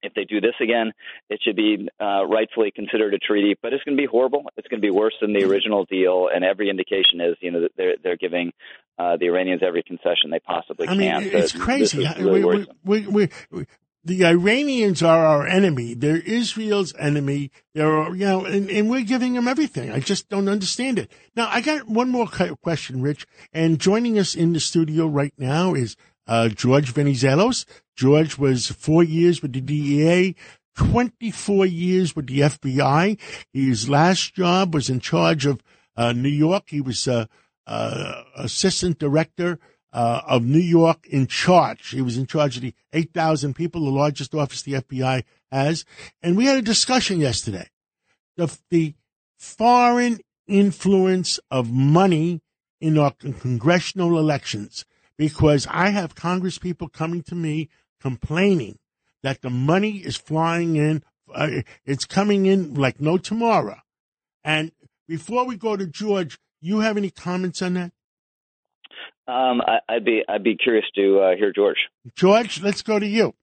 [0.01, 0.91] if they do this again,
[1.29, 3.55] it should be uh, rightfully considered a treaty.
[3.61, 4.43] But it's going to be horrible.
[4.57, 6.29] It's going to be worse than the original deal.
[6.33, 8.51] And every indication is, you know, they're they're giving
[8.97, 11.23] uh, the Iranians every concession they possibly I mean, can.
[11.23, 12.07] it's So crazy.
[12.19, 13.65] Really we, we, we, we, we,
[14.03, 15.93] the Iranians are our enemy.
[15.93, 17.51] They're Israel's enemy.
[17.75, 19.91] They're, you know, and, and we're giving them everything.
[19.91, 21.11] I just don't understand it.
[21.35, 23.27] Now, I got one more question, Rich.
[23.53, 25.95] And joining us in the studio right now is
[26.31, 27.65] uh, George Venizelos.
[27.93, 30.33] George was four years with the DEA,
[30.77, 33.19] 24 years with the FBI.
[33.51, 35.61] His last job was in charge of
[35.97, 36.63] uh, New York.
[36.67, 37.25] He was uh,
[37.67, 39.59] uh, assistant director
[39.91, 41.89] uh, of New York in charge.
[41.89, 45.83] He was in charge of the 8,000 people, the largest office the FBI has.
[46.23, 47.67] And we had a discussion yesterday.
[48.37, 48.93] The, the
[49.37, 52.41] foreign influence of money
[52.79, 54.85] in our congressional elections,
[55.21, 57.69] because I have Congress people coming to me
[58.01, 58.79] complaining
[59.21, 61.03] that the money is flying in.
[61.31, 63.77] Uh, it's coming in like no tomorrow.
[64.43, 64.71] And
[65.07, 67.91] before we go to George, you have any comments on that?
[69.27, 71.77] Um, I, I'd be I'd be curious to uh, hear George.
[72.15, 73.35] George, let's go to you.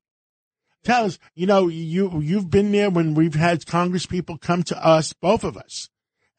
[0.83, 4.85] Tell us, you know, you you've been there when we've had Congress people come to
[4.85, 5.91] us, both of us,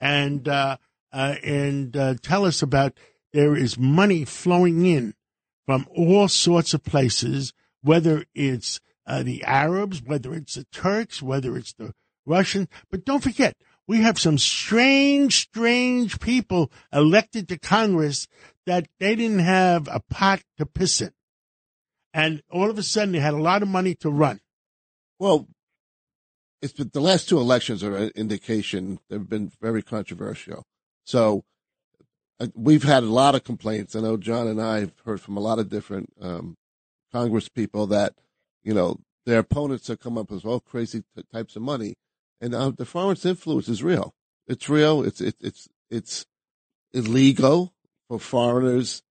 [0.01, 0.75] and uh,
[1.13, 2.97] uh, and uh, tell us about
[3.31, 5.13] there is money flowing in
[5.69, 11.55] from all sorts of places, whether it's uh, the Arabs, whether it's the Turks, whether
[11.55, 11.93] it's the
[12.25, 12.69] Russians.
[12.89, 13.55] But don't forget,
[13.85, 18.27] we have some strange, strange people elected to Congress
[18.65, 21.11] that they didn't have a pot to piss in.
[22.15, 24.39] And all of a sudden they had a lot of money to run.
[25.19, 25.47] Well,
[26.63, 30.65] it's been, the last two elections are an indication they've been very controversial.
[31.03, 31.43] So
[32.55, 33.95] we've had a lot of complaints.
[33.95, 36.55] I know John and I have heard from a lot of different um,
[37.11, 38.13] Congress people that
[38.63, 41.95] you know their opponents have come up with all crazy t- types of money,
[42.41, 44.13] and uh, the foreign influence is real.
[44.47, 45.03] It's real.
[45.03, 46.25] It's it, it's it's
[46.93, 47.73] illegal
[48.07, 49.03] for foreigners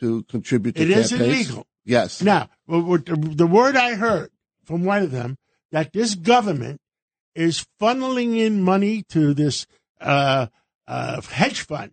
[0.00, 1.34] to contribute to It is campaigns.
[1.48, 1.66] illegal.
[1.84, 2.22] Yes.
[2.22, 4.30] Now, what- what the the word I heard
[4.64, 5.36] from one of them
[5.72, 6.80] that this government
[7.34, 9.66] is funneling in money to this
[10.00, 10.46] uh,
[10.88, 11.92] uh, hedge fund,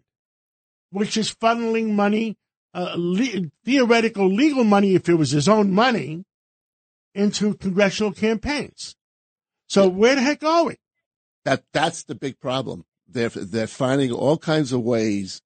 [0.91, 2.37] which is funneling money,
[2.73, 6.23] uh, le- theoretical legal money, if it was his own money,
[7.13, 8.95] into congressional campaigns.
[9.67, 10.75] So where the heck are we?
[11.43, 12.85] That that's the big problem.
[13.07, 15.41] They're they're finding all kinds of ways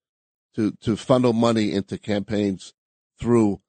[0.55, 2.73] to to funnel money into campaigns
[3.19, 3.61] through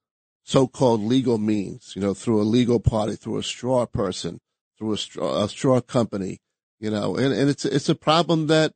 [0.42, 1.92] so-called legal means.
[1.94, 4.40] You know, through a legal party, through a straw person,
[4.78, 6.40] through a straw, a straw company.
[6.80, 8.72] You know, and, and it's it's a problem that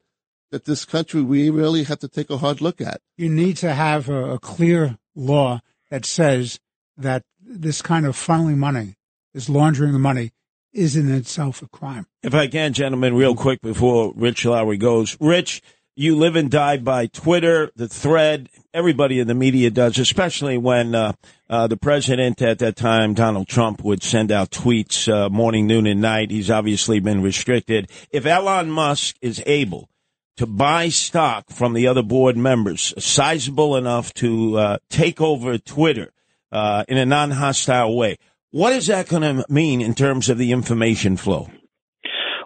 [0.57, 3.03] that this country we really have to take a hard look at.
[3.19, 5.61] You need to have a, a clear law
[5.91, 6.59] that says
[6.97, 8.95] that this kind of funneling money,
[9.35, 10.33] this laundering of money,
[10.73, 12.07] is in itself a crime.
[12.23, 15.19] If I can, gentlemen, real quick before Rich Lowry goes.
[15.21, 15.61] Rich,
[15.95, 18.49] you live and die by Twitter, the thread.
[18.73, 21.13] Everybody in the media does, especially when uh,
[21.51, 25.87] uh, the president at that time, Donald Trump, would send out tweets uh, morning, noon,
[25.87, 26.31] and night.
[26.31, 27.91] He's obviously been restricted.
[28.11, 29.91] If Elon Musk is able
[30.37, 36.13] to buy stock from the other board members, sizable enough to uh, take over Twitter
[36.53, 38.19] uh, in a non-hostile way,
[38.51, 41.51] what is that going to mean in terms of the information flow?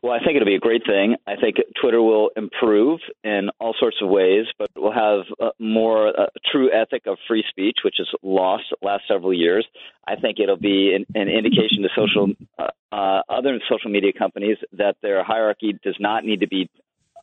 [0.03, 1.17] Well, I think it'll be a great thing.
[1.27, 6.09] I think Twitter will improve in all sorts of ways, but we'll have uh, more
[6.09, 9.67] uh, true ethic of free speech, which is lost last several years.
[10.09, 14.57] I think it'll be an, an indication to social uh, uh, other social media companies
[14.73, 16.71] that their hierarchy does not need to be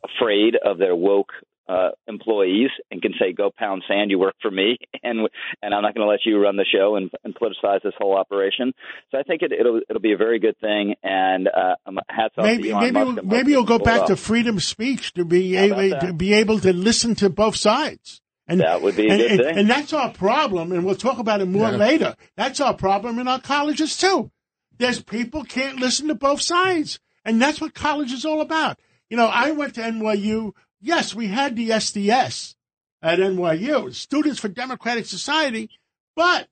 [0.04, 1.30] afraid of their woke
[1.68, 5.28] uh, employees and can say, "Go pound sand, you work for me," and
[5.62, 8.16] and I'm not going to let you run the show and, and politicize this whole
[8.16, 8.72] operation.
[9.10, 10.94] So I think it, it'll it'll be a very good thing.
[11.02, 11.74] And uh,
[12.08, 14.06] hats off Maybe to Elon maybe Musk we'll, maybe you'll go back off.
[14.08, 17.56] to freedom of speech to be How able to be able to listen to both
[17.56, 19.58] sides And That would be a and, good and, thing.
[19.58, 21.76] and that's our problem, and we'll talk about it more Yeah.
[21.76, 22.16] later.
[22.34, 24.30] That's our problem in our colleges too.
[24.78, 28.78] There's people can't listen to both sides, and that's what college is all about.
[29.10, 30.52] You know, I went to NYU.
[30.80, 32.54] Yes, we had the SDS
[33.02, 35.70] at NYU, Students for Democratic Society,
[36.14, 36.48] but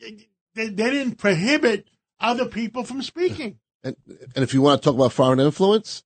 [0.00, 1.88] they, they didn't prohibit
[2.20, 3.58] other people from speaking.
[3.82, 3.96] And,
[4.34, 6.04] and if you want to talk about foreign influence,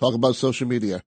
[0.00, 1.02] talk about social media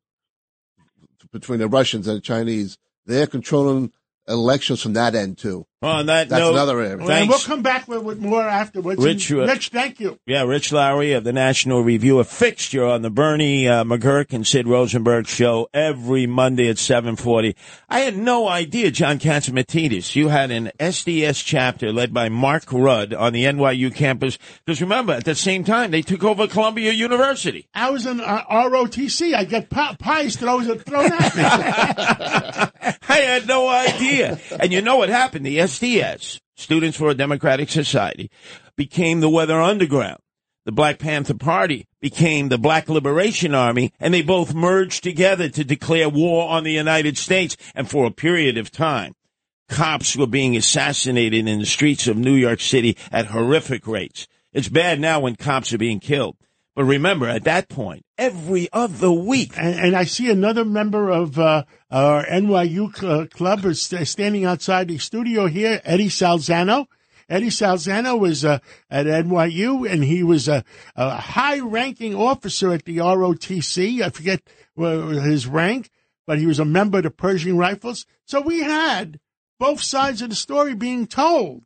[1.32, 2.78] between the Russians and the Chinese.
[3.06, 3.92] They're controlling
[4.28, 5.68] elections from that end too.
[5.82, 7.06] On that That's note, another area.
[7.06, 9.04] And we'll come back with, with more afterwards.
[9.04, 10.18] Rich, And uh, Rich, thank you.
[10.26, 14.48] Yeah, Rich Lowry of the National Review, a fixture on the Bernie uh, McGuirk and
[14.48, 17.56] Sid Rosenberg show every Monday at 740.
[17.90, 23.14] I had no idea, John Catsimatidis, you had an SDS chapter led by Mark Rudd
[23.14, 24.40] on the NYU campus.
[24.66, 27.68] Because remember, at the same time, they took over Columbia University.
[27.74, 29.36] I was in uh, ROTC.
[29.36, 31.44] I get pi- pies thrown, thrown at me.
[33.10, 34.40] I had no idea.
[34.60, 35.46] And you know what happened?
[35.46, 38.32] The SDS, Students for a Democratic Society,
[38.76, 40.20] became the Weather Underground.
[40.66, 45.64] The Black Panther Party became the Black Liberation Army, and they both merged together to
[45.64, 47.58] declare war on the United States.
[47.76, 49.14] And for a period of time,
[49.68, 54.28] cops were being assassinated in the streets of New York City at horrific rates.
[54.54, 56.38] It's bad now when cops are being killed.
[56.76, 61.40] But remember, at that point, every other week, and, and I see another member of
[61.40, 66.88] uh, our NYU cl- club is st- standing outside the studio here, Eddie Salzano.
[67.30, 70.66] Eddie Salzano was uh, at NYU, and he was a,
[70.98, 74.02] a high-ranking officer at the ROTC.
[74.02, 74.42] I forget
[74.78, 75.90] uh, his rank,
[76.28, 78.06] but he was a member of the Pershing Rifles.
[78.26, 79.22] So we had
[79.60, 81.64] both sides of the story being told.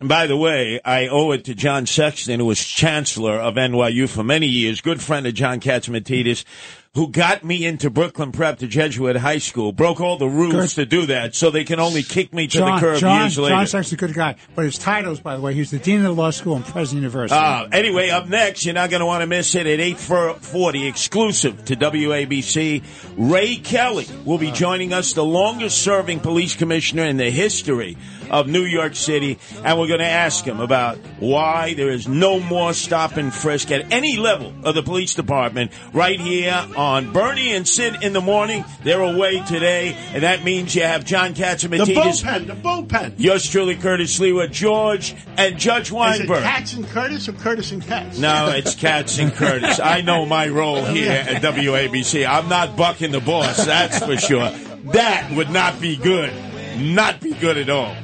[0.00, 4.08] And by the way, I owe it to John Sexton, who was chancellor of NYU
[4.08, 6.46] for many years, good friend of John Catsimatidis,
[6.94, 10.86] who got me into Brooklyn Prep to Jesuit High School, broke all the rules to
[10.86, 13.54] do that, so they can only kick me to John, the curb John, years later.
[13.54, 16.04] John Sexton's a good guy, but his titles, by the way, he's the dean of
[16.04, 17.38] the law school and president of the university.
[17.38, 21.62] Uh, anyway, up next, you're not going to want to miss it at 8.40, exclusive
[21.66, 22.82] to WABC.
[23.18, 27.98] Ray Kelly will be joining us, the longest serving police commissioner in the history
[28.30, 32.40] of New York City, and we're going to ask him about why there is no
[32.40, 37.52] more stop and frisk at any level of the police department right here on Bernie
[37.52, 38.64] and Sid in the morning.
[38.82, 43.14] They're away today, and that means you have John The Catsimatidis, bullpen, the bullpen.
[43.18, 46.42] yours truly, Curtis Sliwa, George, and Judge Is it Weinberg.
[46.42, 48.18] Katz and Curtis or Curtis and Katz?
[48.18, 49.80] No, it's Katz and Curtis.
[49.80, 52.28] I know my role oh, here at WABC.
[52.28, 54.50] I'm not bucking the boss, that's for sure.
[54.92, 56.32] That would not be good.
[56.80, 57.94] Not be good at all.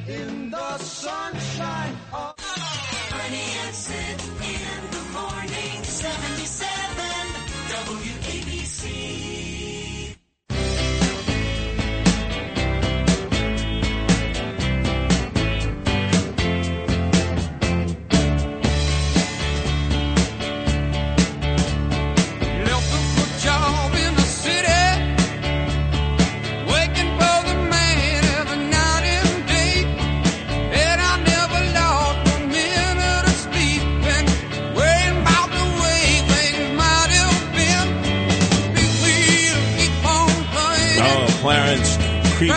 [42.37, 42.55] Creedence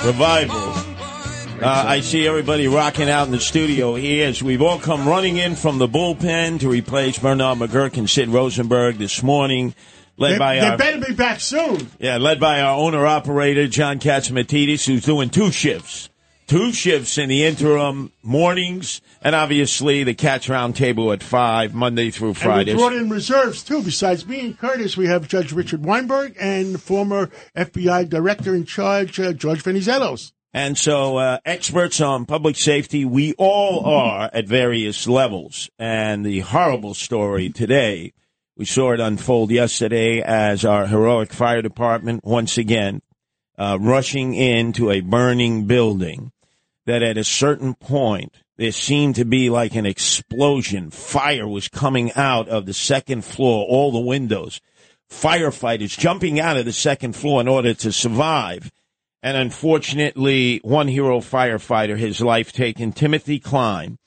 [0.00, 0.72] Clearwater Revival.
[1.62, 5.36] Uh, I see everybody rocking out in the studio here as we've all come running
[5.36, 9.74] in from the bullpen to replace Bernard McGuirk and Sid Rosenberg this morning,
[10.16, 11.90] led They, by they our better be back soon.
[11.98, 16.08] Yeah, led by our owner operator, John Catsimatidis, who's doing two shifts.
[16.48, 22.10] Two shifts in the interim mornings, and obviously the Cats round Table at 5, Monday
[22.10, 23.82] through And we brought in reserves too.
[23.82, 29.20] Besides me and Curtis, we have Judge Richard Weinberg and former FBI Director in Charge
[29.20, 30.32] uh, George Venizelos.
[30.54, 35.68] And so, uh, experts on public safety, we all are at various levels.
[35.78, 38.14] And the horrible story today,
[38.56, 43.02] we saw it unfold yesterday as our heroic fire department, once again,
[43.58, 46.32] uh, rushing into a burning building
[46.88, 50.90] that at a certain point, there seemed to be like an explosion.
[50.90, 54.60] Fire was coming out of the second floor, all the windows.
[55.10, 58.72] Firefighters jumping out of the second floor in order to survive.
[59.22, 63.98] And unfortunately, one hero firefighter, his life taken, Timothy Klein,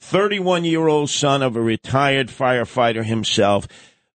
[0.00, 3.68] 31 year old son of a retired firefighter himself,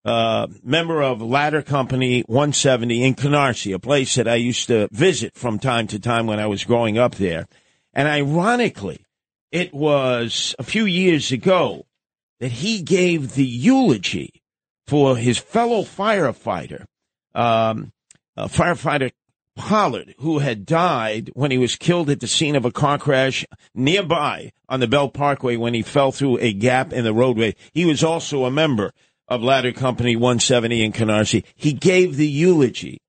[0.04, 5.36] uh, member of Ladder Company 170 in Canarsie, a place that I used to visit
[5.36, 7.48] from time to time when I was growing up there.
[7.96, 9.06] And ironically,
[9.52, 11.86] it was a few years ago
[12.42, 14.42] that he gave the eulogy
[14.86, 16.86] for his fellow firefighter,
[17.34, 17.94] um,
[18.36, 19.12] uh, firefighter
[19.56, 23.46] Pollard, who had died when he was killed at the scene of a car crash
[23.74, 27.56] nearby on the Belt Parkway when he fell through a gap in the roadway.
[27.72, 28.92] He was also a member
[29.30, 31.46] of Ladder Company 170 in Canarsie.
[31.56, 33.00] He gave the eulogy.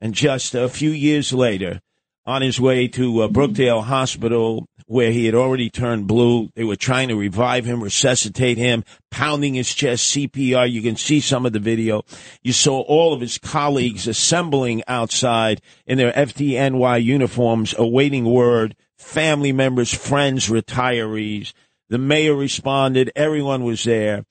[0.00, 1.80] And just a few years later,
[2.26, 6.76] on his way to uh, Brookdale Hospital, where he had already turned blue, they were
[6.76, 10.70] trying to revive him, resuscitate him, pounding his chest, CPR.
[10.70, 12.02] You can see some of the video.
[12.42, 19.52] You saw all of his colleagues assembling outside in their FDNY uniforms, awaiting word, family
[19.52, 21.52] members, friends, retirees.
[21.88, 23.10] The mayor responded.
[23.16, 24.24] Everyone was there.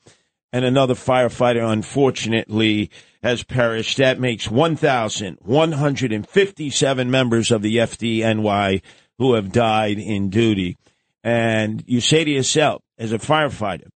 [0.53, 2.91] And another firefighter, unfortunately,
[3.23, 3.98] has perished.
[3.98, 8.82] That makes 1,157 members of the FDNY
[9.18, 10.78] who have died in duty.
[11.23, 13.88] And you say to yourself, as a firefighter,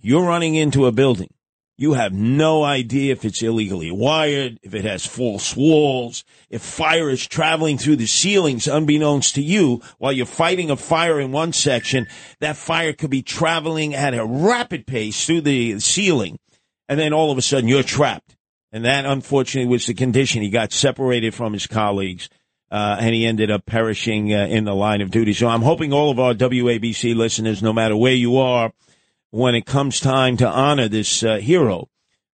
[0.00, 1.34] you're running into a building.
[1.80, 7.08] You have no idea if it's illegally wired, if it has false walls, if fire
[7.08, 11.54] is traveling through the ceilings unbeknownst to you while you're fighting a fire in one
[11.54, 12.06] section.
[12.40, 16.38] That fire could be traveling at a rapid pace through the ceiling.
[16.86, 18.36] And then all of a sudden you're trapped.
[18.70, 20.42] And that unfortunately was the condition.
[20.42, 22.28] He got separated from his colleagues.
[22.70, 25.32] Uh, and he ended up perishing uh, in the line of duty.
[25.32, 28.70] So I'm hoping all of our WABC listeners, no matter where you are,
[29.30, 31.88] when it comes time to honor this uh, hero,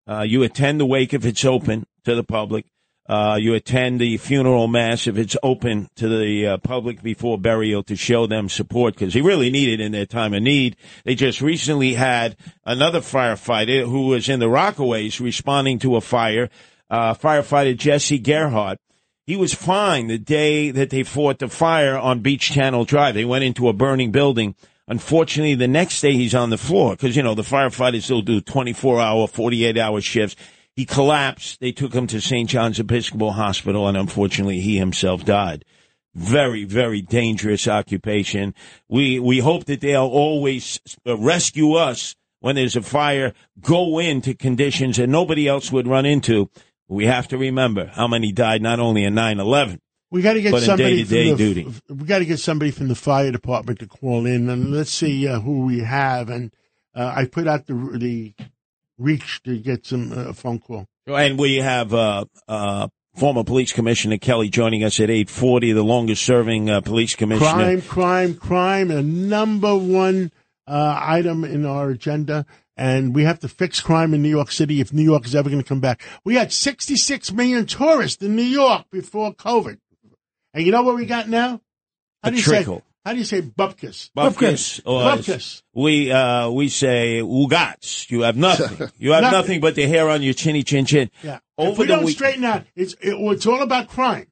[0.09, 2.67] uh, you attend the wake if it's open to the public.
[3.09, 7.83] Uh, you attend the funeral mass if it's open to the uh, public before burial
[7.85, 10.75] to show them support because he really needed in their time of need.
[11.05, 16.51] They just recently had another firefighter who was in the Rockaways responding to a fire.
[16.91, 18.79] Uh, firefighter Jesse Gerhardt.
[19.25, 23.15] He was fine the day that they fought the fire on Beach Channel Drive.
[23.15, 24.55] They went into a burning building.
[24.89, 28.41] Unfortunately, the next day he's on the floor because, you know, the firefighters still do
[28.41, 30.37] 24 hour, 48 hour shifts.
[30.75, 31.61] He collapsed.
[31.61, 32.49] They took him to St.
[32.49, 35.65] John's Episcopal Hospital and unfortunately he himself died.
[36.15, 38.55] Very, very dangerous occupation.
[38.89, 44.35] We, we hope that they'll always uh, rescue us when there's a fire, go into
[44.35, 46.49] conditions that nobody else would run into.
[46.89, 49.81] We have to remember how many died not only in 9-11,
[50.11, 51.75] We got to get but somebody day-to-day from the, duty.
[51.89, 55.27] We got to get somebody from the fire department to call in, and let's see
[55.27, 56.31] uh, who we have.
[56.31, 56.53] And
[56.95, 58.35] uh, I put out the the
[58.99, 60.87] reach to get some uh, phone call.
[61.07, 66.25] And we have uh, uh, former police commissioner Kelly joining us at 840, the longest
[66.25, 67.51] serving uh, police commissioner.
[67.51, 70.33] Crime, crime, crime, a number one
[70.67, 72.47] uh, item in our agenda.
[72.77, 75.49] And we have to fix crime in New York City if New York is ever
[75.49, 76.03] going to come back.
[76.25, 79.79] We had 66 million tourists in New York before COVID.
[80.57, 81.61] And you know what we got now?
[82.23, 82.79] How A do you trickle.
[82.79, 82.83] say?
[83.05, 84.11] How do you say bupkis?
[84.17, 84.81] Bupkis.
[84.87, 85.63] or as Bupkis.
[85.75, 88.11] We, uh, we say ugats.
[88.11, 88.89] You have nothing.
[88.99, 89.39] You have Nothing.
[89.39, 91.11] nothing but the hair on your chinny chin chin.
[91.23, 91.39] Yeah.
[91.59, 94.27] Over if we the don't week- straighten out, it's it, it's all about crime,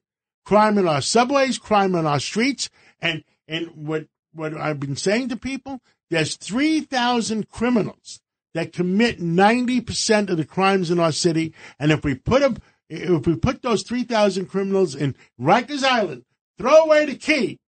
[0.45, 2.69] crime in our subways, crime in our streets,
[2.99, 5.79] and and what what I've been saying to people,
[6.09, 8.19] there's three thousand criminals
[8.55, 12.57] that commit ninety percent of the crimes in our city, and if we put them,
[12.89, 16.23] if we put those three thousand criminals in Rikers Island,
[16.57, 17.59] throw away the key,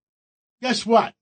[0.61, 1.13] guess what?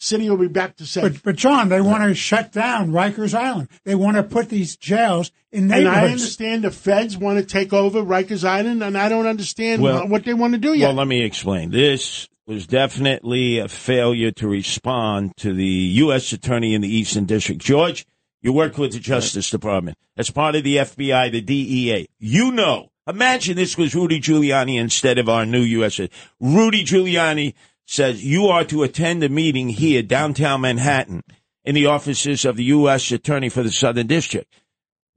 [0.00, 1.02] City will be back to safe.
[1.02, 3.68] But, but John, they want to shut down Rikers Island.
[3.84, 7.72] They want to put these jails in and I understand the feds want to take
[7.72, 10.88] over Rikers Island, and I don't understand Well- what they want to do yet.
[10.88, 11.70] Well, let me explain.
[11.70, 16.32] This was definitely a failure to respond to the U.S.
[16.32, 17.60] Attorney in the Eastern District.
[17.60, 18.06] George,
[18.40, 22.08] you work with the Justice Department as part of the FBI, the DEA.
[22.18, 26.00] You know, imagine this was Rudy Giuliani instead of our new U.S.
[26.40, 27.54] Rudy Giuliani
[27.86, 31.22] says you are to attend a meeting here downtown Manhattan
[31.64, 33.10] in the offices of the U.S.
[33.10, 34.52] Attorney for the Southern District.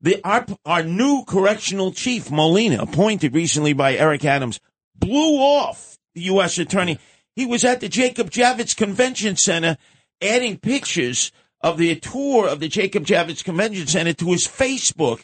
[0.02, 4.60] The, our, our new correctional chief, Molina, appointed recently by Eric Adams,
[4.96, 6.58] blew off the U.S.
[6.58, 6.98] attorney.
[7.36, 9.78] He was at the Jacob Javits Convention Center
[10.22, 11.32] adding pictures
[11.62, 15.24] of the tour of the Jacob Javits Convention Center to his Facebook.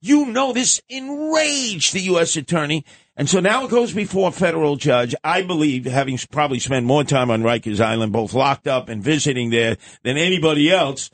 [0.00, 2.36] You know, this enraged the U.S.
[2.36, 2.84] attorney.
[3.16, 5.14] And so now it goes before a federal judge.
[5.24, 9.50] I believe, having probably spent more time on Rikers Island, both locked up and visiting
[9.50, 11.10] there than anybody else,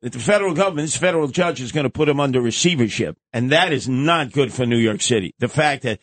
[0.00, 3.18] that the federal government, this federal judge is going to put him under receivership.
[3.32, 5.34] And that is not good for New York City.
[5.38, 6.00] The fact that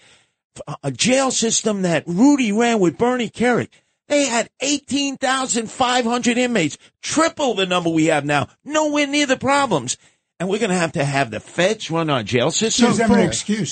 [0.84, 3.70] a jail system that Rudy ran with Bernie Kerik,
[4.08, 9.98] they had 18,500 inmates, triple the number we have now, nowhere near the problems.
[10.40, 12.86] And we're going to have to have the feds run our jail system.
[13.10, 13.16] for,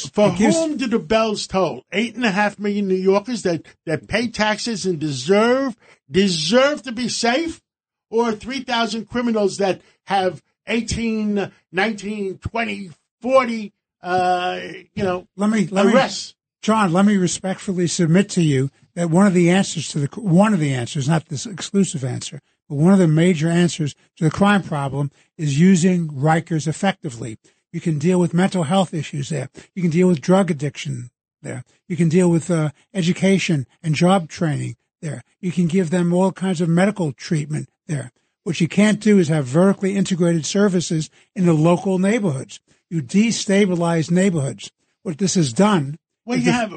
[0.10, 1.85] For whom do the bells toll?
[1.94, 5.77] Eight and a half million New Yorkers that, that pay taxes and deserve
[6.10, 7.61] deserve to be safe,
[8.10, 12.91] or three thousand criminals that have 18, 19, 20,
[13.22, 14.60] 40, uh,
[14.94, 16.35] you know, let me let me arrests.
[16.61, 20.53] John, let me respectfully submit to you that one of the answers to the one
[20.53, 24.31] of the answers, not this exclusive answer, but one of the major answers to the
[24.31, 27.38] crime problem is using Rikers effectively.
[27.72, 29.49] You can deal with mental health issues there.
[29.76, 31.11] You can deal with drug addiction
[31.41, 31.64] there.
[31.88, 35.23] You can deal with uh, education and job training there.
[35.39, 38.11] You can give them all kinds of medical treatment there.
[38.44, 42.60] What you can't do is have vertically integrated services in the local neighborhoods.
[42.89, 44.72] You destabilize neighborhoods.
[45.03, 45.98] What this has done.
[46.26, 46.73] Well, you have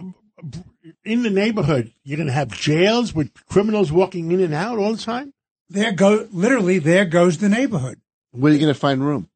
[1.04, 1.92] in the neighborhood.
[2.04, 5.32] You're going to have jails with criminals walking in and out all the time.
[5.70, 7.98] There go literally there goes the neighborhood.
[8.32, 9.28] Where are you going to find room?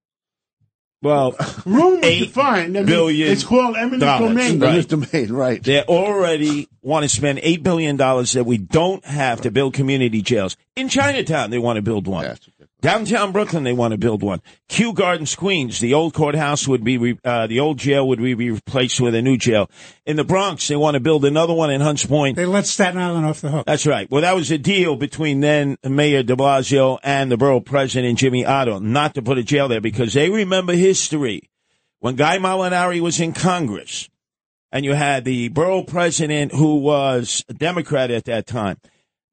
[1.03, 1.33] Well,
[1.67, 2.77] Room was eight defined.
[2.79, 4.59] I mean, billion It's called eminent dollars, domain.
[4.59, 4.69] right.
[4.69, 5.63] Eminent domain, right?
[5.63, 10.23] They already want to spend eight billion dollars that we don't have to build community
[10.23, 11.51] jails in Chinatown.
[11.51, 12.25] They want to build one.
[12.85, 14.43] Downtown Brooklyn, they want to build one.
[14.69, 18.35] Kew Gardens, Queens, the old courthouse would be, re- uh, the old jail would be
[18.35, 19.71] replaced with a new jail.
[20.05, 22.37] In the Bronx, they want to build another one in Hunts Point.
[22.37, 23.65] They let Staten Island off the hook.
[23.65, 24.11] That's right.
[24.11, 28.45] Well, that was a deal between then Mayor de Blasio and the borough president, Jimmy
[28.45, 31.49] Oddo, not to put a jail there because they remember history.
[32.01, 34.11] When Guy Molinari was in Congress
[34.71, 38.77] and you had the borough president who was a Democrat at that time,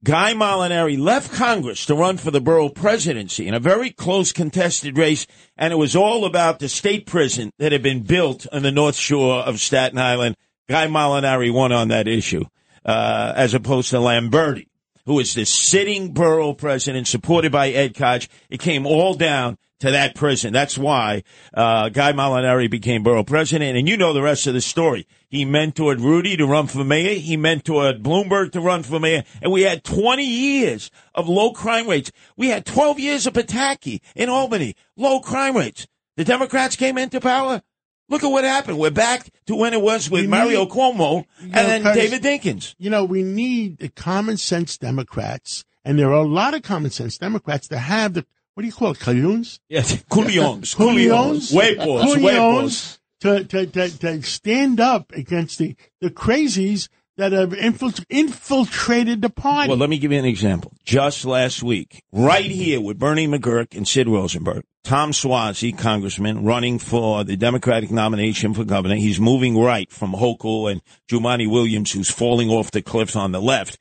[0.03, 4.97] Guy Molinari left Congress to run for the borough presidency in a very close contested
[4.97, 8.71] race, and it was all about the state prison that had been built on the
[8.71, 10.37] North Shore of Staten Island.
[10.67, 12.45] Guy Molinari won on that issue,
[12.83, 14.69] uh, as opposed to Lamberti,
[15.05, 18.27] who is the sitting borough president supported by Ed Koch.
[18.49, 20.53] It came all down to that prison.
[20.53, 24.61] That's why uh, Guy Molinari became borough president, and you know the rest of the
[24.61, 25.07] story.
[25.27, 27.15] He mentored Rudy to run for mayor.
[27.15, 31.87] He mentored Bloomberg to run for mayor, and we had 20 years of low crime
[31.87, 32.11] rates.
[32.37, 35.87] We had 12 years of Pataki in Albany, low crime rates.
[36.15, 37.61] The Democrats came into power.
[38.07, 38.77] Look at what happened.
[38.77, 42.21] We're back to when it was with We Mario Cuomo and You know, then David
[42.21, 42.75] Dinkins.
[42.77, 46.91] You know, we need the common sense Democrats, and there are a lot of common
[46.91, 49.59] sense Democrats that have the what do you call it, caloons?
[49.69, 52.15] Yes, culions, Culions, huevos, huevos.
[52.15, 59.29] Culions to, to, to, to stand up against the, the crazies that have infiltrated the
[59.29, 59.69] party.
[59.69, 60.73] Well, let me give you an example.
[60.83, 66.79] Just last week, right here with Bernie McGuirk and Sid Rosenberg, Tom Suozzi, congressman, running
[66.79, 68.95] for the Democratic nomination for governor.
[68.95, 73.41] He's moving right from Hochul and Jumaane Williams, who's falling off the cliff on the
[73.41, 73.77] left.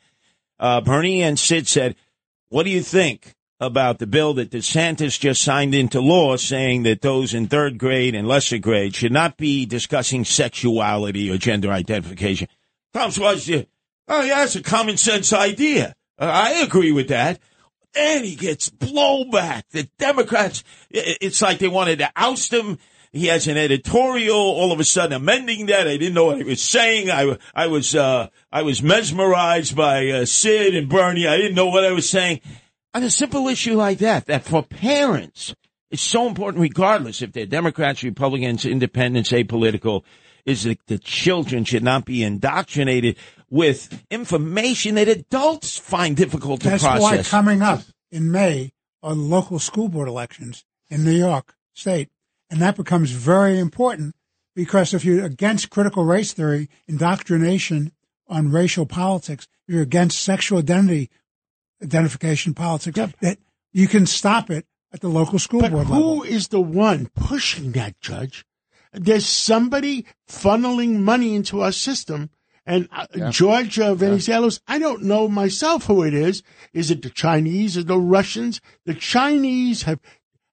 [0.58, 1.96] Uh, Bernie and Sid said,
[2.50, 7.02] what do you think about the bill that DeSantis just signed into law saying that
[7.02, 12.48] those in third grade and lesser grade should not be discussing sexuality or gender identification?
[12.94, 13.66] Tom Suozzi,
[14.08, 15.94] oh yeah, it's a common sense idea.
[16.18, 17.38] Uh, I agree with that.
[17.94, 19.64] And he gets blowback.
[19.70, 22.78] The Democrats, it's like they wanted to oust him.
[23.12, 25.88] He has an editorial, all of a sudden amending that.
[25.88, 27.10] I didn't know what he was saying.
[27.10, 31.26] I, I was, uh, I was mesmerized by uh, Sid and Bernie.
[31.26, 32.40] I didn't know what I was saying.
[32.92, 35.54] On a simple issue like that, that for parents,
[35.90, 40.02] it's so important regardless if they're Democrats, Republicans, independents, apolitical,
[40.44, 43.16] is that the children should not be indoctrinated
[43.48, 47.02] with information that adults find difficult to That's process.
[47.02, 48.72] why coming up in May
[49.02, 52.08] are local school board elections in New York State.
[52.50, 54.16] And that becomes very important
[54.56, 57.92] because if you're against critical race theory, indoctrination
[58.28, 61.10] on racial politics, you're against sexual identity
[61.82, 63.38] identification politics, that
[63.72, 66.22] you can stop it at the local school But board who level.
[66.22, 68.44] is the one pushing that, Judge?
[68.92, 72.30] There's somebody funneling money into our system.
[72.66, 76.42] And uh, George uh, Venizelos, I don't know myself who it is.
[76.72, 78.60] Is it the Chinese or the Russians?
[78.84, 80.00] The Chinese have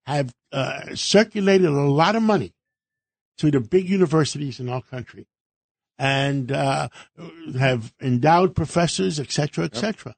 [0.05, 2.53] have uh, circulated a lot of money
[3.39, 5.27] to the big universities in our country,
[5.99, 6.87] and uh,
[7.59, 10.15] have endowed professors, et cetera, et cetera.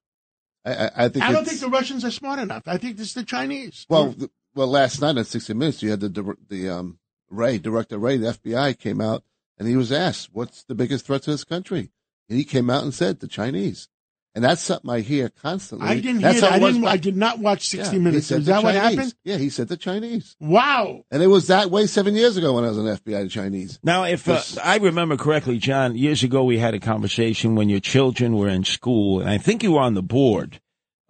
[0.65, 2.63] I, I, think I don't think the Russians are smart enough.
[2.67, 3.85] I think it's the Chinese.
[3.89, 6.99] Well, th- well, last night on 60 Minutes, you had the the um,
[7.29, 9.23] Wray director Wray, the FBI came out
[9.57, 11.91] and he was asked, "What's the biggest threat to this country?"
[12.27, 13.87] And he came out and said, "The Chinese."
[14.35, 15.87] And that's something I hear constantly.
[15.87, 16.49] I didn't that's hear.
[16.49, 16.63] how That.
[16.63, 16.81] I didn't.
[16.83, 18.29] back- I did not watch 60 Yeah, Minutes.
[18.31, 19.13] Is the that what happened?
[19.23, 20.35] Yeah, he said the Chinese.
[20.39, 21.03] Wow.
[21.11, 23.79] And it was that way seven years ago when I was an FBI, the Chinese.
[23.83, 27.79] Now, if uh, I remember correctly, John, years ago we had a conversation when your
[27.79, 30.61] children were in school, and I think you were on the board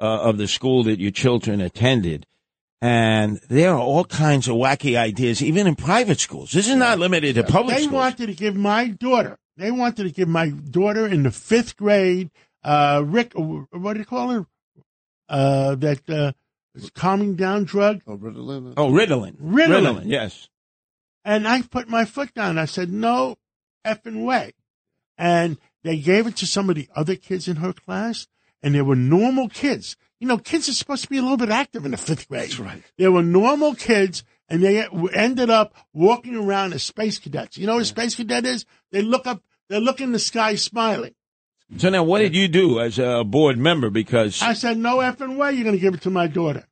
[0.01, 2.25] uh, of the school that your children attended.
[2.81, 6.53] And there are all kinds of wacky ideas, even in private schools.
[6.53, 7.93] This is not limited to public They schools.
[7.93, 9.37] wanted to give my daughter.
[9.57, 12.31] They wanted to give my daughter in the fifth grade.
[12.63, 14.45] Uh, Rick, what do you call her?
[15.27, 16.31] Uh, that uh,
[16.95, 18.01] calming down drug.
[18.07, 18.73] Oh, Ritalin.
[18.77, 19.35] Oh, Ritalin.
[19.41, 20.03] Ritalin.
[20.05, 20.49] yes.
[21.23, 22.57] And I put my foot down.
[22.57, 23.37] I said, no
[23.85, 24.53] effing way.
[25.17, 28.27] and they gave it to some of the other kids in her class,
[28.61, 29.95] and they were normal kids.
[30.19, 32.43] You know, kids are supposed to be a little bit active in the fifth grade.
[32.49, 32.83] That's right.
[32.97, 37.57] They were normal kids, and they ended up walking around as space cadets.
[37.57, 38.65] You know what a space cadet is?
[38.91, 41.13] They look up, they look in the sky smiling.
[41.77, 43.89] So now, what did you do as a board member?
[43.89, 46.65] Because I said, no effing way you're going to give it to my daughter.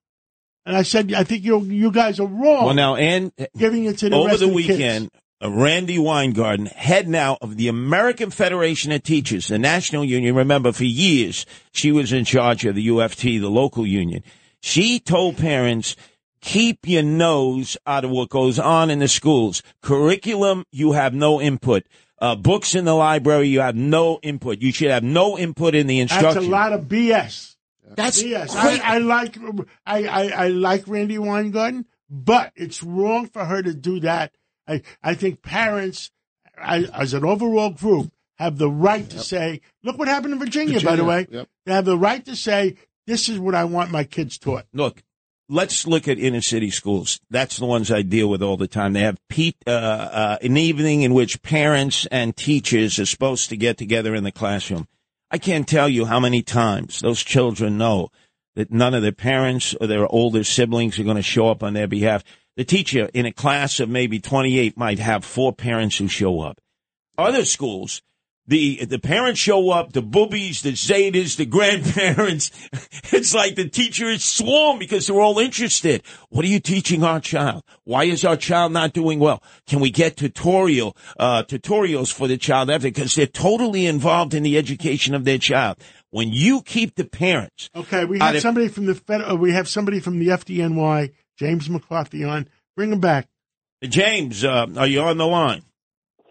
[0.65, 2.65] And I said, I think you you guys are wrong.
[2.65, 4.79] well, now and giving it to the over rest the of the kids.
[4.79, 5.11] weekend,
[5.41, 10.35] uh, Randi Weingarten, head now of the American Federation of Teachers, the national union.
[10.35, 14.23] Remember, for years she was in charge of the UFT, the local union.
[14.59, 15.95] She told parents,
[16.41, 19.61] keep your nose out of what goes on in the schools.
[19.81, 21.85] Curriculum, you have no input.
[22.19, 24.61] Uh, books in the library, you have no input.
[24.61, 26.33] You should have no input in the instruction.
[26.33, 27.55] That's a lot of BS.
[27.95, 28.55] That's BS.
[28.55, 29.37] I, I like
[29.85, 34.33] I, I, I like Randi Weingarten, but it's wrong for her to do that.
[34.67, 36.11] I, I think parents,
[36.57, 40.79] I, as an overall group, have the right to say, look what happened in Virginia,
[40.81, 41.27] by the way.
[41.29, 41.47] yep.
[41.65, 42.75] They have the right to say,
[43.05, 44.65] this is what I want my kids taught.
[44.73, 45.01] look,
[45.49, 47.19] let's look at inner city schools.
[47.29, 48.93] That's the ones I deal with all the time.
[48.93, 49.17] They have
[49.65, 54.23] uh, uh, an evening in which parents and teachers are supposed to get together in
[54.23, 54.87] the classroom.
[55.29, 58.09] I can't tell you how many times those children know
[58.55, 61.73] that none of their parents or their older siblings are going to show up on
[61.73, 62.23] their behalf.
[62.55, 66.59] The teacher in a class of maybe 28 might have four parents who show up.
[67.17, 68.01] Other schools,
[68.47, 72.51] the the parents show up, the boobies, the zetas, the grandparents.
[73.09, 76.03] It's like the teacher is swarmed because they're all interested.
[76.29, 77.63] What are you teaching our child?
[77.85, 79.41] Why is our child not doing well?
[79.65, 82.87] Can we get tutorial uh, tutorials for the child after?
[82.89, 85.77] Because they're totally involved in the education of their child.
[86.11, 89.53] When you keep the parents, Okay, we have of- somebody from the Fed, uh, we
[89.53, 92.47] have somebody from the FDNY, James McCarthy on.
[92.75, 93.27] Bring him back.
[93.83, 95.63] James, uh, are you on the line?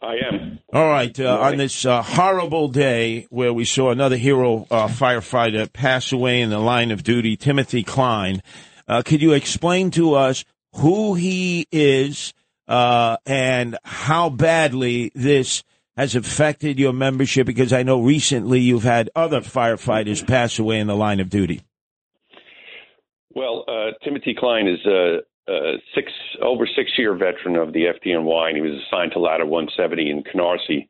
[0.02, 0.58] I am.
[0.72, 1.18] All right.
[1.18, 6.40] Uh, on this uh, horrible day where we saw another hero uh, firefighter pass away
[6.40, 8.42] in the line of duty, Timothy Klein,
[8.88, 10.44] uh, could you explain to us
[10.74, 12.34] who he is
[12.68, 15.64] uh, and how badly this
[15.96, 17.46] has affected your membership?
[17.46, 21.62] Because I know recently you've had other firefighters pass away in the line of duty.
[23.34, 24.80] Well, uh, Timothy Klein is
[25.48, 26.12] a six
[26.42, 30.22] over six year veteran of the FDNY, and he was assigned to Ladder 170 in
[30.22, 30.88] Canarsie.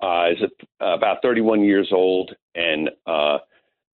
[0.00, 0.50] Uh, is
[0.80, 3.38] about 31 years old and uh,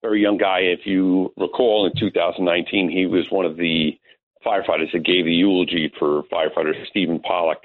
[0.01, 0.59] very young guy.
[0.59, 3.97] If you recall, in 2019, he was one of the
[4.45, 7.57] firefighters that gave the eulogy for firefighter Stephen Pollard,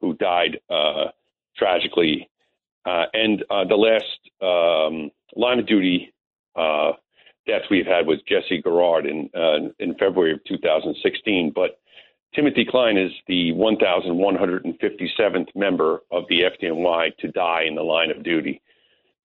[0.00, 1.06] who died uh,
[1.56, 2.28] tragically.
[2.84, 6.12] Uh, and uh, the last um, line of duty
[6.56, 6.92] uh,
[7.50, 11.52] death we've had was Jesse Garrard in uh, in February of 2016.
[11.54, 11.80] But
[12.34, 18.22] Timothy Klein is the 1,157th member of the FDNY to die in the line of
[18.22, 18.62] duty.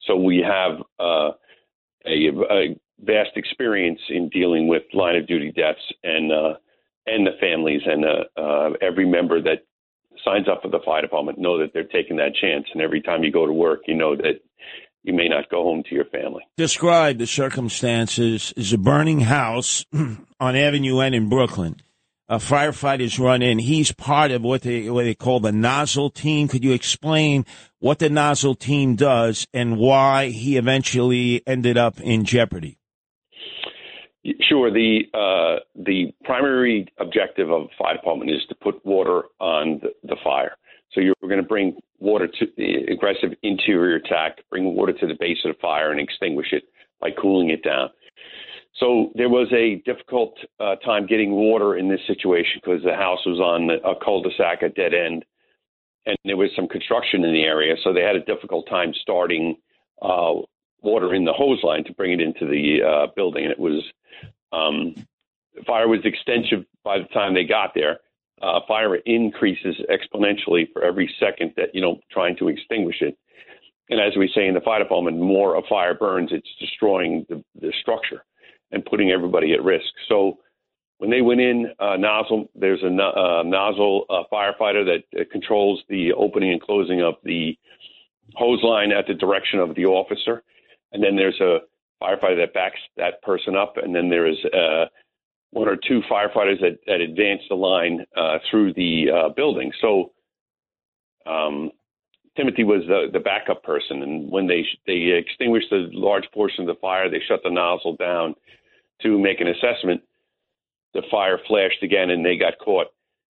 [0.07, 1.31] So we have uh,
[2.05, 6.53] a, a vast experience in dealing with line of duty deaths and uh,
[7.05, 9.65] and the families and uh, uh, every member that
[10.23, 12.65] signs up for the fire department know that they're taking that chance.
[12.73, 14.41] And every time you go to work, you know that
[15.05, 16.43] you may not go home to your family.
[16.57, 18.53] Describe the circumstances.
[18.57, 19.85] Is a burning house
[20.39, 21.77] on Avenue N in Brooklyn.
[22.27, 23.59] Uh, firefighters run in.
[23.59, 26.47] He's part of what they what they call the nozzle team.
[26.47, 27.45] Could you explain
[27.79, 32.79] what the nozzle team does and why he eventually ended up in jeopardy?
[34.49, 34.71] Sure.
[34.71, 39.89] The uh, the primary objective of the fire department is to put water on the,
[40.01, 40.57] the fire.
[40.95, 45.17] So you're going to bring water to the aggressive interior attack, bring water to the
[45.19, 46.63] base of the fire and extinguish it
[47.01, 47.89] by cooling it down.
[48.79, 53.19] So there was a difficult uh, time getting water in this situation because the house
[53.25, 55.25] was on a cul-de-sac, a dead end,
[56.05, 57.75] and there was some construction in the area.
[57.83, 59.57] So they had a difficult time starting
[60.01, 60.33] uh,
[60.81, 63.43] water in the hose line to bring it into the uh, building.
[63.43, 63.83] And it was
[64.51, 64.95] um,
[65.65, 67.99] fire was extensive by the time they got there.
[68.41, 73.17] Uh, fire increases exponentially for every second that you know trying to extinguish it.
[73.89, 77.43] And as we say in the fire department, more a fire burns, it's destroying the,
[77.61, 78.25] the structure
[78.71, 79.85] and putting everybody at risk.
[80.09, 80.39] So
[80.97, 85.83] when they went in, uh, nozzle, there's a uh, nozzle uh, firefighter that uh, controls
[85.89, 87.57] the opening and closing of the
[88.35, 90.41] hose line at the direction of the officer,
[90.91, 91.59] and then there's a
[92.01, 94.85] firefighter that backs that person up, and then there is uh,
[95.55, 99.71] one or two firefighters that, that advance the line uh, through the uh, building.
[99.79, 100.11] So
[101.25, 101.71] um,
[102.35, 106.75] Timothy was the, the backup person, and when they they extinguished the large portion of
[106.75, 108.35] the fire, they shut the nozzle down
[109.01, 110.01] to make an assessment.
[110.93, 112.87] The fire flashed again, and they got caught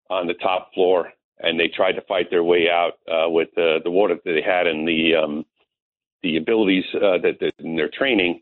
[0.10, 3.80] on the top floor and they tried to fight their way out uh, with the
[3.84, 5.46] the water that they had and the um,
[6.24, 8.42] the abilities uh, that, that in their training.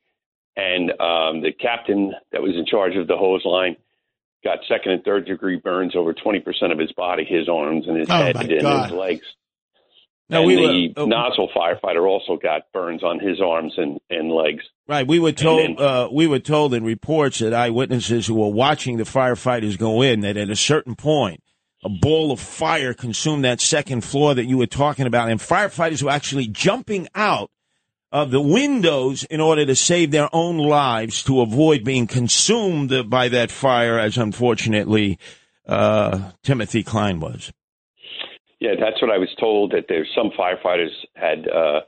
[0.56, 3.76] And um, the captain that was in charge of the hose line
[4.44, 8.10] got second and third degree burns over 20% of his body, his arms and his
[8.10, 8.90] Oh, head and God.
[8.90, 9.26] his legs.
[10.30, 14.00] No, and we the were- uh, nozzle firefighter also got burns on his arms and,
[14.10, 14.64] and legs.
[14.88, 15.06] Right.
[15.08, 18.98] We were told then- uh, we were told in reports that eyewitnesses who were watching
[18.98, 21.42] the firefighters go in that at a certain point
[21.86, 26.02] a ball of fire consumed that second floor that you were talking about, and firefighters
[26.02, 27.52] were actually jumping out
[28.14, 33.28] of the windows in order to save their own lives to avoid being consumed by
[33.28, 35.18] that fire, as unfortunately
[35.68, 37.52] uh, Timothy Klein was.
[38.60, 39.72] Yeah, that's what I was told.
[39.72, 41.82] That there's some firefighters had uh,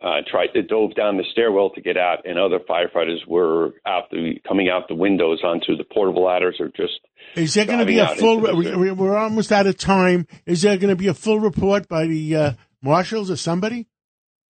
[0.00, 4.04] uh, tried to dove down the stairwell to get out, and other firefighters were out
[4.10, 7.00] the coming out the windows onto the portable ladders or just.
[7.34, 8.46] Is there going to be a full?
[8.46, 10.26] into the- we- we- We're almost out of time.
[10.46, 13.86] Is there going to be a full report by the uh, marshals or somebody?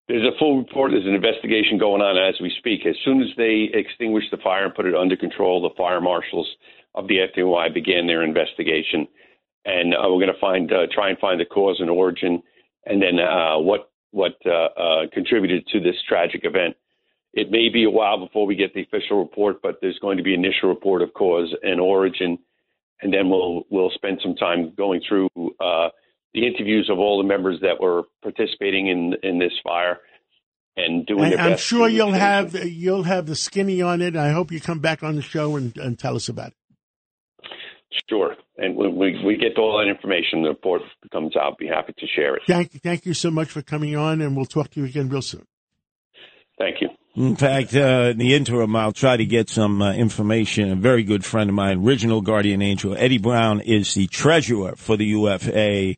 [0.09, 0.89] There's a full report.
[0.89, 2.87] There's an investigation going on as we speak.
[2.87, 6.49] As soon as they extinguish the fire and put it under control, the fire marshals
[6.95, 9.07] of the FDNY began their investigation,
[9.65, 12.41] and uh, we're going to find uh, try and find the cause and origin,
[12.87, 16.75] and then uh, what what uh, uh, contributed to this tragic event.
[17.33, 20.23] It may be a while before we get the official report, but there's going to
[20.23, 22.39] be initial report of cause and origin,
[23.03, 25.29] and then we'll we'll spend some time going through
[25.59, 25.89] uh,
[26.33, 29.99] the interviews of all the members that were participating in in this fire
[30.77, 31.63] and doing And their I'm best.
[31.63, 34.15] sure you'll have you'll have the skinny on it.
[34.15, 36.53] I hope you come back on the show and, and tell us about it.
[38.07, 40.81] Sure, and when we we get all that information, the report
[41.11, 41.43] comes out.
[41.43, 42.43] I'll Be happy to share it.
[42.47, 45.21] Thank thank you so much for coming on, and we'll talk to you again real
[45.23, 45.45] soon.
[46.59, 46.89] Thank you.
[47.15, 50.71] In fact, uh, in the interim, I'll try to get some uh, information.
[50.71, 54.95] A very good friend of mine, original guardian angel, Eddie Brown, is the treasurer for
[54.95, 55.95] the UFA,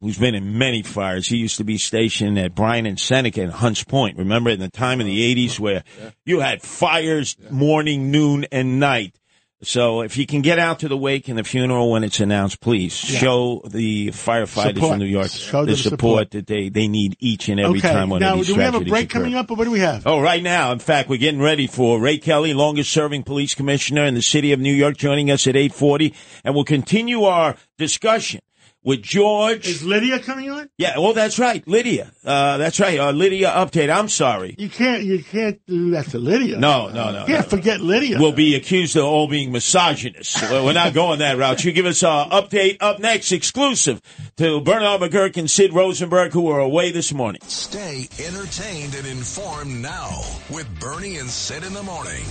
[0.00, 1.28] who's been in many fires.
[1.28, 4.18] He used to be stationed at Bryan and Seneca in Hunts Point.
[4.18, 5.40] Remember in the time in the uh-huh.
[5.40, 5.84] 80s where
[6.24, 9.18] you had fires morning, noon, and night.
[9.60, 12.60] So if you can get out to the wake and the funeral when it's announced,
[12.60, 14.90] please show the firefighters Support.
[14.92, 16.30] from New York Show the support, support.
[16.30, 18.62] that they, they need each and every okay, time one now of these do we
[18.62, 19.18] have a break occur.
[19.18, 20.06] coming up, or what do we have?
[20.06, 20.70] Oh, right now.
[20.70, 24.52] In fact, we're getting ready for Ray Kelly, longest serving police commissioner in the city
[24.52, 26.14] of New York, joining us at 840.
[26.44, 28.40] And we'll continue our discussion
[28.88, 29.68] with George.
[29.68, 30.70] Is Lydia coming on?
[30.78, 31.66] Yeah, well, that's right.
[31.68, 32.10] Lydia.
[32.24, 32.98] Uh, that's right.
[32.98, 33.94] Uh, Lydia update.
[33.94, 34.54] I'm sorry.
[34.56, 36.58] You can't you can't do that to Lydia.
[36.58, 37.20] No, no, no.
[37.20, 38.18] You can't forget Lydia.
[38.18, 40.40] We'll be accused of all being misogynists.
[40.50, 41.62] We're not going that route.
[41.64, 44.00] You give us an update up next, exclusive
[44.38, 47.42] to Bernard McGuirk and Sid Rosenberg, who are away this morning.
[47.46, 52.24] Stay entertained and informed now with Bernie and Sid in the morning.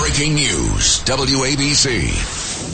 [0.00, 2.73] Breaking news, WABC.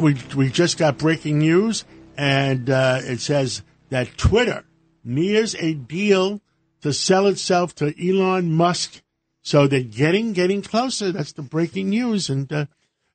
[0.00, 1.84] We we just got breaking news,
[2.16, 4.64] and uh, it says that Twitter
[5.04, 6.40] nears a deal
[6.82, 9.02] to sell itself to Elon Musk.
[9.42, 11.12] So they're getting getting closer.
[11.12, 12.66] That's the breaking news, and uh,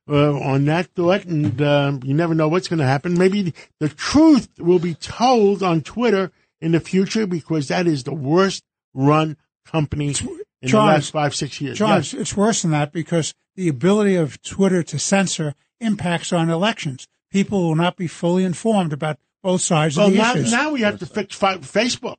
[0.08, 3.18] uh, on that thought, and um, you never know what's going to happen.
[3.18, 8.14] Maybe the truth will be told on Twitter in the future because that is the
[8.14, 8.64] worst
[8.94, 10.14] run company
[10.62, 11.78] in the last five six years.
[11.78, 12.14] John, Yes.
[12.14, 17.06] it's worse than that because the ability of Twitter to censor impacts on elections.
[17.30, 20.52] People will not be fully informed about both sides Well, of the now, issues.
[20.52, 22.16] now we have to fix Facebook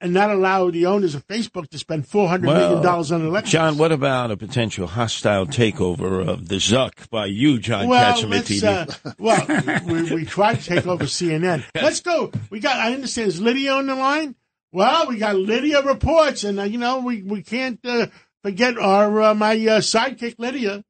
[0.00, 3.52] and not allow the owners of Facebook to spend four hundred million dollars on elections.
[3.52, 9.04] John, what about a potential hostile takeover of the Zuck by you, John well, Kaczmarek?
[9.04, 11.64] uh, well, we, we tried to take over CNN.
[11.74, 12.30] Let's go.
[12.50, 12.76] We got.
[12.76, 13.28] I understand.
[13.28, 14.34] Is Lydia on the line?
[14.72, 18.08] Well, we got Lydia reports, and uh, you know we we can't uh,
[18.42, 20.84] forget our uh, my uh, sidekick Lydia.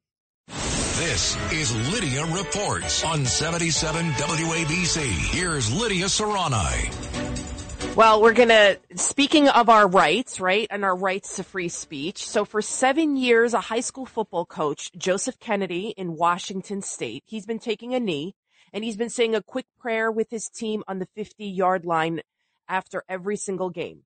[1.07, 5.07] This is Lydia Reports on 77 WABC.
[5.33, 7.95] Here's Lydia Serrani.
[7.95, 12.27] Well, we're going to, speaking of our rights, right, and our rights to free speech.
[12.27, 17.45] So for seven years, a high school football coach, Joseph Kennedy in Washington state, he's
[17.45, 18.35] been taking a knee
[18.73, 22.19] and he's been saying a quick prayer with his team on the 50 yard line
[22.67, 24.01] after every single game.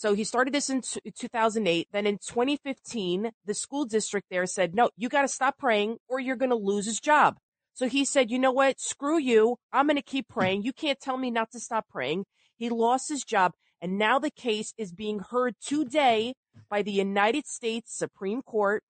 [0.00, 1.88] So he started this in t- 2008.
[1.92, 6.18] Then in 2015, the school district there said, no, you got to stop praying or
[6.18, 7.36] you're going to lose his job.
[7.74, 8.80] So he said, you know what?
[8.80, 9.56] Screw you.
[9.74, 10.62] I'm going to keep praying.
[10.62, 12.24] You can't tell me not to stop praying.
[12.56, 13.52] He lost his job
[13.82, 16.32] and now the case is being heard today
[16.70, 18.82] by the United States Supreme Court.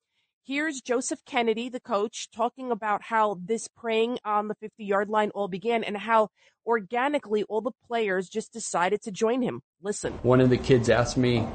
[0.42, 5.30] Here's Joseph Kennedy, the coach, talking about how this praying on the 50 yard line
[5.34, 6.28] all began and how
[6.66, 9.60] organically all the players just decided to join him.
[9.82, 10.14] Listen.
[10.22, 11.46] One of the kids asked me,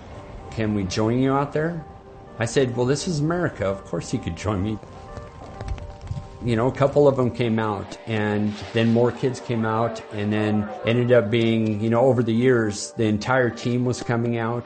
[0.51, 1.83] Can we join you out there?
[2.37, 3.65] I said, Well, this is America.
[3.65, 4.77] Of course you could join me.
[6.43, 10.31] You know, a couple of them came out, and then more kids came out, and
[10.31, 14.63] then ended up being, you know, over the years, the entire team was coming out.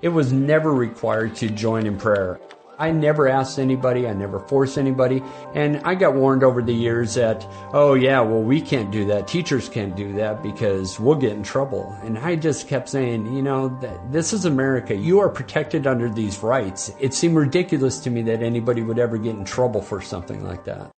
[0.00, 2.40] It was never required to join in prayer.
[2.78, 5.22] I never asked anybody, I never forced anybody,
[5.54, 9.26] and I got warned over the years that, oh yeah, well we can't do that,
[9.26, 11.96] teachers can't do that because we'll get in trouble.
[12.02, 13.68] And I just kept saying, you know,
[14.10, 14.94] this is America.
[14.94, 16.92] You are protected under these rights.
[17.00, 20.64] It seemed ridiculous to me that anybody would ever get in trouble for something like
[20.64, 20.90] that.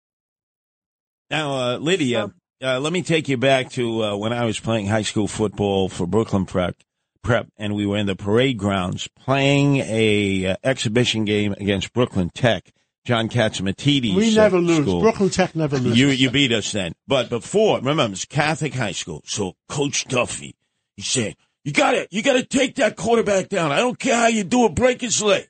[1.31, 2.32] Now, uh, Lydia,
[2.62, 5.89] uh, let me take you back to uh, when I was playing high school football
[5.89, 6.77] for Brooklyn Prep,
[7.22, 12.30] Prep, and we were in the parade grounds playing a uh, exhibition game against Brooklyn
[12.34, 12.72] Tech.
[13.05, 14.14] John Catsimatidis.
[14.14, 14.86] We uh, never lose.
[14.86, 15.01] school.
[15.01, 15.98] Brooklyn Tech never loses.
[15.98, 16.92] You you beat us then.
[17.09, 19.22] But before, remember, it was Catholic high school.
[19.24, 20.55] So Coach Duffy,
[20.97, 23.72] he said, "You got to you got to take that quarterback down.
[23.72, 24.74] I don't care how you do it.
[24.74, 25.48] Break his leg."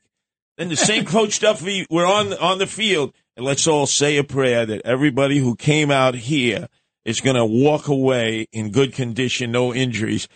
[0.58, 4.24] Then the same Coach Duffy, we're on on the field, and let's all say a
[4.24, 6.68] prayer that everybody who came out here
[7.04, 10.28] is going to walk away in good condition, no injuries.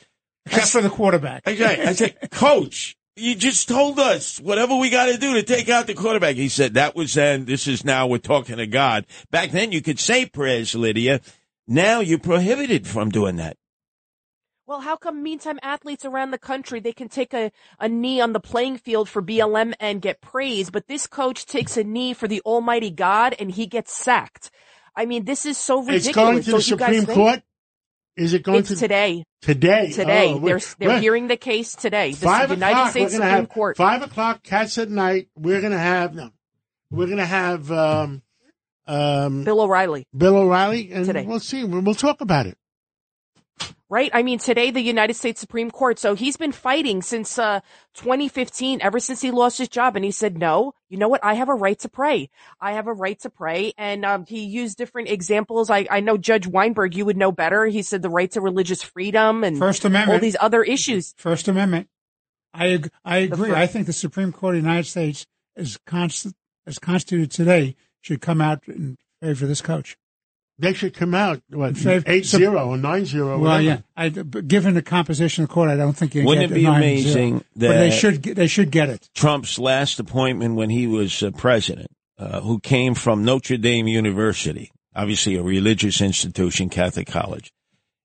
[0.46, 1.42] Except for the quarterback.
[1.46, 5.42] I said, I said, Coach, you just told us whatever we got to do to
[5.42, 6.36] take out the quarterback.
[6.36, 7.44] He said that was then.
[7.44, 8.06] This is now.
[8.06, 9.06] We're talking to God.
[9.30, 11.20] Back then, you could say prayers, Lydia.
[11.66, 13.56] Now you're prohibited from doing that.
[14.66, 18.32] Well, how come meantime athletes around the country they can take a, a knee on
[18.32, 22.26] the playing field for BLM and get praise, but this coach takes a knee for
[22.26, 24.50] the Almighty God and he gets sacked?
[24.96, 26.06] I mean, this is so ridiculous.
[26.06, 27.18] It's going to the Don't you Supreme think?
[27.18, 27.42] Court.
[28.16, 29.24] Is it going It's to today.
[29.42, 29.90] Today.
[29.90, 32.12] Today, Oh, they're they're hearing the case today.
[32.12, 32.90] The Five United o'clock.
[32.92, 33.76] States Supreme have, Court.
[33.76, 34.42] Five o'clock.
[34.42, 35.28] Cats at night.
[35.36, 36.30] We're gonna have no.
[36.90, 38.22] We're gonna have um,
[38.86, 40.06] um, Bill O'Reilly.
[40.16, 41.24] Bill O'Reilly, and Today.
[41.26, 41.64] we'll see.
[41.64, 42.56] We'll talk about it.
[43.94, 44.10] Right?
[44.12, 46.00] I mean, today the United States Supreme Court.
[46.00, 47.60] So he's been fighting since uh
[47.94, 51.22] 2015, ever since he lost his job, and he said, "No, you know what?
[51.22, 52.28] I have a right to pray.
[52.60, 55.70] I have a right to pray." And um, he used different examples.
[55.70, 57.66] I I know Judge Weinberg, you would know better.
[57.66, 60.16] He said the right to religious freedom and First Amendment.
[60.16, 61.14] all these other issues.
[61.16, 61.88] First Amendment.
[62.52, 63.52] I ag- I agree.
[63.52, 66.34] I think the Supreme Court of the United States, as const-
[66.66, 69.96] as constituted today, should come out in favor of this coach.
[70.58, 73.38] They should come out what In favor- eight zero or nine zero.
[73.38, 73.80] Well, yeah.
[73.96, 76.52] I, but given the composition of the court, I don't think you can Wouldn't get
[76.52, 76.76] it be the 9-0.
[76.76, 79.08] amazing But they that- should get, they should get it.
[79.14, 84.70] Trump's last appointment when he was uh, president, uh, who came from Notre Dame University,
[84.94, 87.50] obviously a religious institution, Catholic college.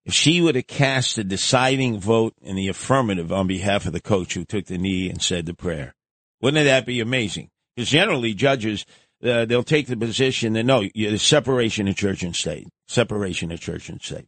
[0.06, 4.02] If she would have cast the deciding vote in the affirmative on behalf of the
[4.02, 5.94] coach who took the knee and said the prayer,
[6.42, 7.52] wouldn't that be amazing?
[7.76, 8.88] Because generally judges,
[9.24, 13.52] uh, they'll take the position that no, you- there's separation of church and state, separation
[13.52, 14.28] of church and state.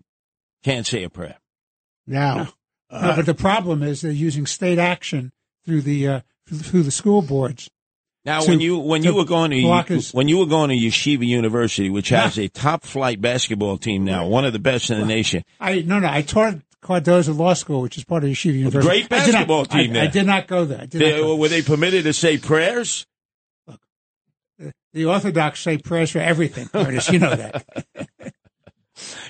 [0.64, 1.38] Can't say a prayer.
[2.08, 2.54] Now,
[2.92, 5.32] no, but the problem is they're using state action
[5.66, 6.20] through the uh,
[6.52, 7.70] through the school boards.
[8.26, 10.76] Now, to- when you when you were going to his- when you were going to
[10.76, 15.00] Yeshiva University, which has a top flight basketball team now, one of the best in
[15.00, 16.08] the nation, I no no.
[16.10, 18.88] I taught at Cardozo Law School, which is part of Yeshiva University.
[18.88, 20.04] great I did not- basketball team I, there.
[20.04, 20.82] I did not go there.
[20.82, 21.36] I did not go.
[21.38, 23.06] were they permitted to say prayers?
[24.94, 27.10] The Orthodox say prayers for everything, Curtis.
[27.10, 27.86] You know that.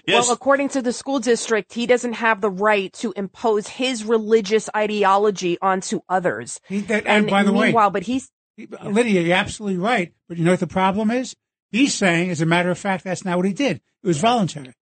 [0.08, 4.70] Well, according to the school district, he doesn't have the right to impose his religious
[4.76, 6.60] ideology onto others.
[6.70, 10.12] that- and by the way- meanwhile, but he's Lydia, you're absolutely right.
[10.28, 11.36] But you know what the problem is?
[11.72, 13.78] He's saying, as a matter of fact, that's not what he did.
[14.04, 14.74] It was voluntary.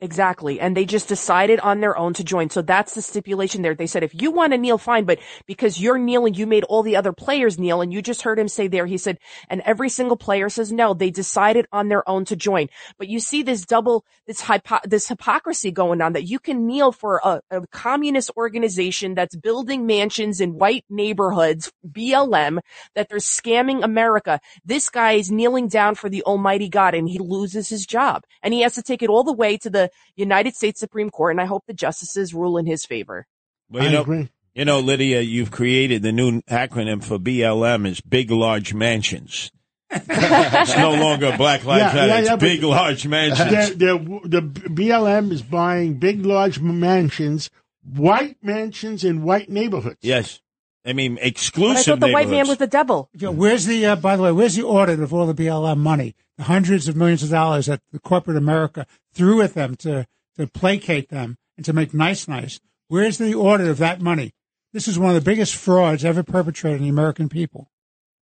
[0.00, 0.60] Exactly.
[0.60, 2.50] And they just decided on their own to join.
[2.50, 3.74] So that's the stipulation there.
[3.74, 6.84] They said, if you want to kneel, fine, but because you're kneeling, you made all
[6.84, 7.80] the other players kneel.
[7.80, 9.18] And you just heard him say there, he said,
[9.48, 12.68] and every single player says no, they decided on their own to join.
[12.96, 16.92] But you see this double, this hypo, this hypocrisy going on that you can kneel
[16.92, 22.60] for a, a communist organization that's building mansions in white neighborhoods, BLM,
[22.94, 24.38] that they're scamming America.
[24.64, 28.54] This guy is kneeling down for the almighty God and he loses his job and
[28.54, 31.32] he has to take it all the way to the United States Supreme Court.
[31.32, 33.26] And I hope the justices rule in his favor.
[33.70, 38.30] Well, you know, You know, Lydia, you've created the new acronym for BLM is Big
[38.30, 39.50] Large Mansions.
[39.90, 42.06] it's no longer Black Lives Yeah, Matter.
[42.08, 43.50] yeah, it's yeah, but- Big Large Mansions.
[43.50, 47.48] They're- they're- the BLM is buying big, large mansions,
[47.82, 49.98] white mansions in white neighborhoods.
[50.02, 50.40] yes.
[50.88, 53.10] I mean, But I thought the white man was the devil.
[53.12, 56.14] Yeah, where's the, uh, by the way, where's the audit of all the BLM money?
[56.38, 60.06] The hundreds of millions of dollars that the corporate America threw at them to,
[60.38, 62.58] to placate them and to make nice nice.
[62.86, 64.32] Where's the audit of that money?
[64.72, 67.70] This is one of the biggest frauds ever perpetrated on the American people.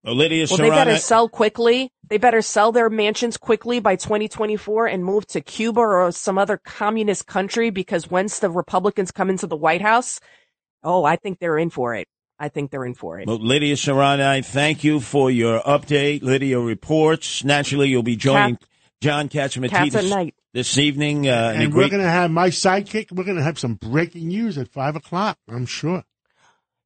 [0.03, 1.93] Well, Lydia Well, they better sell quickly.
[2.09, 6.57] They better sell their mansions quickly by 2024 and move to Cuba or some other
[6.57, 10.21] communist country because once the Republicans come into the White House,
[10.83, 12.09] oh, I think they're in for it.
[12.39, 13.27] I think they're in for it.
[13.27, 16.23] Well, Lydia Serrani, thank you for your update.
[16.23, 17.45] Lydia reports.
[17.45, 18.59] Naturally, you'll be joining
[19.01, 20.35] John Cats at night.
[20.53, 21.29] this evening.
[21.29, 23.13] Uh, in a and we're great- going to have my sidekick.
[23.13, 25.39] We're going to have some breaking news at five o'clock.
[25.49, 26.05] I'm sure.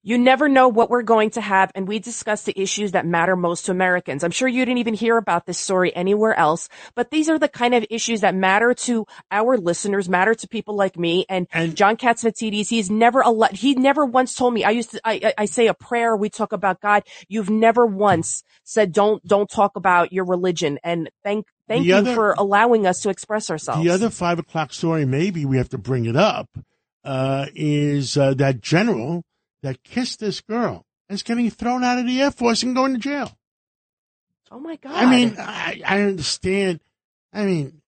[0.02, 3.36] You never know what we're going to have, and we discuss the issues that matter
[3.36, 4.24] most to Americans.
[4.24, 7.48] I'm sure you didn't even hear about this story anywhere else, but these are the
[7.48, 11.26] kind of issues that matter to our listeners, matter to people like me.
[11.28, 11.46] And,
[11.76, 14.64] John Catsimatidis, he's never ele- he never once told me.
[14.64, 16.16] I used to, I, I I say a prayer.
[16.16, 17.02] We talk about God.
[17.28, 20.78] You've never once said don't don't talk about your religion.
[20.82, 23.84] And thank thank you other- for allowing us to express ourselves.
[23.84, 26.48] The other five o'clock story, maybe we have to bring it up,
[27.04, 29.24] uh, is uh, that general
[29.62, 32.98] that kissed this girl is getting thrown out of the Air Force and going to
[32.98, 33.36] jail.
[34.50, 34.92] oh my God!
[34.92, 36.80] I mean, I, I understand.
[37.32, 37.82] I mean,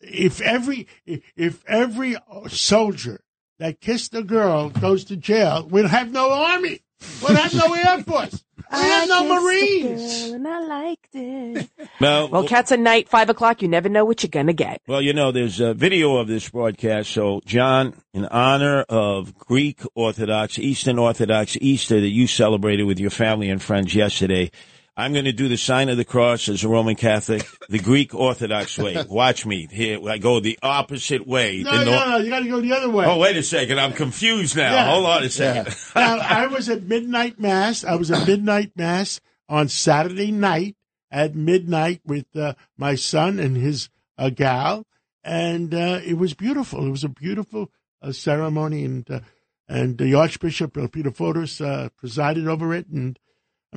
[0.00, 2.16] if every if every
[2.48, 3.22] soldier
[3.58, 6.80] that kissed a girl goes to jail, we'll have no army.
[7.22, 8.44] We'll have no Air Force.
[8.72, 10.30] We have no Marines.
[10.30, 11.68] and I liked it.
[12.00, 13.62] Well, Well, cats at night, five o'clock.
[13.62, 14.82] You never know what you're gonna get.
[14.88, 17.10] Well, you know, there's a video of this broadcast.
[17.10, 23.10] So, John, in honor of Greek Orthodox, Eastern Orthodox Easter that you celebrated with your
[23.10, 24.50] family and friends yesterday,
[24.94, 28.14] I'm going to do the sign of the cross as a Roman Catholic, the Greek
[28.14, 29.02] Orthodox way.
[29.08, 29.66] Watch me.
[29.70, 31.62] Here, I go the opposite way.
[31.62, 32.16] No, no, nor- no.
[32.18, 33.06] You got to go the other way.
[33.06, 33.80] Oh, wait a second.
[33.80, 34.72] I'm confused now.
[34.72, 34.90] Yeah.
[34.90, 35.74] Hold on a second.
[35.94, 37.84] now, I was at midnight mass.
[37.84, 40.76] I was at midnight mass on Saturday night
[41.10, 43.88] at midnight with uh, my son and his
[44.18, 44.86] uh, gal,
[45.24, 46.86] and uh, it was beautiful.
[46.86, 47.70] It was a beautiful
[48.02, 49.20] uh, ceremony, and uh,
[49.68, 53.18] and the Archbishop Peter Fotis uh, presided over it, and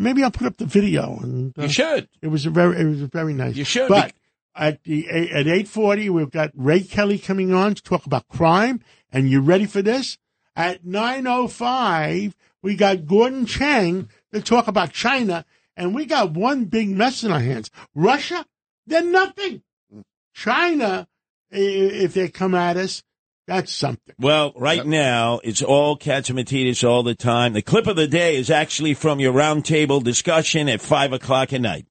[0.04, 1.20] maybe I'll put up the video.
[1.22, 2.10] And uh, You should.
[2.22, 3.56] It was a very, it was very nice.
[3.56, 3.90] You should.
[3.90, 4.14] but.
[4.58, 8.80] At the at eight forty, we've got Ray Kelly coming on to talk about crime.
[9.12, 10.18] And you ready for this?
[10.56, 15.44] At nine oh five, we got Gordon Chang to talk about China,
[15.76, 17.70] and we got one big mess in our hands.
[17.94, 18.46] Russia,
[18.88, 19.62] they're nothing.
[20.34, 21.10] China,
[21.52, 23.04] if they come at us,
[23.48, 24.16] that's something.
[24.20, 27.54] Well, right now, it's all Catsimatidis all the time.
[27.54, 31.62] The clip of the day is actually from your roundtable discussion at 5 o'clock at
[31.62, 31.86] night.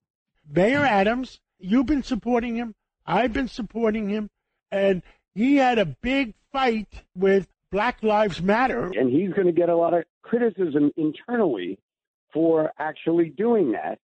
[0.48, 2.74] Mayor Adams, you've been supporting him.
[3.06, 4.30] I've been supporting him.
[4.72, 5.02] And
[5.34, 8.86] he had a big fight with Black Lives Matter.
[8.86, 11.78] and he's going to get a lot of criticism internally
[12.32, 13.98] for actually doing that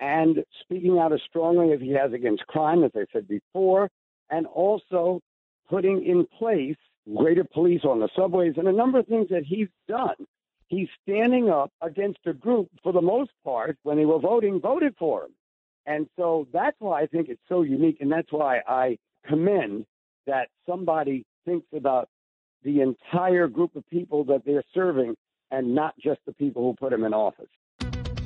[0.00, 3.90] and speaking out as strongly as he has against crime, as I said before,
[4.30, 5.20] and also
[5.68, 6.76] putting in place
[7.16, 10.14] greater police on the subways and a number of things that he's done.
[10.68, 14.94] He's standing up against a group, for the most part, when they were voting, voted
[14.98, 15.30] for him.
[15.86, 19.86] And so that's why I think it's so unique, and that's why I commend
[20.26, 22.08] that somebody thinks about
[22.62, 25.16] the entire group of people that they're serving
[25.50, 27.48] and not just the people who put them in office.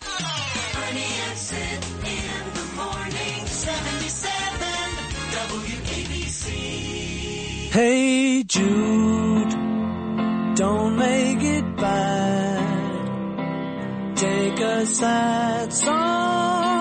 [0.00, 4.60] Bernie and Sid in the morning, 77
[5.36, 6.44] WABC.
[7.70, 9.54] Hey Jude,
[10.56, 13.06] don't make it bad.
[14.16, 16.79] Take a sad song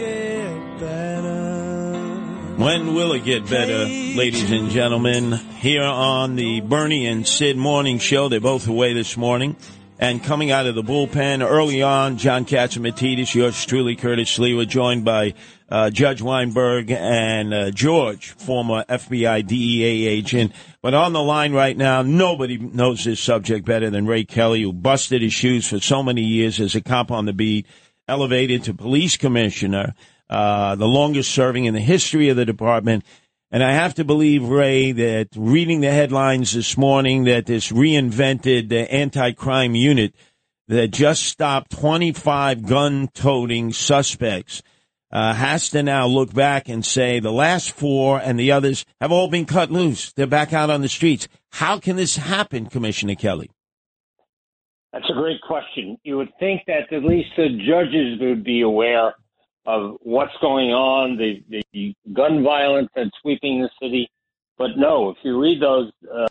[0.00, 1.38] it better.
[2.56, 5.32] When will it get better, ladies and gentlemen?
[5.32, 8.28] Here on the Bernie and Sid Morning Show.
[8.28, 9.56] They're both away this morning.
[10.00, 14.64] And coming out of the bullpen early on, John Catsimatidis, yours truly, Curtis Lee, were
[14.64, 15.34] joined by
[15.68, 20.52] uh, Judge Weinberg and uh, George, former FBI DEA agent.
[20.82, 24.72] But on the line right now, nobody knows this subject better than Ray Kelly, who
[24.72, 27.66] busted his shoes for so many years as a cop on the beat,
[28.08, 29.94] elevated to police commissioner,
[30.30, 33.04] uh, the longest serving in the history of the department.
[33.50, 38.72] And I have to believe, Ray, that reading the headlines this morning that this reinvented
[38.72, 40.14] uh, anti-crime unit
[40.68, 44.62] that just stopped 25 gun-toting suspects
[45.10, 49.10] uh, has to now look back and say the last four and the others have
[49.12, 50.12] all been cut loose.
[50.12, 51.28] They're back out on the streets.
[51.52, 53.50] How can this happen, Commissioner Kelly?
[54.92, 55.98] That's a great question.
[56.02, 59.14] You would think that at least the judges would be aware
[59.66, 64.10] of what's going on, the, the gun violence that's sweeping the city.
[64.56, 66.26] But no, if you read those uh,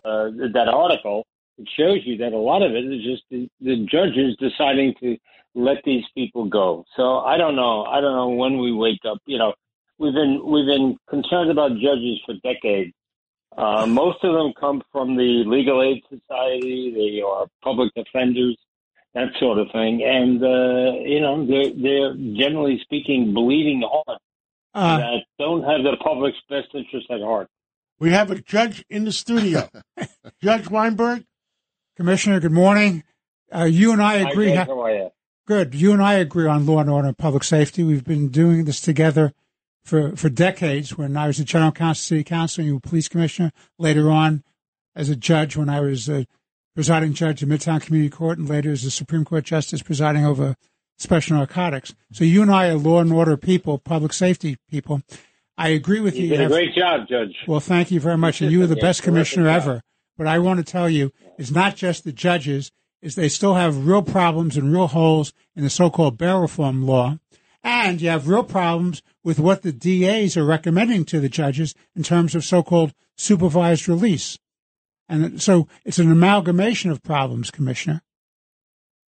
[0.54, 1.26] that article,
[1.58, 5.18] it shows you that a lot of it is just the, the judges deciding to
[5.56, 6.84] let these people go.
[6.96, 7.84] So I don't know.
[7.86, 9.20] I don't know when we wake up.
[9.26, 9.54] You know,
[9.98, 12.94] we've been we've been concerned about judges for decades.
[13.58, 16.94] Uh, most of them come from the Legal Aid Society.
[16.96, 18.56] They are public defenders,
[19.16, 20.04] that sort of thing.
[20.04, 24.24] And uh, you know, they're they're generally speaking bleeding hearts
[24.76, 27.50] Uh, that don't have the public's best interest at heart.
[28.00, 29.70] We have a judge in the studio.
[30.44, 31.26] judge Weinberg?
[31.96, 33.04] Commissioner, good morning.
[33.52, 34.54] Uh, you and I Hi, agree.
[34.54, 35.10] Judge, how are you?
[35.48, 35.74] Good.
[35.74, 37.82] You and I agree on law and order and public safety.
[37.84, 39.34] We've been doing this together
[39.88, 40.98] for, for decades.
[40.98, 43.52] When I was a general counsel, city council, and you were police commissioner.
[43.80, 44.44] Later on,
[44.96, 46.28] as a judge, when I was a
[46.76, 50.56] presiding judge of Midtown Community Court, and later as a Supreme Court justice presiding over
[50.98, 51.96] special narcotics.
[52.12, 55.02] So you and I are law and order people, public safety people.
[55.58, 56.28] I agree with you.
[56.28, 57.36] You did a great job, Judge.
[57.48, 58.42] well, thank you very much.
[58.42, 59.82] And you were the best commissioner ever.
[60.18, 63.88] But I want to tell you, it's not just the judges, is they still have
[63.88, 67.20] real problems and real holes in the so-called bail reform law.
[67.70, 72.02] And you have real problems with what the DAs are recommending to the judges in
[72.02, 74.40] terms of so-called supervised release.
[75.10, 78.04] And so it's an amalgamation of problems, Commissioner.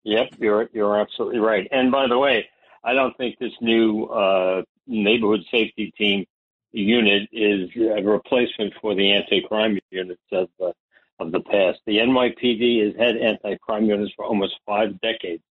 [0.05, 1.66] Yep, you're you're absolutely right.
[1.72, 2.48] And by the way,
[2.85, 6.24] I don't think this new uh, neighborhood safety team
[6.70, 10.70] unit is a replacement for the anti-crime units of uh,
[11.18, 11.81] of the past.
[11.86, 15.43] The NYPD has had anti-crime units for almost five decades.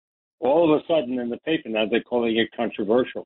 [0.44, 3.26] All of a sudden, in the paper now, they're calling it controversial.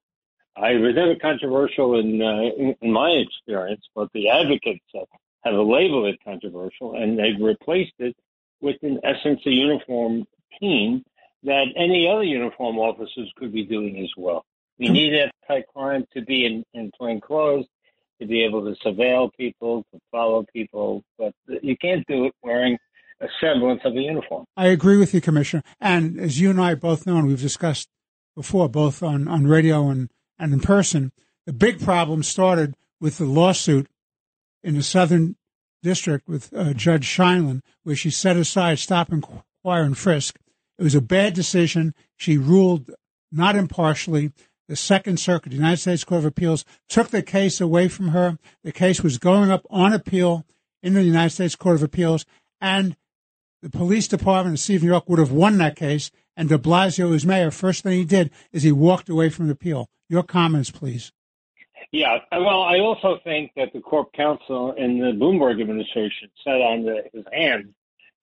[0.55, 5.07] I was never controversial in, uh, in in my experience, but the advocates have,
[5.43, 8.15] have labeled it controversial, and they've replaced it
[8.61, 10.25] with, in essence, a uniform
[10.59, 11.03] team
[11.43, 14.45] that any other uniform officers could be doing as well.
[14.79, 17.65] We need anti-crime to be in, in plain clothes,
[18.19, 22.77] to be able to surveil people, to follow people, but you can't do it wearing
[23.41, 24.45] semblance of a uniform.
[24.55, 25.63] I agree with you, Commissioner.
[25.79, 27.89] And as you and I both know, and we've discussed
[28.35, 31.11] before, both on, on radio and, and in person,
[31.45, 33.87] the big problem started with the lawsuit
[34.63, 35.35] in the Southern
[35.83, 40.37] District with uh, Judge Scheindlin, where she set aside stop, and inquire, and frisk.
[40.77, 41.93] It was a bad decision.
[42.15, 42.91] She ruled
[43.31, 44.31] not impartially.
[44.67, 48.37] The Second Circuit, the United States Court of Appeals, took the case away from her.
[48.63, 50.45] The case was going up on appeal
[50.83, 52.25] in the United States Court of Appeals,
[52.59, 52.97] and
[53.61, 56.11] the police department in New York would have won that case.
[56.35, 59.53] And de Blasio, who's mayor, first thing he did is he walked away from the
[59.53, 59.89] appeal.
[60.07, 61.11] Your comments, please.
[61.91, 66.83] Yeah, well, I also think that the Corp Counsel and the Bloomberg administration sat on
[66.83, 67.73] the, his hands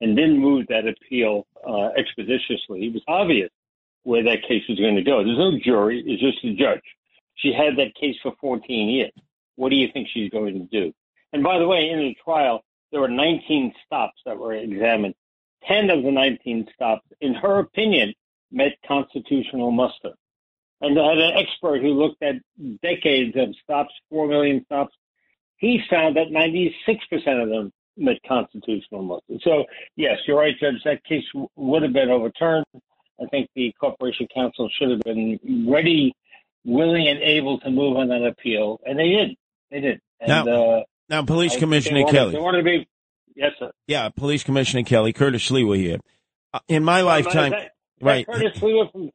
[0.01, 2.86] and didn't move that appeal uh, expeditiously.
[2.86, 3.51] It was obvious
[4.02, 5.24] where that case was going to go.
[5.24, 6.82] There's no jury; it's just a judge.
[7.36, 9.12] She had that case for 14 years.
[9.56, 10.93] What do you think she's going to do?
[11.32, 12.62] And by the way, in the trial,
[12.93, 15.15] there were 19 stops that were examined.
[15.69, 18.15] 10 of the 19 stops, in her opinion,
[18.51, 20.12] met constitutional muster.
[20.81, 22.36] And I had an expert who looked at
[22.82, 24.95] decades of stops, 4 million stops.
[25.57, 29.35] He found that 96% of them met constitutional muster.
[29.43, 29.65] So,
[29.97, 30.82] yes, you're right, Judge.
[30.85, 32.66] That case w- would have been overturned.
[33.20, 35.39] I think the Corporation Counsel should have been
[35.69, 36.12] ready,
[36.65, 38.81] willing, and able to move on that appeal.
[38.85, 39.36] And they did.
[39.70, 40.01] They did.
[40.20, 42.32] And, Now- uh, Now, Police I- Commissioner they wanted- Kelly.
[42.32, 42.89] They wanted to be,
[43.35, 43.70] yes, sir.
[43.86, 45.98] Yeah, Police Commissioner Kelly, Curtis Sliwa here.
[46.52, 47.70] Uh, in my lifetime, Is that- is
[48.01, 48.27] that right?
[48.27, 49.11] Curtis Sliwa from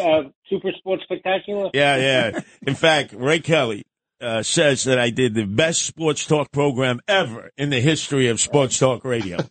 [0.00, 1.70] uh, Super Sports Spectacular?
[1.74, 2.40] Yeah, yeah.
[2.66, 3.84] In fact, Ray Kelly
[4.20, 8.40] uh, says that I did the best sports talk program ever in the history of
[8.40, 9.38] sports talk radio.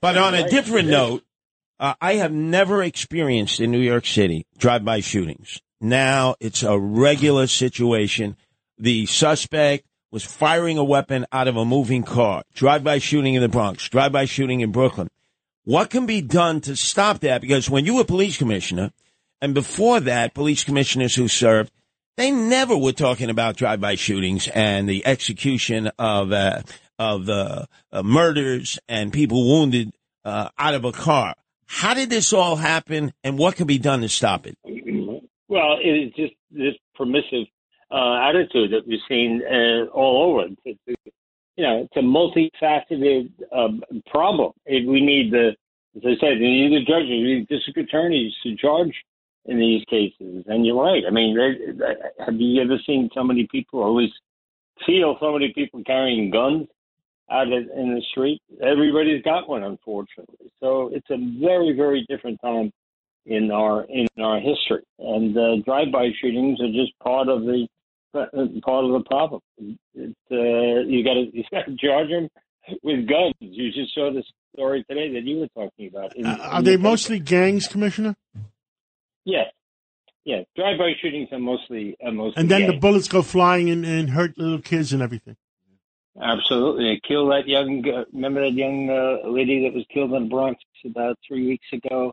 [0.00, 1.22] But on a different note,
[1.80, 5.60] uh, I have never experienced in New York City drive-by shootings.
[5.80, 8.36] Now it's a regular situation.
[8.78, 12.44] The suspect was firing a weapon out of a moving car.
[12.54, 13.88] Drive-by shooting in the Bronx.
[13.88, 15.08] Drive-by shooting in Brooklyn.
[15.64, 17.40] What can be done to stop that?
[17.40, 18.92] Because when you were police commissioner,
[19.40, 21.72] and before that, police commissioners who served,
[22.16, 26.62] they never were talking about drive-by shootings and the execution of uh,
[26.96, 29.92] of uh, uh, murders and people wounded
[30.24, 31.34] uh, out of a car.
[31.66, 34.56] How did this all happen, and what can be done to stop it?
[35.48, 37.48] Well, it is just this permissive
[37.94, 40.48] uh, attitude that we've seen uh, all over.
[40.64, 41.16] It's, it's,
[41.56, 44.52] you know, it's a multifaceted um, problem.
[44.66, 45.50] We need the,
[45.96, 48.92] as I said, we need the judges, we need district attorneys to charge
[49.46, 50.44] in these cases.
[50.48, 51.04] And you're right.
[51.06, 53.94] I mean, they, they- have you ever seen so many people, at
[54.84, 56.66] feel so many people carrying guns
[57.30, 58.42] out in, in the street?
[58.60, 60.50] Everybody's got one, unfortunately.
[60.58, 62.72] So it's a very, very different time
[63.26, 67.66] in our in our history, and uh, drive-by shootings are just part of the
[68.62, 69.40] part of the problem.
[69.94, 72.28] It, uh, you got to you got to charge them
[72.82, 73.34] with guns.
[73.40, 74.22] You just saw the
[74.54, 76.16] story today that you were talking about.
[76.16, 78.16] In- Uh, Are in they the- mostly gangs, Commissioner?
[79.24, 79.46] Yes,
[80.24, 80.42] yeah.
[80.56, 82.40] Drive-by shootings are mostly are mostly.
[82.40, 85.36] And then the bullets go flying and, and hurt little kids and everything.
[86.20, 86.84] Absolutely.
[86.84, 87.82] They killed that young,
[88.12, 92.12] remember that young uh, lady that was killed in the Bronx about three weeks ago?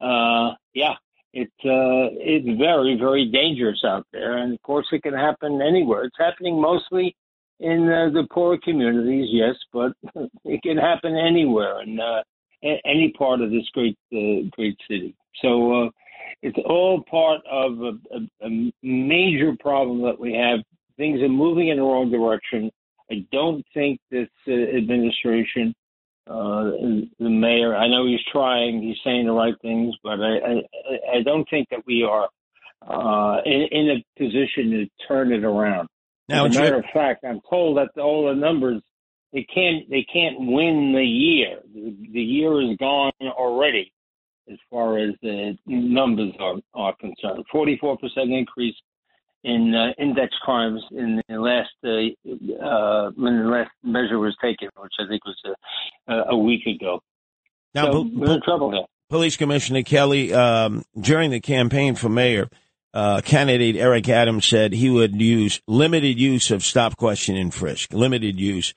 [0.00, 0.94] Uh, yeah,
[1.32, 4.38] it's, uh, it's very, very dangerous out there.
[4.38, 6.04] And of course, it can happen anywhere.
[6.04, 7.14] It's happening mostly
[7.60, 9.92] in uh, the poorer communities, yes, but
[10.44, 12.22] it can happen anywhere in uh,
[12.62, 15.14] any part of this great, uh, great city.
[15.42, 15.90] So, uh,
[16.42, 20.60] it's all part of a, a, a major problem that we have.
[20.96, 22.70] Things are moving in the wrong direction.
[23.10, 25.74] I don't think this uh, administration,
[26.26, 26.70] uh,
[27.18, 31.22] the mayor, I know he's trying, he's saying the right things, but I, I, I
[31.24, 32.28] don't think that we are
[32.86, 35.88] uh, in, in a position to turn it around.
[36.28, 38.82] Now, As a matter of fact, I'm told that all the numbers
[39.32, 41.60] they can't they can't win the year.
[41.72, 43.92] The, the year is gone already,
[44.50, 47.44] as far as the numbers are are concerned.
[47.50, 48.74] Forty four percent increase
[49.44, 54.68] in uh, index crimes in the last uh, uh, when the last measure was taken,
[54.76, 55.38] which I think was
[56.08, 57.00] a, a week ago.
[57.74, 58.84] Now, so we're in trouble here.
[59.08, 62.48] Police Commissioner Kelly, um, during the campaign for mayor,
[62.94, 67.92] uh, candidate Eric Adams said he would use limited use of stop, question, and frisk.
[67.92, 68.74] Limited use.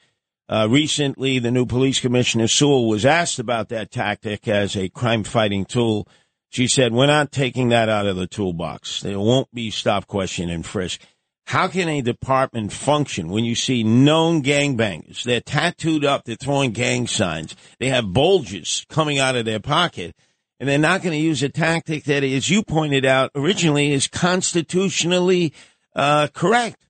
[0.50, 5.24] Uh, recently, the new police commissioner Sewell was asked about that tactic as a crime
[5.24, 6.08] fighting tool.
[6.54, 9.02] She said, "We're not taking that out of the toolbox.
[9.02, 11.02] There won't be stop, question, and frisk."
[11.48, 15.24] How can a department function when you see known gangbangers?
[15.24, 20.16] They're tattooed up, they're throwing gang signs, they have bulges coming out of their pocket,
[20.60, 24.08] and they're not going to use a tactic that, as you pointed out originally, is
[24.08, 25.54] constitutionally
[25.96, 26.86] uh, correct.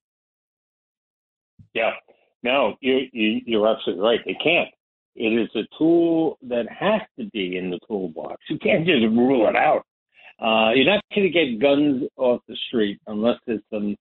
[1.73, 1.93] Yeah.
[2.43, 4.19] No, you, you, you're absolutely right.
[4.25, 4.69] They can't.
[5.15, 8.37] It is a tool that has to be in the toolbox.
[8.49, 9.85] You can't just rule it out.
[10.41, 13.95] Uh, you're not going to get guns off the street unless there's some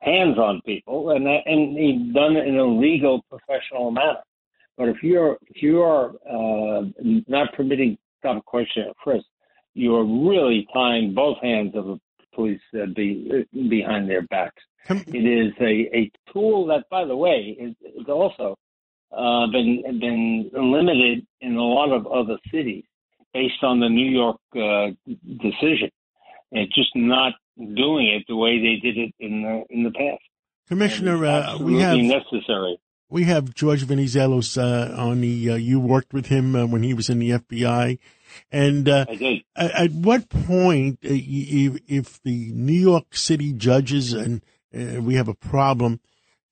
[0.00, 4.22] hands on people, and that, and he's done it in a legal, professional manner.
[4.76, 6.86] But if you're if you are uh,
[7.28, 9.26] not permitting stop, question, or frisk,
[9.74, 12.00] you are really tying both hands of the
[12.34, 14.62] police uh, be, behind their backs.
[14.88, 18.56] It is a, a tool that, by the way, is, is also
[19.16, 22.84] uh, been been limited in a lot of other cities
[23.32, 24.90] based on the New York uh,
[25.42, 25.90] decision,
[26.52, 30.22] and just not doing it the way they did it in the in the past.
[30.68, 32.78] Commissioner, uh, we have necessary.
[33.10, 35.50] we have George Venizelos uh, on the.
[35.50, 37.98] Uh, you worked with him uh, when he was in the FBI,
[38.50, 39.06] and uh,
[39.56, 44.42] At, at what point, uh, if, if the New York City judges and
[44.74, 46.00] uh, we have a problem,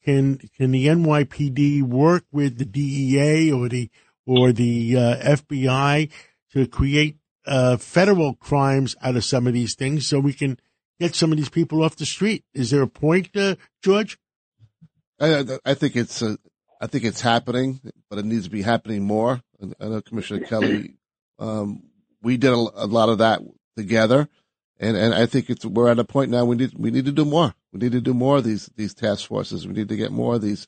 [0.05, 3.91] can can the NYPD work with the DEA or the
[4.27, 6.11] or the uh, FBI
[6.53, 7.17] to create
[7.47, 10.59] uh, federal crimes out of some of these things so we can
[11.01, 12.45] get some of these people off the street?
[12.55, 14.19] Is there a point, uh, George?
[15.21, 16.37] I, I think it's uh,
[16.81, 17.81] I think it's happening,
[18.11, 19.43] but it needs to be happening more.
[19.81, 20.95] I know Commissioner Kelly,
[21.39, 21.85] um,
[22.23, 23.41] we did a, a lot of that
[23.77, 24.29] together,
[24.79, 27.13] and, and I think it's we're at a point now we need we need to
[27.13, 27.55] do more.
[27.73, 29.67] We need to do more of these these task forces.
[29.67, 30.67] We need to get more of these,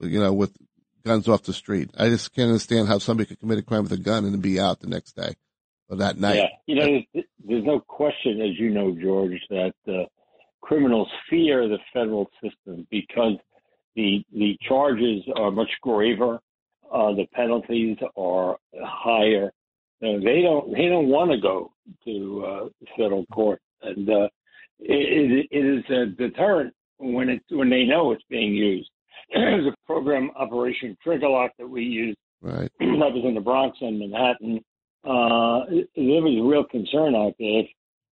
[0.00, 0.56] you know, with
[1.04, 1.90] guns off the street.
[1.96, 4.60] I just can't understand how somebody could commit a crime with a gun and be
[4.60, 5.34] out the next day
[5.88, 6.36] or that night.
[6.36, 10.04] Yeah, you know, there's, there's no question, as you know, George, that uh,
[10.60, 13.34] criminals fear the federal system because
[13.96, 16.40] the the charges are much graver,
[16.92, 19.52] uh, the penalties are higher.
[20.02, 21.72] Uh, they don't they don't want to go
[22.04, 24.28] to uh, federal court, and uh,
[24.78, 28.90] it, it is a deterrent when it when they know it's being used.
[29.34, 32.70] There's a program, Operation Triggerlock, that we used Right.
[32.78, 34.60] that was in the Bronx and Manhattan.
[35.04, 35.64] Uh,
[35.96, 37.60] there was a real concern out there.
[37.60, 37.66] If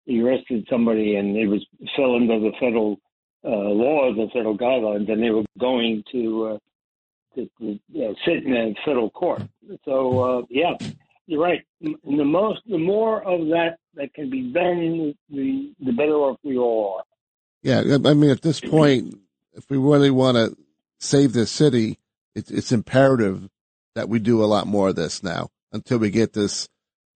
[0.05, 1.65] you arrested somebody and it was
[1.95, 2.97] fell under the federal
[3.43, 6.57] uh, laws and federal guidelines, and they were going to, uh,
[7.35, 9.43] to, to you know, sit in a federal court.
[9.85, 10.73] So uh, yeah,
[11.27, 11.61] you're right.
[11.81, 16.57] The most, the more of that that can be done, the the better off we
[16.57, 17.03] all are.
[17.61, 19.17] Yeah, I mean, at this point,
[19.53, 20.57] if we really want to
[20.99, 21.97] save this city,
[22.35, 23.49] it's, it's imperative
[23.95, 26.67] that we do a lot more of this now until we get this,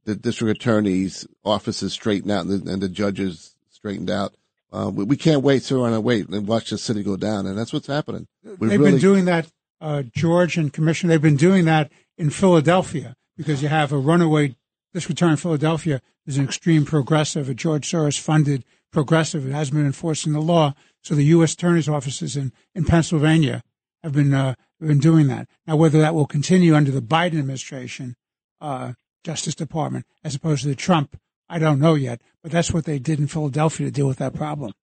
[0.06, 4.36] the district attorney's offices straightened out and the, and the judges straightened out.
[4.72, 7.46] Uh, we, we can't wait, sit around and wait and watch the city go down.
[7.46, 8.28] And that's what's happening.
[8.44, 9.48] We They've really, been doing that,
[9.82, 11.14] uh, George and Commissioner.
[11.14, 14.56] They've been doing that in Philadelphia because you have a runaway
[14.94, 19.46] this return in Philadelphia is an extreme progressive, a George Soros funded progressive.
[19.46, 20.74] It hasn't been enforcing the law.
[21.04, 21.54] So the U.S.
[21.54, 23.64] attorney's offices in, in Pennsylvania
[24.04, 25.48] have been, uh, been doing that.
[25.68, 28.16] Now, whether that will continue under the Biden administration,
[28.60, 28.94] uh,
[29.24, 31.20] Justice Department, as opposed to the Trump,
[31.50, 34.34] I don't know yet, but that's what they did in Philadelphia to deal with that
[34.34, 34.74] problem.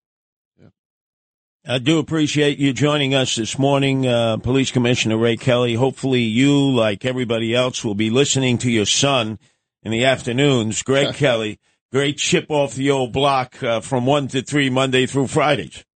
[1.67, 5.73] I do appreciate you joining us this morning, uh, Police Commissioner Ray Kelly.
[5.73, 9.39] Hopefully, you, like everybody else, will be listening to your son
[9.83, 10.83] in the afternoons.
[10.83, 11.59] Greg Kelly,
[11.91, 15.87] great chip off the old block uh, from 1 to 3, Monday through Fridays.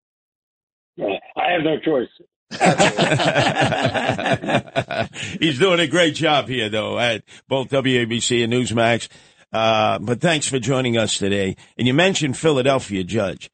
[0.96, 2.08] Yeah, I have no choice.
[5.38, 9.08] He's doing a great job here, though, at both WABC and Newsmax.
[9.52, 11.56] Uh, but thanks for joining us today.
[11.76, 13.50] And you mentioned Philadelphia, Judge.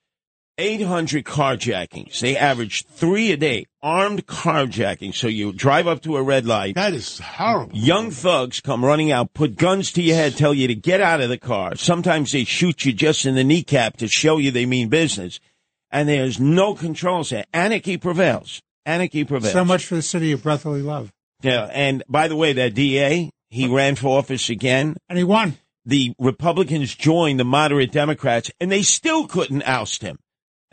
[0.56, 2.20] 800 carjackings.
[2.20, 3.66] They average three a day.
[3.82, 5.14] Armed carjacking.
[5.14, 6.74] So you drive up to a red light.
[6.74, 7.76] That is horrible.
[7.76, 11.20] Young thugs come running out, put guns to your head, tell you to get out
[11.20, 11.76] of the car.
[11.76, 15.40] Sometimes they shoot you just in the kneecap to show you they mean business.
[15.90, 17.44] And there's no controls there.
[17.52, 18.62] Anarchy prevails.
[18.86, 19.52] Anarchy prevails.
[19.52, 21.12] So much for the city of brotherly love.
[21.42, 24.96] Yeah, and by the way, that DA, he ran for office again.
[25.08, 25.58] And he won.
[25.84, 30.18] The Republicans joined the moderate Democrats, and they still couldn't oust him.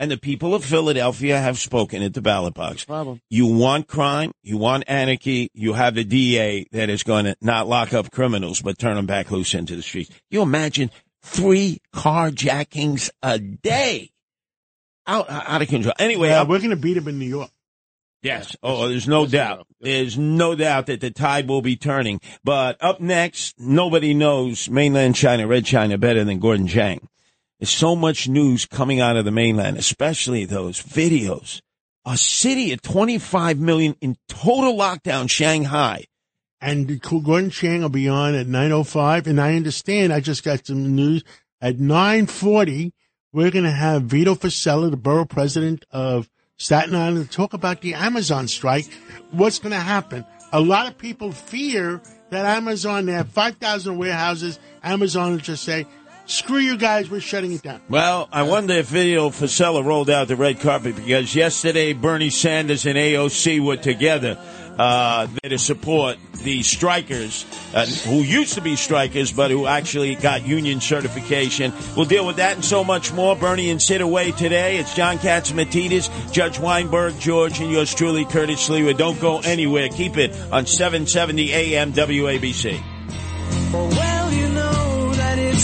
[0.02, 2.84] And the people of Philadelphia have spoken at the ballot box.
[2.84, 3.20] Problem.
[3.30, 7.68] You want crime, you want anarchy, you have a DA that is going to not
[7.68, 10.10] lock up criminals, but turn them back loose into the streets.
[10.28, 10.90] You imagine
[11.22, 14.10] three carjackings a day.
[15.06, 15.94] Out, out of control.
[16.00, 17.52] Anyway, Yeah, we're going to beat him in New York.
[18.22, 18.56] Yes.
[18.60, 19.68] Oh, there's no doubt.
[19.80, 22.20] There's no doubt that the tide will be turning.
[22.42, 27.06] But up next, nobody knows mainland China, Red China better than Gordon Chang.
[27.62, 31.60] There's so much news coming out of the mainland, especially those videos.
[32.04, 36.06] A city of 25 million in total lockdown, Shanghai.
[36.60, 39.28] And Gordon Chang will be on at 9.05.
[39.28, 41.22] And I understand, I just got some news.
[41.60, 42.90] At 9.40,
[43.32, 46.28] we're going to have Vito Fossella, the borough president of
[46.58, 48.92] Staten Island, talk about the Amazon strike.
[49.30, 50.26] What's going to happen?
[50.52, 54.58] A lot of people fear that Amazon, they have 5,000 warehouses.
[54.82, 55.86] Amazon will just say,
[56.26, 57.80] screw you guys, we're shutting it down.
[57.88, 62.86] Well, I wonder if Vito Fossella rolled out the red carpet because yesterday Bernie Sanders
[62.86, 64.38] and AOC were together
[64.78, 67.44] uh, to support the strikers,
[67.74, 71.72] uh, who used to be strikers, but who actually got union certification.
[71.96, 73.36] We'll deal with that and so much more.
[73.36, 74.78] Bernie and Sid away today.
[74.78, 78.96] It's John Catsimatidis, Judge Weinberg, George, and yours truly, Curtis Sliwa.
[78.96, 79.88] Don't go anywhere.
[79.88, 84.11] Keep it on 770 AM WABC.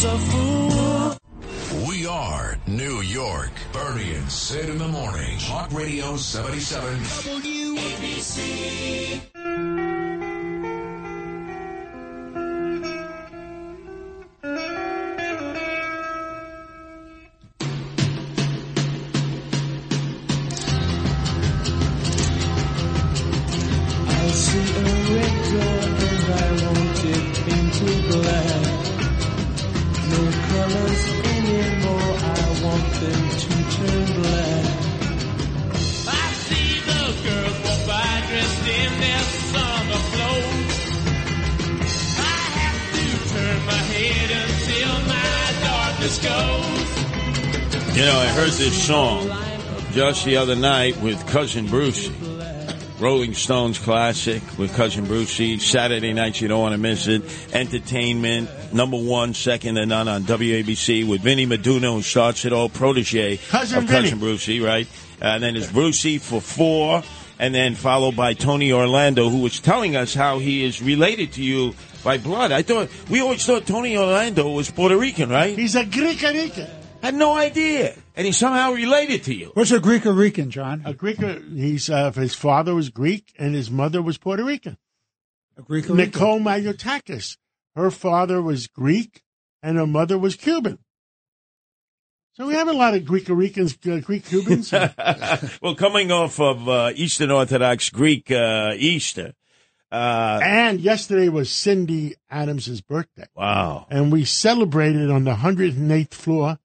[0.04, 1.88] Well, you know that it's a fool.
[1.88, 3.50] We are New York.
[3.72, 5.38] Bernie and Sid in the morning.
[5.38, 6.98] Talk Radio 77.
[7.00, 8.38] WABC.
[24.10, 24.82] I see a
[25.14, 28.67] red door and I want it into black.
[30.68, 34.64] No colors anymore, I want them to turn black.
[36.06, 40.76] I see the girls walk by dressed in their summer clothes.
[42.18, 47.96] I have to turn my head until my darkness goes.
[47.96, 49.18] You know, I heard this song
[49.92, 52.27] just the other night with Cousin Brucey.
[53.00, 55.58] Rolling Stones classic with Cousin Brucey.
[55.58, 57.22] Saturday nights, you don't want to miss it.
[57.54, 62.68] Entertainment, number one, second to none on WABC with Vinny Medugno, who starts it all,
[62.68, 64.02] protege Cousin of Vinny.
[64.02, 64.88] Cousin Brucey, right?
[65.20, 67.04] And then it's Brucey for four,
[67.38, 71.42] and then followed by Tony Orlando, who was telling us how he is related to
[71.42, 72.50] you by blood.
[72.50, 75.56] I thought, we always thought Tony Orlando was Puerto Rican, right?
[75.56, 76.66] He's a Greek Rican.
[77.00, 77.94] I had no idea.
[78.18, 79.52] And he's somehow related to you.
[79.54, 80.82] What's a Greek or Rican, John?
[80.84, 84.76] A Greek, he's, uh, his father was Greek and his mother was Puerto Rican.
[85.56, 87.36] A Greek or Nicole Malliotakis.
[87.76, 89.22] Her father was Greek
[89.62, 90.80] and her mother was Cuban.
[92.32, 94.72] So we have a lot of Greek Ricans, uh, Greek Cubans.
[95.62, 99.34] well, coming off of uh, Eastern Orthodox Greek uh, Easter.
[99.92, 103.28] Uh, and yesterday was Cindy Adams' birthday.
[103.36, 103.86] wow.
[103.88, 106.58] And we celebrated on the 108th floor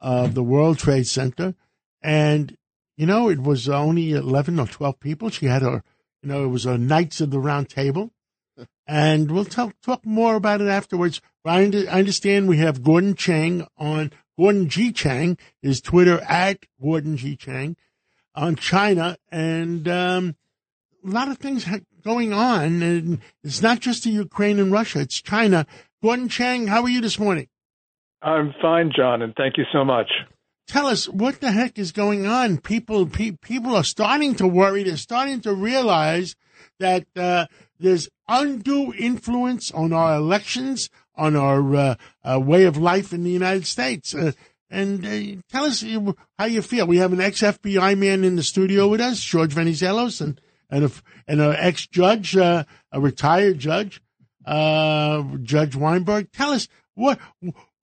[0.00, 1.54] of the World Trade Center.
[2.02, 2.56] And,
[2.96, 5.30] you know, it was only 11 or 12 people.
[5.30, 5.82] She had her,
[6.22, 8.12] you know, it was a Knights of the Round Table.
[8.86, 11.20] And we'll talk, talk more about it afterwards.
[11.42, 14.92] But I, I understand we have Gordon Chang on, Gordon G.
[14.92, 17.36] Chang, is Twitter at Gordon G.
[17.36, 17.76] Chang
[18.34, 19.16] on China.
[19.30, 20.36] And um,
[21.04, 21.66] a lot of things
[22.04, 22.82] going on.
[22.82, 25.66] And it's not just the Ukraine and Russia; it's China.
[26.02, 27.48] Gordon Chang, how are you this morning?
[28.22, 30.10] I'm fine, John, and thank you so much.
[30.66, 32.58] Tell us what the heck is going on.
[32.58, 34.82] People, pe- people are starting to worry.
[34.82, 36.34] They're starting to realize
[36.80, 37.46] that uh,
[37.78, 41.94] there's undue influence on our elections, on our uh,
[42.24, 44.14] uh, way of life in the United States.
[44.14, 44.32] Uh,
[44.68, 45.84] and uh, tell us
[46.38, 46.86] how you feel.
[46.86, 50.86] We have an ex FBI man in the studio with us, George Venizelos, and and
[50.86, 50.90] a,
[51.28, 54.02] and an ex judge, uh, a retired judge,
[54.44, 56.32] Judge Weinberg.
[56.32, 56.66] Tell us
[56.96, 57.20] what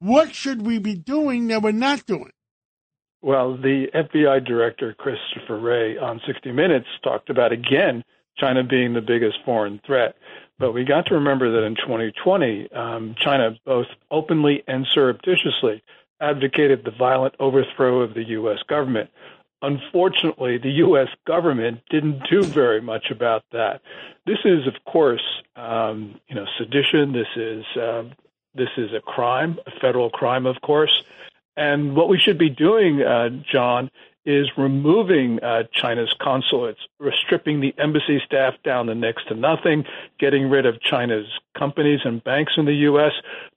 [0.03, 2.31] what should we be doing that we're not doing?
[3.21, 8.03] Well, the FBI director, Christopher Wray, on 60 Minutes talked about again
[8.37, 10.15] China being the biggest foreign threat.
[10.59, 15.81] But we got to remember that in 2020, um, China both openly and surreptitiously
[16.19, 18.59] advocated the violent overthrow of the U.S.
[18.67, 19.09] government.
[19.61, 21.07] Unfortunately, the U.S.
[21.25, 23.81] government didn't do very much about that.
[24.25, 25.23] This is, of course,
[25.55, 27.13] um, you know, sedition.
[27.13, 28.03] This is uh,
[28.55, 31.03] this is a crime, a federal crime, of course.
[31.55, 33.89] And what we should be doing, uh, John,
[34.25, 36.79] is removing uh, China's consulates,
[37.25, 39.83] stripping the embassy staff down to next to nothing,
[40.19, 41.27] getting rid of China's
[41.57, 43.11] companies and banks in the U.S.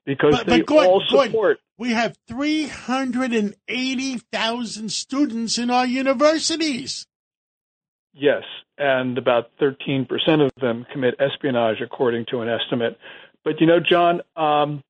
[0.05, 1.59] because But- they but Gordon- all Gordon, support.
[1.79, 7.05] We have 380,000 students in our universities.
[8.13, 8.43] Yes,
[8.77, 10.07] and about 13%
[10.45, 12.97] of them commit espionage, according to an estimate.
[13.43, 14.83] But you know, John, um,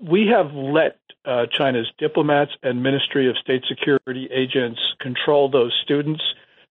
[0.00, 6.22] we have let uh, China's diplomats and Ministry of State Security agents control those students.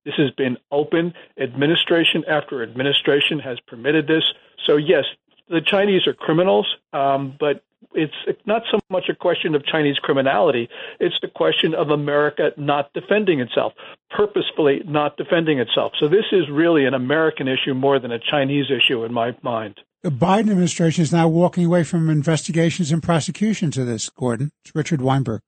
[0.06, 1.14] This has been open.
[1.40, 4.23] Administration after administration has permitted this.
[4.65, 5.06] So, yes,
[5.49, 7.64] the Chinese are criminals, um, but
[7.94, 8.14] it's
[8.45, 10.69] not so much a question of Chinese criminality.
[10.99, 13.73] It's the question of America not defending itself,
[14.10, 15.94] purposefully not defending itself.
[15.99, 19.80] So, this is really an American issue more than a Chinese issue in my mind.
[20.02, 24.52] The Biden administration is now walking away from investigations and prosecutions of this, Gordon.
[24.64, 25.42] It's Richard Weinberg.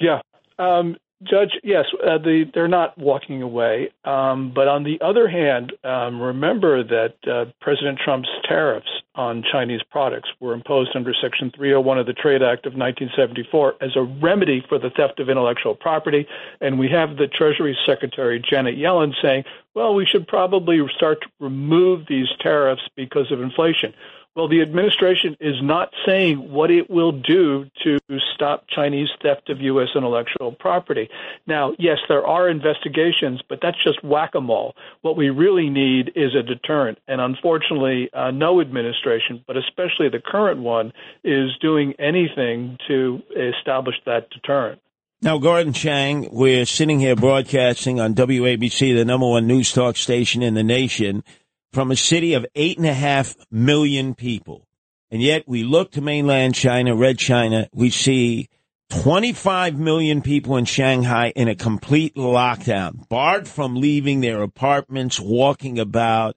[0.00, 0.20] Yeah.
[0.58, 3.90] Um, Judge, yes, uh, the, they're not walking away.
[4.04, 9.80] Um, but on the other hand, um, remember that uh, President Trump's tariffs on Chinese
[9.90, 14.64] products were imposed under Section 301 of the Trade Act of 1974 as a remedy
[14.68, 16.24] for the theft of intellectual property.
[16.60, 19.42] And we have the Treasury Secretary, Janet Yellen, saying,
[19.74, 23.92] well, we should probably start to remove these tariffs because of inflation.
[24.38, 27.98] Well, the administration is not saying what it will do to
[28.36, 29.88] stop Chinese theft of U.S.
[29.96, 31.08] intellectual property.
[31.48, 34.76] Now, yes, there are investigations, but that's just whack a mole.
[35.02, 36.98] What we really need is a deterrent.
[37.08, 40.92] And unfortunately, uh, no administration, but especially the current one,
[41.24, 44.80] is doing anything to establish that deterrent.
[45.20, 50.44] Now, Gordon Chang, we're sitting here broadcasting on WABC, the number one news talk station
[50.44, 51.24] in the nation,
[51.72, 54.66] from a city of eight and a half million people.
[55.10, 58.48] And yet we look to mainland China, red China, we see
[58.90, 65.78] 25 million people in Shanghai in a complete lockdown, barred from leaving their apartments, walking
[65.78, 66.36] about.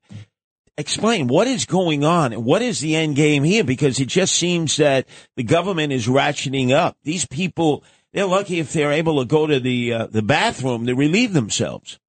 [0.77, 3.63] Explain what is going on and what is the end game here?
[3.63, 6.97] Because it just seems that the government is ratcheting up.
[7.03, 10.95] These people, they're lucky if they're able to go to the uh, the bathroom to
[10.95, 11.99] relieve themselves.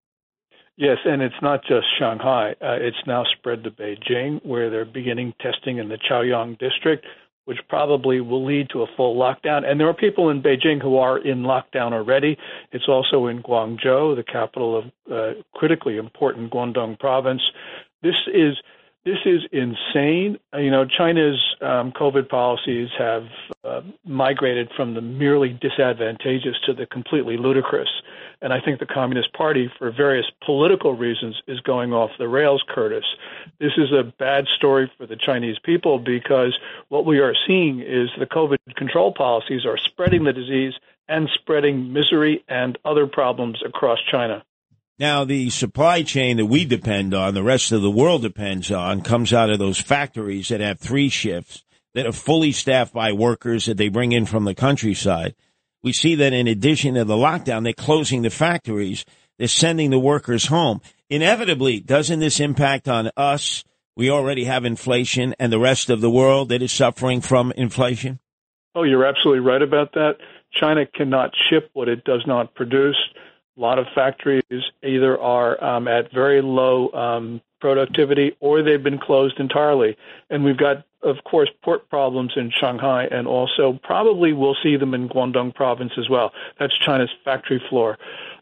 [0.77, 2.55] Yes, and it's not just Shanghai.
[2.61, 7.05] Uh, it's now spread to Beijing, where they're beginning testing in the Chaoyang district,
[7.45, 9.69] which probably will lead to a full lockdown.
[9.69, 12.39] And there are people in Beijing who are in lockdown already.
[12.73, 17.43] It's also in Guangzhou, the capital of uh, critically important Guangdong province.
[18.03, 18.57] This is
[19.05, 20.39] this is insane.
[20.55, 23.25] You know, China's um, COVID policies have
[23.65, 27.89] uh, migrated from the merely disadvantageous to the completely ludicrous.
[28.43, 32.63] And I think the Communist Party, for various political reasons, is going off the rails,
[32.69, 33.05] Curtis.
[33.61, 38.11] This is a bad story for the Chinese people because what we are seeing is
[38.19, 40.75] the COVID control policies are spreading the disease
[41.09, 44.43] and spreading misery and other problems across China.
[44.99, 49.03] Now, the supply chain that we depend on, the rest of the world depends on,
[49.03, 51.65] comes out of those factories that have three shifts
[51.95, 55.35] that are fully staffed by workers that they bring in from the countryside.
[55.83, 59.05] We see that in addition to the lockdown, they're closing the factories.
[59.39, 60.81] They're sending the workers home.
[61.11, 63.65] Inevitably, doesn't this impact on us?
[63.97, 68.21] We already have inflation and the rest of the world that is suffering from inflation.
[68.75, 70.17] Oh, you're absolutely right about that.
[70.53, 72.97] China cannot ship what it does not produce.
[73.57, 74.43] A lot of factories
[74.83, 79.97] either are um, at very low um, productivity or they've been closed entirely.
[80.31, 84.95] And we've got of course, port problems in Shanghai, and also probably we'll see them
[84.95, 86.33] in Guangdong province as well.
[86.59, 87.99] That's China's factory floor.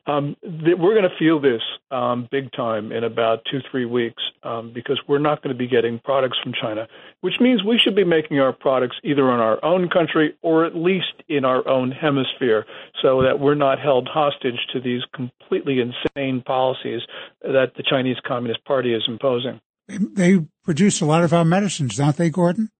[0.06, 4.22] Um, th- we're going to feel this um, big time in about two, three weeks
[4.42, 6.88] um, because we're not going to be getting products from China,
[7.20, 10.74] which means we should be making our products either in our own country or at
[10.74, 12.64] least in our own hemisphere
[13.02, 17.02] so that we're not held hostage to these completely insane policies
[17.42, 19.60] that the Chinese Communist Party is imposing.
[19.98, 22.70] They produce a lot of our medicines, don't they, Gordon?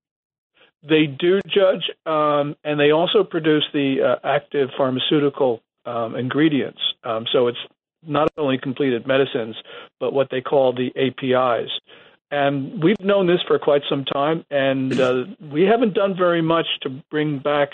[0.82, 6.80] They do, Judge, um, and they also produce the uh, active pharmaceutical um, ingredients.
[7.04, 7.58] Um, so it's
[8.06, 9.56] not only completed medicines,
[9.98, 11.70] but what they call the APIs.
[12.30, 16.66] And we've known this for quite some time, and uh, we haven't done very much
[16.82, 17.70] to bring back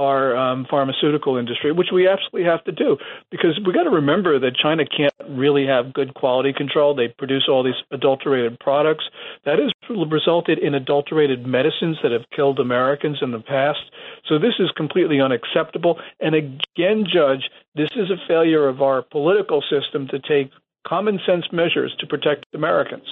[0.00, 2.96] our um, pharmaceutical industry, which we absolutely have to do
[3.30, 6.94] because we got to remember that China can't really have good quality control.
[6.94, 9.04] They produce all these adulterated products.
[9.44, 13.80] That has resulted in adulterated medicines that have killed Americans in the past.
[14.26, 16.00] So this is completely unacceptable.
[16.18, 20.50] And again, Judge, this is a failure of our political system to take
[20.86, 23.06] common sense measures to protect Americans.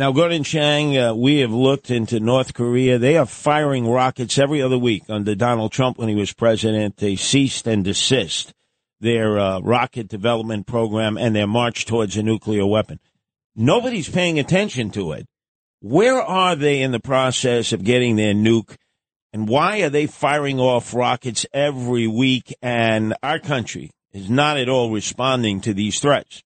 [0.00, 2.96] Now, Gordon Chang, uh, we have looked into North Korea.
[2.96, 6.96] They are firing rockets every other week under Donald Trump when he was president.
[6.96, 8.54] They ceased and desist
[8.98, 12.98] their uh, rocket development program and their march towards a nuclear weapon.
[13.54, 15.26] Nobody's paying attention to it.
[15.80, 18.76] Where are they in the process of getting their nuke?
[19.34, 22.54] And why are they firing off rockets every week?
[22.62, 26.42] And our country is not at all responding to these threats.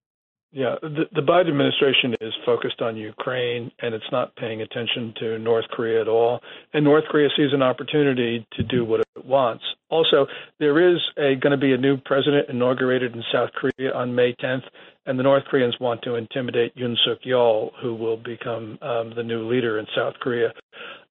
[0.54, 5.36] Yeah, the, the Biden administration is focused on Ukraine and it's not paying attention to
[5.40, 6.38] North Korea at all.
[6.72, 9.64] And North Korea sees an opportunity to do what it wants.
[9.90, 10.28] Also,
[10.60, 14.32] there is a, going to be a new president inaugurated in South Korea on May
[14.34, 14.62] 10th,
[15.06, 19.24] and the North Koreans want to intimidate Yoon Suk Yeol, who will become um, the
[19.24, 20.52] new leader in South Korea.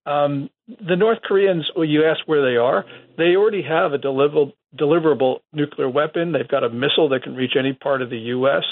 [0.06, 0.50] Um,
[0.88, 2.86] the North Koreans, well, you ask where they are.
[3.18, 6.32] They already have a deliverable, deliverable nuclear weapon.
[6.32, 8.64] They've got a missile that can reach any part of the U.S.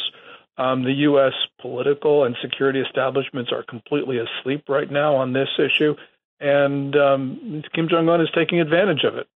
[0.57, 1.33] Um, the U.S.
[1.59, 5.95] political and security establishments are completely asleep right now on this issue,
[6.39, 9.27] and um, Kim Jong Un is taking advantage of it.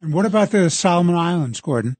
[0.00, 1.96] And what about the Solomon Islands, Gordon?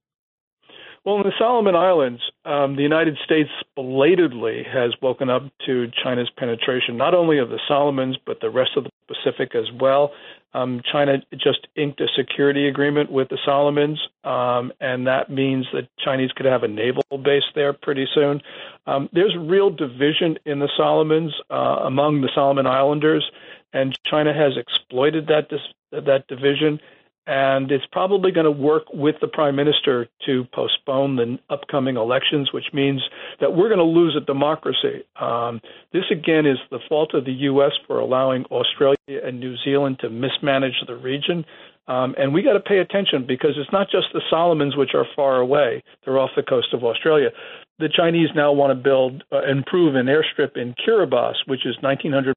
[1.07, 6.29] Well, in the Solomon Islands, um, the United States belatedly has woken up to China's
[6.37, 10.11] penetration, not only of the Solomons, but the rest of the Pacific as well.
[10.53, 15.87] Um, China just inked a security agreement with the Solomons, um, and that means that
[15.97, 18.43] Chinese could have a naval base there pretty soon.
[18.89, 23.31] Um, there's real division in the Solomons uh, among the Solomon Islanders,
[23.73, 26.81] and China has exploited that dis- that division
[27.27, 32.53] and it's probably going to work with the prime minister to postpone the upcoming elections,
[32.53, 33.03] which means
[33.41, 35.05] that we're going to lose a democracy.
[35.21, 35.61] Um,
[35.93, 37.73] this again is the fault of the U.S.
[37.87, 41.45] for allowing Australia and New Zealand to mismanage the region.
[41.89, 45.07] Um, and we got to pay attention because it's not just the Solomons, which are
[45.15, 47.29] far away; they're off the coast of Australia.
[47.79, 52.35] The Chinese now want to build, uh, improve an airstrip in Kiribati, which is 1,900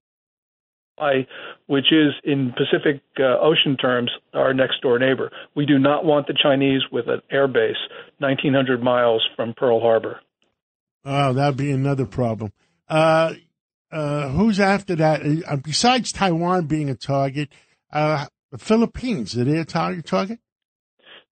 [1.00, 1.26] Hawaii,
[1.68, 5.32] which is in Pacific uh, Ocean terms our next door neighbor.
[5.56, 7.78] We do not want the Chinese with an air base
[8.20, 10.20] 1,900 miles from Pearl Harbor.
[11.06, 12.52] Oh, that'd be another problem.
[12.88, 13.34] Uh,
[13.92, 15.22] uh, who's after that?
[15.48, 17.50] Uh, besides Taiwan being a target,
[17.92, 20.06] uh, the Philippines, are they a target?
[20.06, 20.40] target?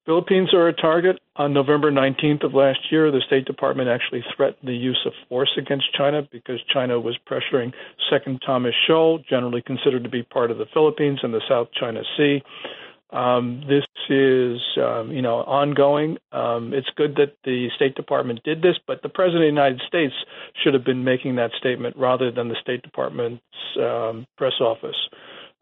[0.08, 1.20] Philippines are a target.
[1.36, 5.52] On November 19th of last year, the State Department actually threatened the use of force
[5.58, 7.74] against China because China was pressuring
[8.10, 12.04] Second Thomas Shoal, generally considered to be part of the Philippines and the South China
[12.16, 12.42] Sea.
[13.12, 16.18] Um, this is, um, you know, ongoing.
[16.32, 19.82] Um, it's good that the State Department did this, but the President of the United
[19.88, 20.14] States
[20.64, 23.44] should have been making that statement rather than the State Department's
[23.78, 24.98] um, press office.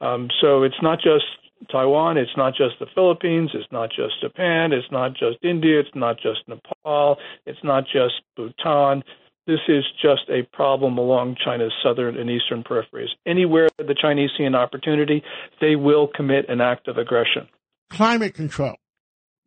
[0.02, 1.26] Um, so it's not just
[1.72, 5.96] Taiwan, it's not just the Philippines, it's not just Japan, it's not just India, it's
[5.96, 9.04] not just Nepal, it's not just Bhutan.
[9.48, 13.10] This is just a problem along China's southern and eastern peripheries.
[13.26, 15.24] Anywhere the Chinese see an opportunity,
[15.62, 17.48] they will commit an act of aggression.
[17.90, 18.76] Climate control.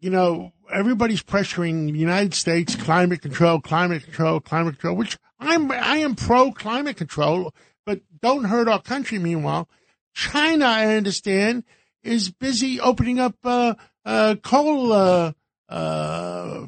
[0.01, 5.71] You know, everybody's pressuring the United States climate control, climate control, climate control, which I'm
[5.73, 7.53] I am pro climate control,
[7.85, 9.19] but don't hurt our country.
[9.19, 9.69] Meanwhile,
[10.15, 11.65] China, I understand,
[12.09, 15.33] is busy opening up uh, uh, coal uh,
[15.69, 16.67] uh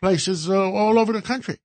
[0.00, 1.58] places uh, all over the country.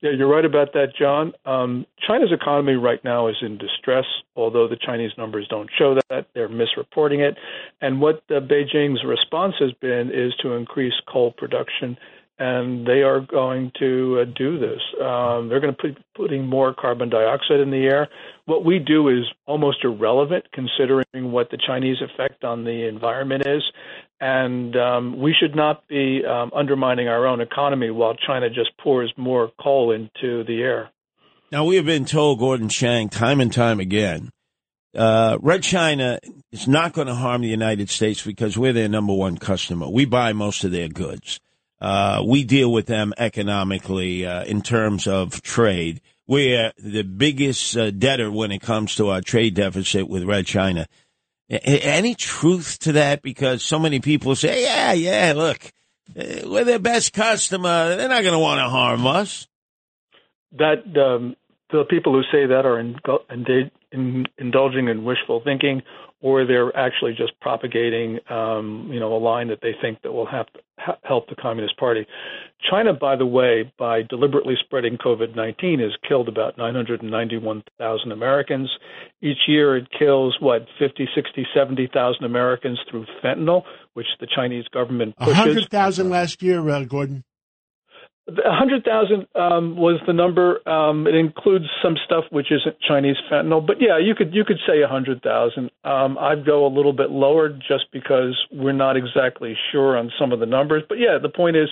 [0.00, 1.32] Yeah, you're right about that, John.
[1.46, 4.04] Um, China's economy right now is in distress,
[4.36, 6.26] although the Chinese numbers don't show that.
[6.34, 7.38] They're misreporting it.
[7.80, 11.96] And what Beijing's response has been is to increase coal production
[12.38, 14.80] and they are going to uh, do this.
[15.00, 18.08] Um, they're going to be putting more carbon dioxide in the air.
[18.46, 23.62] What we do is almost irrelevant considering what the Chinese effect on the environment is,
[24.20, 29.12] and um, we should not be um, undermining our own economy while China just pours
[29.16, 30.90] more coal into the air.
[31.52, 34.30] Now, we have been told, Gordon Chang, time and time again,
[34.96, 36.18] uh, Red China
[36.52, 39.88] is not going to harm the United States because we're their number one customer.
[39.88, 41.40] We buy most of their goods.
[41.80, 46.00] Uh, we deal with them economically uh, in terms of trade.
[46.26, 50.86] We're the biggest uh, debtor when it comes to our trade deficit with Red China.
[51.50, 53.20] A- any truth to that?
[53.20, 55.70] Because so many people say, yeah, yeah, look,
[56.18, 57.96] uh, we're their best customer.
[57.96, 59.46] They're not going to want to harm us.
[60.52, 61.36] that um,
[61.70, 62.96] the people who say that are in,
[63.28, 65.82] in, in, indulging in wishful thinking,
[66.24, 70.24] or they're actually just propagating, um, you know, a line that they think that will
[70.24, 70.46] have
[71.04, 72.06] help the Communist Party.
[72.70, 78.70] China, by the way, by deliberately spreading COVID-19, has killed about 991,000 Americans.
[79.20, 85.14] Each year, it kills what 50, 60, 70,000 Americans through fentanyl, which the Chinese government
[85.18, 85.34] pushes.
[85.34, 87.22] hundred thousand last year, uh, Gordon.
[88.26, 90.66] A hundred thousand um, was the number.
[90.66, 94.56] Um, it includes some stuff which isn't Chinese fentanyl, but yeah, you could you could
[94.66, 95.70] say a hundred thousand.
[95.84, 100.32] Um, I'd go a little bit lower just because we're not exactly sure on some
[100.32, 100.82] of the numbers.
[100.88, 101.68] But yeah, the point is,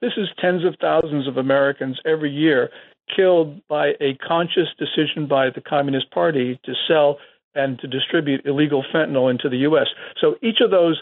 [0.00, 2.70] this is tens of thousands of Americans every year
[3.14, 7.18] killed by a conscious decision by the Communist Party to sell
[7.54, 9.86] and to distribute illegal fentanyl into the U.S.
[10.20, 11.00] So each of those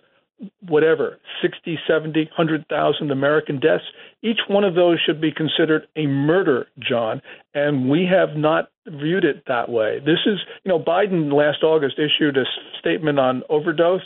[0.67, 3.85] whatever 60 70 100,000 American deaths
[4.23, 7.20] each one of those should be considered a murder john
[7.55, 9.99] and we have not viewed it that way.
[10.01, 12.44] This is you know biden last august issued a
[12.78, 14.01] statement on overdose.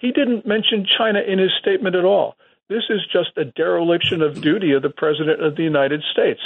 [0.00, 2.34] He didn't mention china in his statement at all.
[2.68, 6.40] This is just a dereliction of duty of the president of the united states.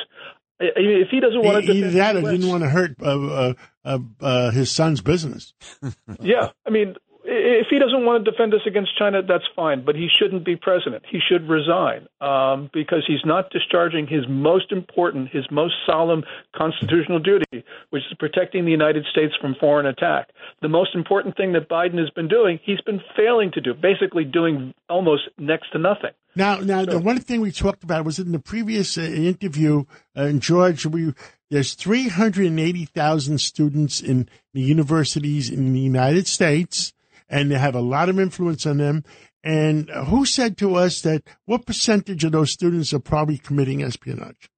[0.61, 2.63] I- I mean, if he doesn't want to Either defend that, or US didn't want
[2.63, 3.55] to hurt uh,
[3.85, 5.55] uh, uh, his son's business.
[6.21, 6.95] yeah, I mean,
[7.25, 10.57] if he doesn't want to defend us against China, that's fine, but he shouldn't be
[10.57, 11.05] president.
[11.09, 17.21] He should resign um, because he's not discharging his most important, his most solemn constitutional
[17.21, 20.31] duty, which is protecting the United States from foreign attack.
[20.63, 24.25] The most important thing that Biden has been doing, he's been failing to do, basically
[24.25, 26.11] doing almost next to nothing.
[26.35, 29.85] Now, now, the one thing we talked about was in the previous uh, interview,
[30.17, 30.87] uh, in George.
[30.87, 31.13] We
[31.51, 36.95] there's 380,000 students in the universities in the United States,
[37.33, 39.03] and they have a lot of influence on them.
[39.43, 43.83] And uh, who said to us that what percentage of those students are probably committing
[43.83, 44.49] espionage?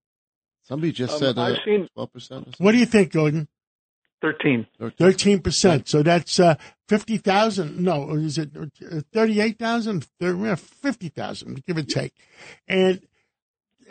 [0.62, 2.54] Somebody just Um, said uh, I've seen- 12%.
[2.58, 3.48] What do you think, Gordon?
[4.20, 4.66] 13.
[4.98, 5.86] Thirteen percent.
[5.86, 6.54] So that's uh,
[6.88, 7.78] fifty thousand.
[7.78, 10.06] No, is it uh, thirty-eight thousand?
[10.18, 12.14] Fifty thousand, give or take.
[12.66, 13.02] And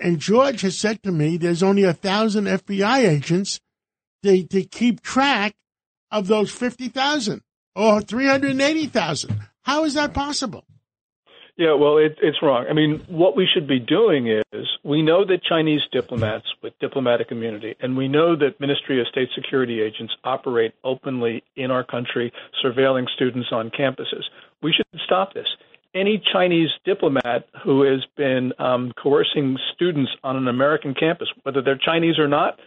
[0.01, 3.59] and George has said to me, there's only a thousand FBI agents
[4.23, 5.53] to to keep track
[6.09, 7.43] of those fifty thousand
[7.75, 9.39] or three hundred eighty thousand.
[9.61, 10.65] How is that possible?
[11.55, 12.65] Yeah, well, it, it's wrong.
[12.67, 17.27] I mean, what we should be doing is we know that Chinese diplomats with diplomatic
[17.29, 22.33] immunity, and we know that Ministry of State Security agents operate openly in our country,
[22.65, 24.23] surveilling students on campuses.
[24.63, 25.45] We should stop this.
[25.93, 31.77] Any Chinese diplomat who has been um, coercing students on an American campus, whether they're
[31.77, 32.59] Chinese or not,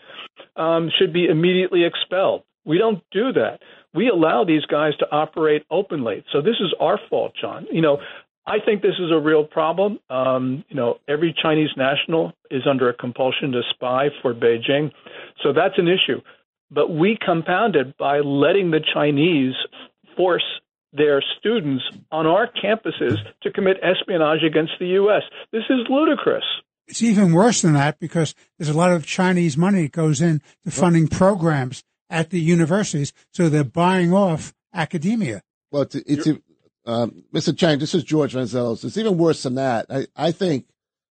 [0.54, 2.44] um, should be immediately expelled.
[2.64, 3.58] We don't do that.
[3.96, 6.24] We allow these guys to operate openly.
[6.32, 7.66] So this is our fault, John.
[7.72, 7.98] You know,
[8.46, 9.98] I think this is a real problem.
[10.08, 14.92] Um, you know, every Chinese national is under a compulsion to spy for Beijing.
[15.42, 16.20] So that's an issue.
[16.70, 19.54] But we compound it by letting the Chinese
[20.16, 20.44] force
[20.92, 25.22] their students on our campuses to commit espionage against the U.S.
[25.52, 26.44] This is ludicrous.
[26.86, 30.40] It's even worse than that because there's a lot of Chinese money that goes in
[30.64, 35.42] to funding programs at the universities, so they're buying off academia.
[35.70, 36.28] Well, it's, it's
[36.86, 37.56] um, Mr.
[37.56, 37.78] Chang.
[37.78, 38.84] This is George Venizelos.
[38.84, 39.86] It's even worse than that.
[39.90, 40.66] I, I think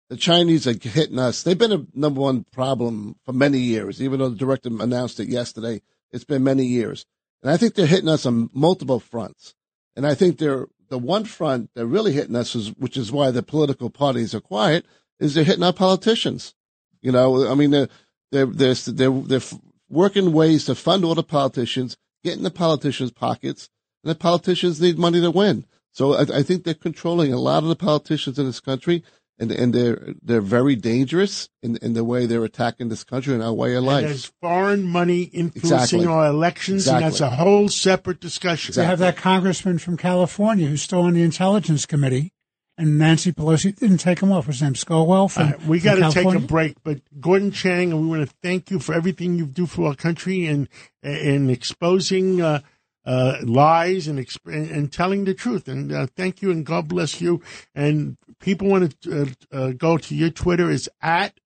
[0.09, 1.43] the Chinese are hitting us.
[1.43, 4.01] They've been a number one problem for many years.
[4.01, 7.06] Even though the director announced it yesterday, it's been many years,
[7.43, 9.53] and I think they're hitting us on multiple fronts.
[9.95, 13.32] And I think they're the one front they're really hitting us is, which is why
[13.32, 14.85] the political parties are quiet,
[15.19, 16.53] is they're hitting our politicians.
[17.01, 17.90] You know, I mean, they're
[18.32, 19.41] they're they're they're, they're
[19.90, 23.70] working ways to fund all the politicians, get in the politicians' pockets,
[24.04, 25.66] and the politicians need money to win.
[25.92, 29.04] So I, I think they're controlling a lot of the politicians in this country,
[29.40, 33.44] and and they're they're very dangerous in in the way they're attacking this country and
[33.44, 34.06] our way of And life.
[34.06, 36.06] there's foreign money influencing Exactly.
[36.06, 38.74] our elections, and that's a whole separate discussion.
[38.78, 42.32] We have that congressman from California who's still on the intelligence committee,
[42.78, 44.48] and Nancy Pelosi didn't take him off.
[44.48, 48.02] His name Swalwell from, Uh, we got to take a break, but Gordon Chang, and
[48.02, 50.68] we want to thank you for everything you do for our country and
[51.02, 52.60] in exposing uh,
[53.06, 55.68] uh, lies and, exp- and and telling the truth.
[55.68, 57.42] And uh, thank you, and God bless you.
[57.74, 61.40] And people want to uh, uh, go to your Twitter is at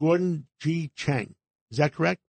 [0.00, 1.34] Gordon G Chang.
[1.70, 2.20] Is that correct?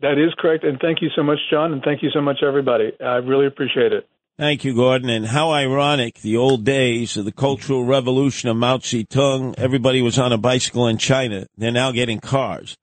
[0.00, 0.64] That is correct.
[0.64, 1.72] And thank you so much, John.
[1.72, 2.92] And thank you so much, everybody.
[3.00, 4.08] I really appreciate it.
[4.36, 5.10] Thank you, Gordon.
[5.10, 9.54] And how ironic the old days of the Cultural Revolution of Mao Zedong.
[9.56, 11.46] Everybody was on a bicycle in China.
[11.56, 12.76] They're now getting cars.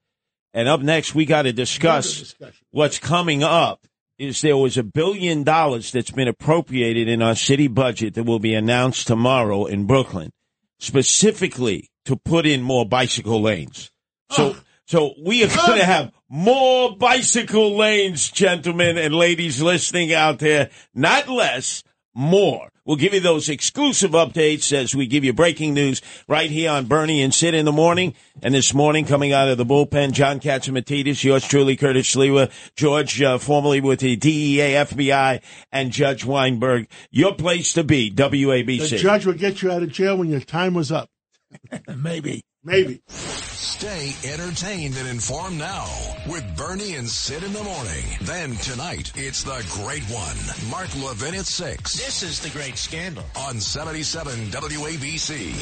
[0.53, 2.35] And up next, we got to discuss
[2.71, 3.85] what's coming up.
[4.17, 8.39] Is there was a billion dollars that's been appropriated in our city budget that will
[8.39, 10.31] be announced tomorrow in Brooklyn,
[10.79, 13.91] specifically to put in more bicycle lanes.
[14.29, 14.55] So,
[14.85, 20.69] so we are going to have more bicycle lanes, gentlemen and ladies listening out there,
[20.95, 22.69] not less, more.
[22.85, 26.85] We'll give you those exclusive updates as we give you breaking news right here on
[26.85, 28.15] Bernie and Sid in the morning.
[28.41, 33.21] And this morning, coming out of the bullpen, John Catsimatidis, yours truly, Curtis Sliwa, George,
[33.21, 36.87] uh, formerly with the DEA, FBI, and Judge Weinberg.
[37.11, 38.89] Your place to be, WABC.
[38.89, 41.09] The judge will get you out of jail when your time was up.
[41.95, 42.41] Maybe.
[42.63, 43.01] Maybe.
[43.07, 45.87] Stay entertained and informed now
[46.29, 48.03] with Bernie and Sid in the morning.
[48.21, 50.69] Then tonight, it's the great one.
[50.69, 51.93] Mark Levin at 6.
[51.93, 53.23] This is the great scandal.
[53.35, 55.55] On 77 WABC.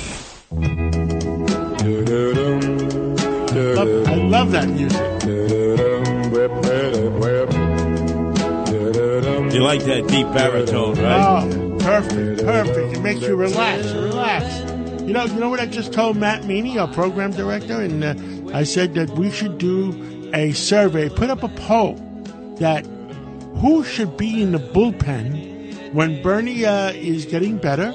[3.75, 4.99] Love- I love that music.
[9.53, 11.43] You like that deep baritone, right?
[11.43, 12.97] Oh, perfect, perfect.
[12.97, 14.68] It makes you relax, relax.
[15.09, 18.55] You know, you know what I just told Matt Meany, our program director, and uh,
[18.55, 21.95] I said that we should do a survey, put up a poll
[22.59, 22.85] that
[23.55, 27.91] who should be in the bullpen when Bernie uh, is getting better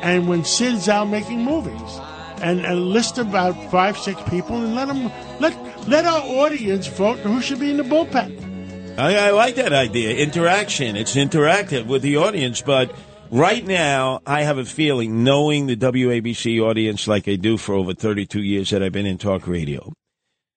[0.00, 2.00] and when Sid's out making movies,
[2.40, 7.18] and a list about five, six people, and let them let let our audience vote
[7.18, 8.96] who should be in the bullpen.
[8.96, 10.16] I, I like that idea.
[10.16, 10.96] Interaction.
[10.96, 12.90] It's interactive with the audience, but
[13.30, 17.94] right now I have a feeling, knowing the WABC audience like I do for over
[17.94, 19.92] 32 years that I've been in talk radio.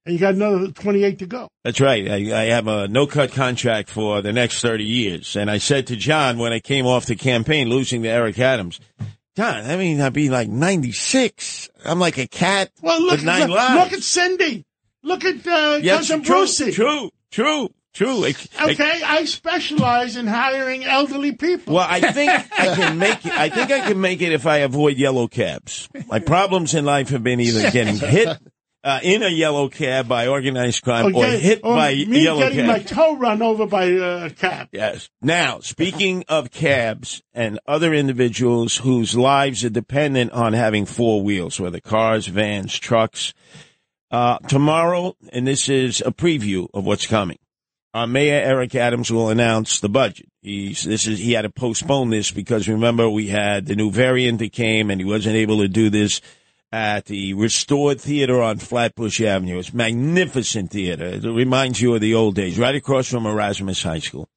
[0.05, 1.49] And you got another twenty-eight to go.
[1.63, 2.09] That's right.
[2.09, 5.35] I, I have a no cut contract for the next 30 years.
[5.35, 8.79] And I said to John when I came off the campaign, losing to Eric Adams,
[9.35, 11.69] John, I mean, I'd be like 96.
[11.85, 13.75] I'm like a cat Well, look, with nine look, lives.
[13.75, 14.65] look at Cindy.
[15.03, 16.71] Look at uh, Yes, Cousin true, Brucey.
[16.71, 17.69] true, true,
[17.99, 18.25] true.
[18.25, 21.75] Okay, I specialize in hiring elderly people.
[21.75, 22.43] Well, I think I
[22.75, 23.33] can make it.
[23.33, 25.89] I think I can make it if I avoid yellow cabs.
[26.07, 28.37] My problems in life have been either getting hit
[28.83, 32.39] uh, in a yellow cab by organized crime or Okay, hit or by me yellow
[32.39, 32.67] getting cab.
[32.67, 34.69] my toe run over by a cab.
[34.71, 35.09] Yes.
[35.21, 41.59] Now, speaking of cabs and other individuals whose lives are dependent on having four wheels,
[41.59, 43.33] whether cars, vans, trucks,
[44.11, 47.37] uh, tomorrow, and this is a preview of what's coming.
[47.93, 50.29] Our Mayor Eric Adams will announce the budget.
[50.41, 54.39] He's this is he had to postpone this because remember we had the new variant
[54.39, 56.21] that came and he wasn't able to do this
[56.71, 59.57] at the restored theater on Flatbush Avenue.
[59.57, 61.05] It's magnificent theater.
[61.05, 64.29] It reminds you of the old days, right across from Erasmus High School.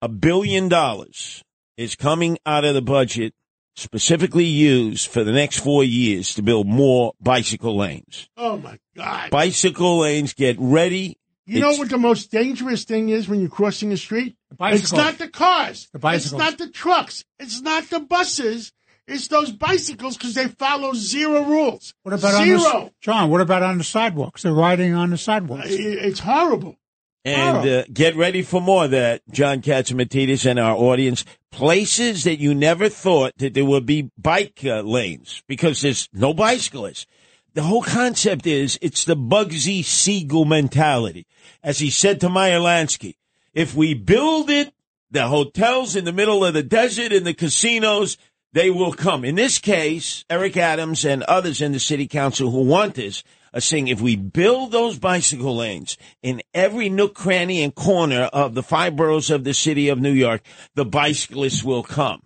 [0.00, 1.42] A billion dollars
[1.76, 3.34] is coming out of the budget
[3.74, 8.28] specifically used for the next four years to build more bicycle lanes.
[8.36, 9.30] Oh my God!
[9.30, 11.18] Bicycle lanes, get ready.
[11.46, 14.36] You know what the most dangerous thing is when you're crossing the street?
[14.56, 14.82] bicycles.
[14.84, 15.88] It's not the cars.
[15.92, 16.40] The bicycles.
[16.40, 17.24] It's not the trucks.
[17.38, 18.72] It's not the buses.
[19.08, 21.92] It's those bicycles because they follow zero rules.
[22.04, 22.58] What about on zero?
[22.60, 23.30] the, John?
[23.30, 24.42] What about on the sidewalks?
[24.42, 25.66] They're riding on the sidewalks.
[25.66, 26.76] I- It's horrible.
[27.24, 31.24] And uh, get ready for more of that, John Catsimatidis and our audience.
[31.52, 36.34] Places that you never thought that there would be bike uh, lanes because there's no
[36.34, 37.06] bicyclists.
[37.54, 41.26] The whole concept is it's the Bugsy Siegel mentality.
[41.62, 43.16] As he said to Meyer Lansky,
[43.52, 44.72] if we build it,
[45.10, 48.16] the hotels in the middle of the desert and the casinos,
[48.54, 49.24] they will come.
[49.24, 53.22] In this case, Eric Adams and others in the city council who want this
[53.52, 58.54] are saying if we build those bicycle lanes in every nook, cranny, and corner of
[58.54, 60.42] the five boroughs of the city of New York,
[60.74, 62.22] the bicyclists will come.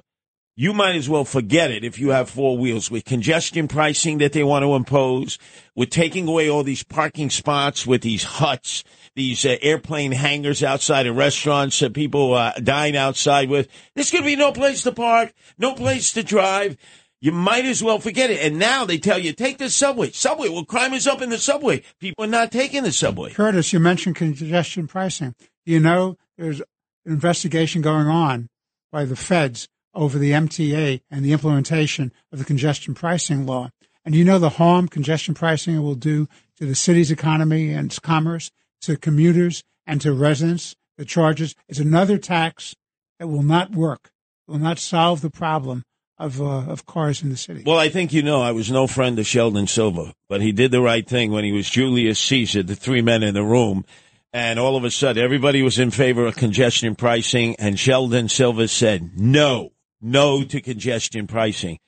[0.58, 4.32] You might as well forget it if you have four wheels with congestion pricing that
[4.32, 5.38] they want to impose,
[5.74, 8.82] with taking away all these parking spots with these huts,
[9.14, 13.68] these uh, airplane hangars outside of restaurants that people uh, dine outside with.
[13.94, 16.78] There's going to be no place to park, no place to drive.
[17.20, 18.40] You might as well forget it.
[18.40, 20.10] And now they tell you, take the subway.
[20.12, 20.48] Subway.
[20.48, 21.82] Well, crime is up in the subway.
[22.00, 23.30] People are not taking the subway.
[23.30, 25.34] Curtis, you mentioned congestion pricing.
[25.66, 26.66] You know, there's an
[27.04, 28.48] investigation going on
[28.90, 33.70] by the feds over the MTA and the implementation of the congestion pricing law.
[34.05, 37.99] And you know the harm congestion pricing will do to the city's economy and its
[37.99, 38.52] commerce,
[38.83, 40.76] to commuters and to residents.
[40.97, 42.76] The charges is another tax
[43.18, 44.10] that will not work,
[44.47, 45.83] will not solve the problem
[46.18, 47.62] of uh, of cars in the city.
[47.66, 50.70] Well, I think you know I was no friend of Sheldon Silver, but he did
[50.70, 53.84] the right thing when he was Julius Caesar, the three men in the room,
[54.33, 58.66] and all of a sudden everybody was in favor of congestion pricing, and Sheldon Silver
[58.68, 61.78] said no, no to congestion pricing.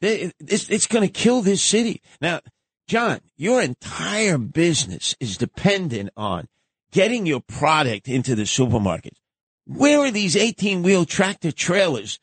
[0.00, 2.02] It's, going to kill this city.
[2.20, 2.40] Now,
[2.86, 6.48] John, your entire business is dependent on
[6.92, 9.18] getting your product into the supermarket.
[9.66, 12.18] Where are these 18 wheel tractor trailers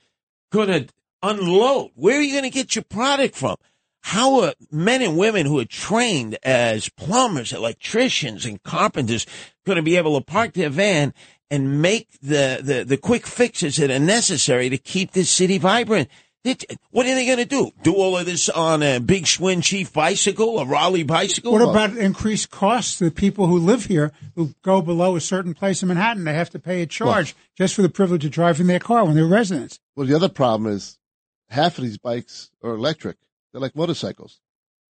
[0.51, 0.87] going to
[1.21, 1.91] unload?
[1.95, 3.57] Where are you going to get your product from?
[4.01, 9.25] How are men and women who are trained as plumbers, electricians, and carpenters
[9.65, 11.13] going to be able to park their van
[11.51, 16.09] and make the, the, the quick fixes that are necessary to keep this city vibrant?
[16.43, 17.71] It- What are they going to do?
[17.83, 21.51] Do all of this on a big Schwinn Chief bicycle, a Raleigh bicycle?
[21.51, 25.53] What about increased costs to the people who live here who go below a certain
[25.55, 26.23] place in Manhattan?
[26.23, 29.15] They have to pay a charge just for the privilege of driving their car when
[29.15, 29.79] they're residents.
[29.95, 30.99] Well, the other problem is
[31.49, 33.17] half of these bikes are electric.
[33.51, 34.39] They're like motorcycles.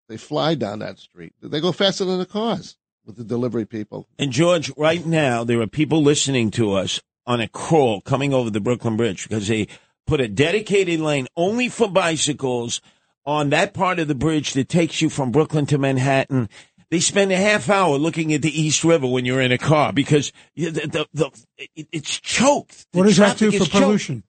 [0.09, 1.33] They fly down that street.
[1.43, 4.07] They go faster than the cars with the delivery people.
[4.19, 8.51] And George, right now there are people listening to us on a crawl coming over
[8.51, 9.69] the Brooklyn Bridge because they
[10.07, 12.81] put a dedicated lane only for bicycles
[13.27, 16.49] on that part of the bridge that takes you from Brooklyn to Manhattan.
[16.91, 19.93] They spend a half hour looking at the East River when you're in a car
[19.93, 21.31] because you- the, the, the,
[21.77, 22.87] it, it's choked.
[22.93, 24.25] The What does that do for pollution?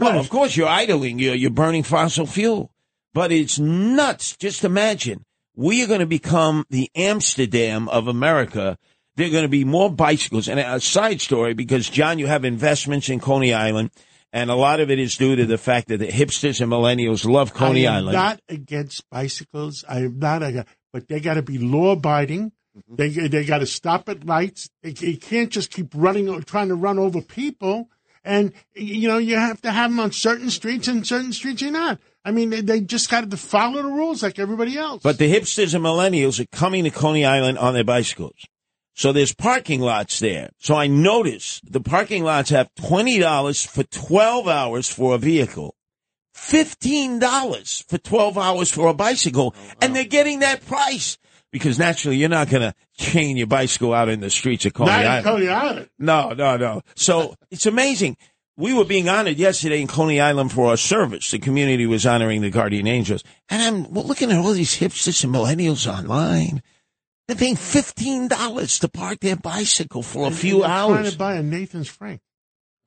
[0.00, 2.72] Well, of course, you're idling, you're, you're burning fossil fuel.
[3.12, 4.36] But it's nuts.
[4.36, 5.24] Just imagine.
[5.56, 8.76] We are going to become the Amsterdam of America.
[9.16, 10.48] There are going to be more bicycles.
[10.48, 13.90] And a side story, because, John, you have investments in Coney Island,
[14.32, 17.24] and a lot of it is due to the fact that the hipsters and millennials
[17.24, 18.14] love Coney I am Island.
[18.14, 19.84] not against bicycles.
[19.88, 22.50] I am not against, but they got to be law abiding.
[22.76, 22.96] Mm-hmm.
[22.96, 24.68] They they got to stop at lights.
[24.82, 27.88] They, can't just keep running, trying to run over people.
[28.24, 31.70] And you know you have to have them on certain streets, and certain streets you're
[31.70, 32.00] not.
[32.24, 35.02] I mean, they, they just got to follow the rules like everybody else.
[35.02, 38.46] But the hipsters and millennials are coming to Coney Island on their bicycles.
[38.94, 40.50] So there's parking lots there.
[40.58, 45.74] So I notice the parking lots have $20 for 12 hours for a vehicle,
[46.34, 51.18] $15 for 12 hours for a bicycle, oh, and they're getting that price.
[51.50, 54.90] Because naturally, you're not going to chain your bicycle out in the streets of Coney
[54.90, 55.24] not in Island.
[55.24, 55.90] Coney Island.
[56.00, 56.82] No, no, no.
[56.96, 58.16] So it's amazing.
[58.56, 61.30] We were being honored yesterday in Coney Island for our service.
[61.32, 63.24] The community was honoring the Guardian Angels.
[63.48, 66.62] And I'm looking at all these hipsters and millennials online.
[67.26, 71.12] They're paying $15 to park their bicycle for a few They're Trying hours.
[71.12, 72.20] to buy a Nathan's Frank.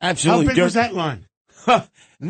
[0.02, 0.46] Absolutely.
[0.46, 1.26] How big Dirk- was that line?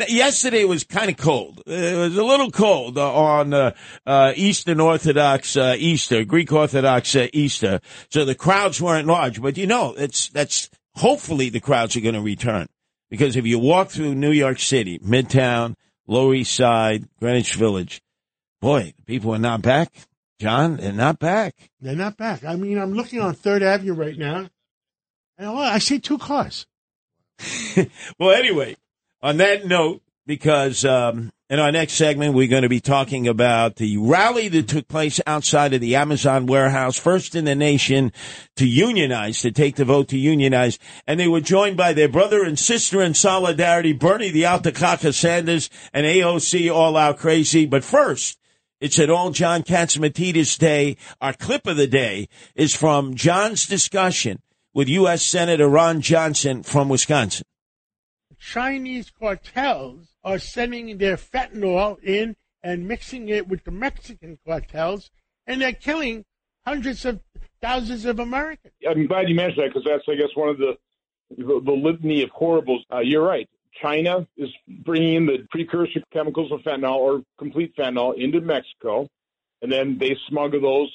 [0.10, 1.62] Yesterday was kind of cold.
[1.68, 3.72] It was a little cold uh, on uh,
[4.06, 7.82] uh, Eastern Orthodox uh, Easter, Greek Orthodox uh, Easter.
[8.10, 12.16] So the crowds weren't large, but you know, it's that's hopefully the crowds are going
[12.16, 12.68] to return
[13.10, 15.76] because if you walk through New York City, Midtown,
[16.08, 18.02] Lower East Side, Greenwich Village,
[18.62, 19.92] boy, people are not back.
[20.40, 21.56] John, they're not back.
[21.82, 22.44] They're not back.
[22.44, 24.50] I mean, I'm looking on Third Avenue right now,
[25.38, 26.68] and I see two cars.
[28.20, 28.76] well, anyway,
[29.22, 33.78] on that note, because um, in our next segment, we're going to be talking about
[33.78, 38.12] the rally that took place outside of the Amazon warehouse, first in the nation
[38.58, 40.78] to unionize, to take the vote to unionize.
[41.08, 45.70] And they were joined by their brother and sister in solidarity, Bernie the Altakaka Sanders
[45.94, 47.66] and AOC All Out Crazy.
[47.66, 48.38] But first,
[48.82, 50.98] it's at all John Catsimatidis Day.
[51.22, 54.42] Our clip of the day is from John's discussion
[54.74, 55.24] with U.S.
[55.24, 57.46] Senator Ron Johnson from Wisconsin.
[58.54, 65.12] Chinese cartels are sending their fentanyl in and mixing it with the Mexican cartels,
[65.46, 66.24] and they're killing
[66.66, 67.20] hundreds of
[67.62, 68.74] thousands of Americans.
[68.90, 70.78] I'm glad you mentioned that because that's, I guess, one of the
[71.36, 72.86] the, the litany of horribles.
[72.92, 73.50] Uh, you're right.
[73.82, 74.50] China is
[74.86, 79.10] bringing in the precursor chemicals of fentanyl or complete fentanyl into Mexico,
[79.62, 80.92] and then they smuggle those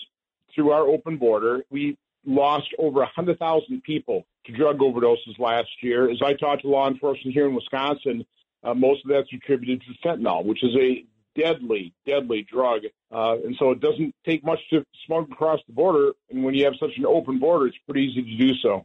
[0.55, 1.63] through our open border.
[1.71, 6.11] We lost over 100,000 people to drug overdoses last year.
[6.11, 8.25] As I talked to law enforcement here in Wisconsin,
[8.65, 12.83] uh, most of that's attributed to fentanyl, which is a deadly, deadly drug.
[13.11, 16.13] Uh, and so it doesn't take much to smuggle across the border.
[16.31, 18.85] And when you have such an open border, it's pretty easy to do so.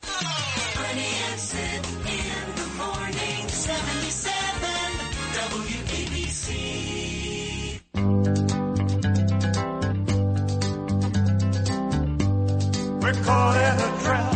[13.27, 14.33] Caught in a trap.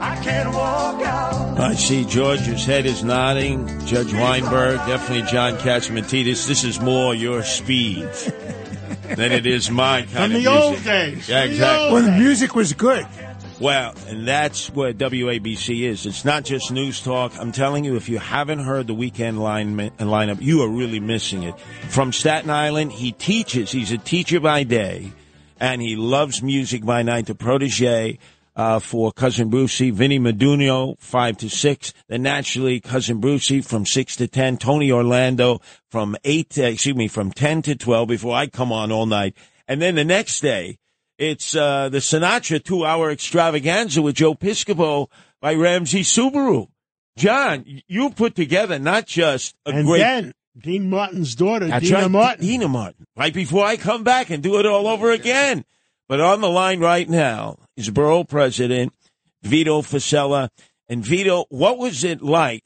[0.00, 3.66] I can't walk out I see George's head is nodding.
[3.86, 6.46] Judge Weinberg, definitely John Catsimatidis.
[6.46, 8.02] This is more your speed
[9.16, 10.84] than it is my kind From of the old music.
[10.86, 11.28] days.
[11.28, 11.92] Yeah, exactly.
[11.92, 13.06] When the music was good.
[13.58, 16.04] Well, and that's what WABC is.
[16.04, 17.32] It's not just news talk.
[17.38, 21.42] I'm telling you, if you haven't heard the weekend line lineup, you are really missing
[21.42, 21.58] it.
[21.88, 23.72] From Staten Island, he teaches.
[23.72, 25.10] He's a teacher by day,
[25.60, 27.26] and he loves music by night.
[27.26, 28.18] The protege
[28.54, 31.92] uh, for Cousin Brucey, Vinny Medugno, 5 to 6.
[32.08, 34.56] Then naturally, Cousin Brucey from 6 to 10.
[34.58, 35.60] Tony Orlando
[35.90, 39.36] from 8 to, excuse me, from 10 to 12 before I come on all night.
[39.68, 40.78] And then the next day,
[41.18, 45.08] it's uh, the Sinatra two hour extravaganza with Joe Piscopo
[45.40, 46.68] by Ramsey Subaru.
[47.16, 50.00] John, you put together not just a And great.
[50.00, 52.46] then Dean Martin's daughter, That's Deana right, Martin.
[52.46, 53.06] Deana Martin.
[53.16, 55.64] Right before I come back and do it all over again.
[56.08, 58.92] But on the line right now is Borough President
[59.42, 60.48] Vito Fossella.
[60.88, 62.64] And Vito, what was it like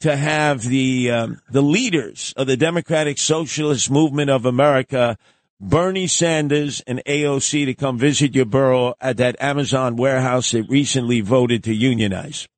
[0.00, 5.16] to have the um, the leaders of the Democratic Socialist Movement of America,
[5.60, 11.20] Bernie Sanders and AOC, to come visit your borough at that Amazon warehouse that recently
[11.20, 12.48] voted to unionize?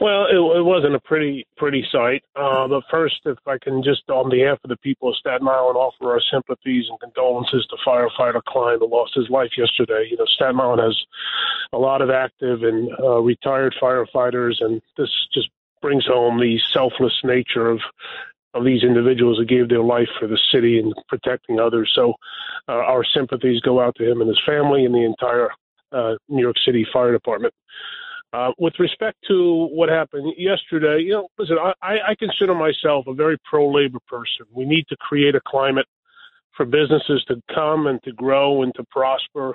[0.00, 2.24] Well, it, it wasn't a pretty pretty sight.
[2.34, 5.76] Uh, but first, if I can just, on behalf of the people of Staten Island,
[5.76, 10.08] offer our sympathies and condolences to firefighter Klein who lost his life yesterday.
[10.10, 10.96] You know, Staten Island has
[11.72, 15.48] a lot of active and uh, retired firefighters, and this just
[15.80, 17.80] brings home the selfless nature of
[18.54, 21.90] of these individuals who gave their life for the city and protecting others.
[21.94, 22.14] So,
[22.68, 25.48] uh, our sympathies go out to him and his family and the entire
[25.92, 27.54] uh, New York City Fire Department.
[28.34, 33.14] Uh, with respect to what happened yesterday, you know, listen, I, I consider myself a
[33.14, 34.44] very pro labor person.
[34.52, 35.86] We need to create a climate
[36.56, 39.54] for businesses to come and to grow and to prosper.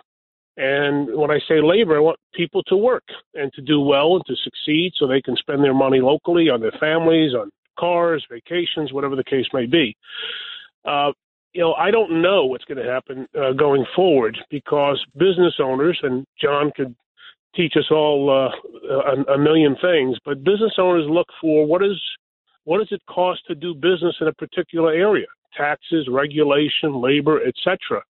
[0.55, 4.25] And when I say labor, I want people to work and to do well and
[4.27, 8.93] to succeed so they can spend their money locally on their families, on cars, vacations,
[8.93, 9.93] whatever the case may be.
[10.85, 11.11] Uh,
[11.51, 15.99] you know, I don't know what's going to happen uh, going forward because business owners,
[16.01, 16.95] and John could
[17.55, 21.97] teach us all uh, a, a million things, but business owners look for what is
[22.65, 25.25] what does it cost to do business in a particular area?
[25.57, 28.03] Taxes, regulation, labor, etc.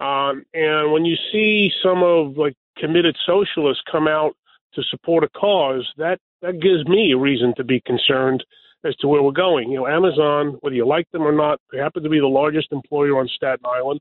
[0.00, 4.32] Um, and when you see some of like committed socialists come out
[4.74, 8.44] to support a cause, that that gives me a reason to be concerned
[8.84, 9.70] as to where we're going.
[9.70, 12.68] You know, Amazon, whether you like them or not, they happen to be the largest
[12.72, 14.00] employer on Staten Island,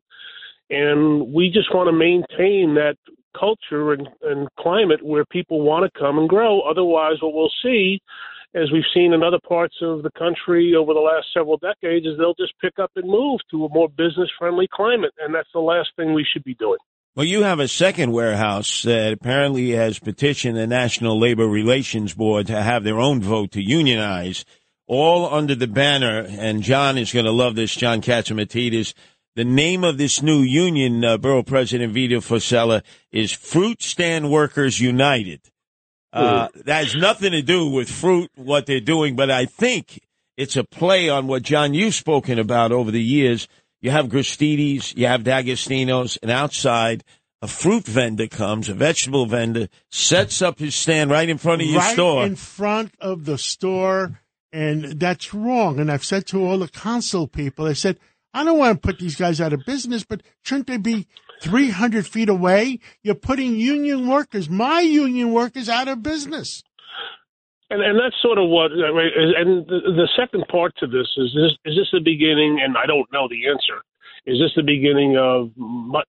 [0.70, 2.96] and we just want to maintain that
[3.38, 6.62] culture and, and climate where people want to come and grow.
[6.62, 8.00] Otherwise, what we'll see,
[8.56, 12.18] as we've seen in other parts of the country over the last several decades, is
[12.18, 15.14] they'll just pick up and move to a more business friendly climate.
[15.20, 16.80] And that's the last thing we should be doing.
[17.16, 22.48] Well, you have a second warehouse that apparently has petitioned the National Labor Relations Board
[22.48, 24.46] to have their own vote to unionize,
[24.88, 28.94] all under the banner, and John is going to love this, John Catsimatidis.
[29.40, 34.82] The name of this new union, uh, Borough President Vito Fossella, is Fruit Stand Workers
[34.82, 35.40] United.
[36.12, 40.02] Uh, that has nothing to do with fruit, what they're doing, but I think
[40.36, 43.48] it's a play on what, John, you've spoken about over the years.
[43.80, 47.06] You have Gristedes, you have D'Agostino's, and outside,
[47.42, 51.68] a fruit vendor comes, a vegetable vendor, sets up his stand right in front of
[51.70, 52.26] your right store.
[52.26, 54.20] in front of the store,
[54.52, 55.80] and that's wrong.
[55.80, 58.00] And I've said to all the council people, I said,
[58.34, 61.08] I don't want to put these guys out of business, but shouldn't they be
[61.42, 62.80] 300 feet away?
[63.02, 66.64] You're putting union workers, my union workers, out of business.
[67.72, 68.72] And and that's sort of what.
[68.72, 72.60] And the, the second part to this is this is this the beginning?
[72.64, 73.82] And I don't know the answer.
[74.26, 75.52] Is this the beginning of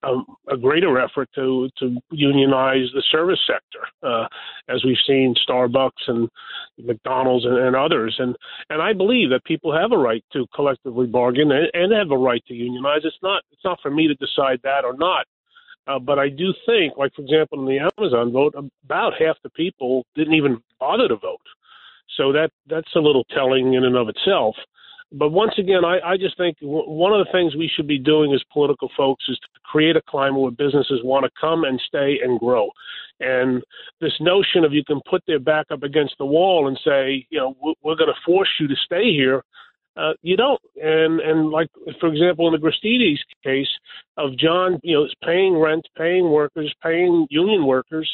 [0.02, 4.26] a, a greater effort to to unionize the service sector, uh,
[4.68, 6.28] as we've seen Starbucks and
[6.78, 8.16] McDonald's and, and others?
[8.18, 8.36] And
[8.68, 12.18] and I believe that people have a right to collectively bargain and, and have a
[12.18, 13.02] right to unionize.
[13.04, 15.26] It's not it's not for me to decide that or not.
[15.86, 19.50] Uh, but I do think, like for example, in the Amazon vote, about half the
[19.50, 21.40] people didn't even bother to vote.
[22.16, 24.56] So that that's a little telling in and of itself.
[25.12, 27.98] But once again, I, I just think w- one of the things we should be
[27.98, 31.80] doing as political folks is to create a climate where businesses want to come and
[31.86, 32.70] stay and grow.
[33.18, 33.62] And
[34.00, 37.38] this notion of you can put their back up against the wall and say, you
[37.38, 39.42] know, we're, we're going to force you to stay here.
[39.96, 40.60] Uh, you don't.
[40.80, 43.68] And and like for example, in the Gristedes case
[44.16, 48.08] of John, you know, paying rent, paying workers, paying union workers,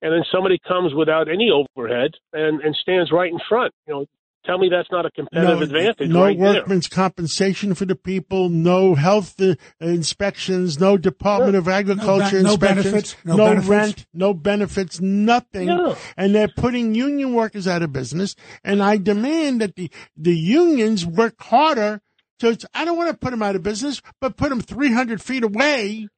[0.00, 3.72] and then somebody comes without any overhead and and stands right in front.
[3.86, 4.06] You know,
[4.48, 6.54] Tell me that's not a competitive advantage no right there.
[6.54, 12.58] workman's compensation for the people, no health uh, inspections, no Department of Agriculture no inspections,
[12.58, 13.68] benefits, no benefits.
[13.68, 15.66] rent, no benefits, nothing.
[15.66, 15.98] No.
[16.16, 18.36] And they're putting union workers out of business.
[18.64, 22.00] And I demand that the, the unions work harder
[22.38, 25.44] to, I don't want to put them out of business, but put them 300 feet
[25.44, 26.08] away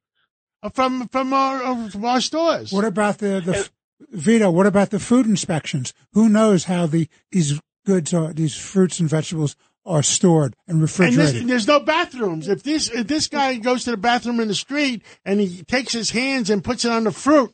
[0.73, 2.71] from, from our, from our stores.
[2.71, 3.69] What about the, the
[4.09, 4.49] Vito?
[4.49, 5.93] What about the food inspections?
[6.13, 10.81] Who knows how the these goods are, these fruits and vegetables are stored and And
[10.81, 11.35] refrigerated?
[11.41, 12.47] this, there's no bathrooms.
[12.47, 15.91] If this if this guy goes to the bathroom in the street and he takes
[15.93, 17.53] his hands and puts it on the fruit,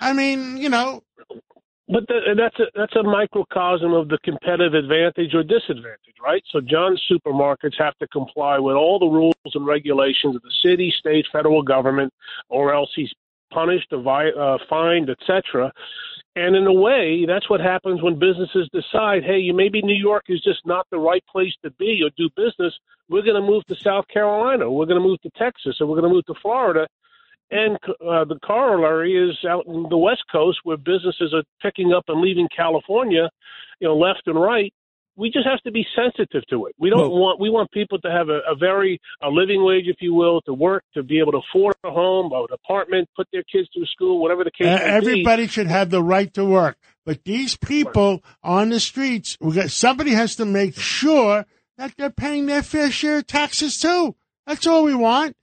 [0.00, 1.02] I mean, you know,
[1.88, 6.42] But the, and that's a that's a microcosm of the competitive advantage or disadvantage, right?
[6.50, 10.92] So John's supermarkets have to comply with all the rules and regulations of the city,
[10.98, 12.12] state, federal government,
[12.50, 13.10] or else he's
[13.52, 15.72] punished, or vi- uh, fined, etc.
[16.36, 20.24] And in a way, that's what happens when businesses decide, hey, you maybe New York
[20.28, 22.74] is just not the right place to be or do business.
[23.08, 26.00] We're going to move to South Carolina, we're going to move to Texas, or we're
[26.00, 26.88] going to move to Florida.
[27.50, 32.04] And uh, the corollary is out in the West Coast where businesses are picking up
[32.08, 33.30] and leaving California,
[33.78, 34.72] you know, left and right.
[35.16, 36.74] We just have to be sensitive to it.
[36.78, 39.84] We don't Well- want we want people to have a, a very a living wage,
[39.86, 43.28] if you will, to work, to be able to afford a home, an apartment, put
[43.32, 44.90] their kids through school, whatever the case Uh, may be.
[44.90, 46.76] everybody should have the right to work.
[47.06, 51.44] But these people on the streets, we got, somebody has to make sure
[51.78, 54.16] that they're paying their fair share of taxes too.
[54.46, 55.36] That's all we want.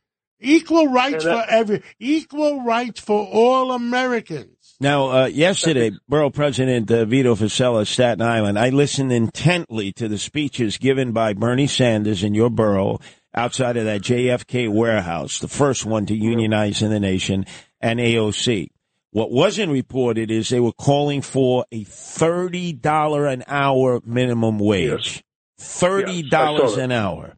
[0.43, 4.58] Equal rights that- for every, equal rights for all Americans.
[4.82, 10.18] Now, uh, yesterday, Borough President uh, Vito Fossella, Staten Island, I listened intently to the
[10.18, 13.00] speeches given by Bernie Sanders in your borough
[13.35, 17.45] outside of that JFK warehouse, the first one to unionize in the nation,
[17.80, 18.69] and AOC.
[19.11, 25.24] What wasn't reported is they were calling for a $30 an hour minimum wage.
[25.60, 26.82] $30 Yes, I saw that.
[26.82, 27.38] an hour.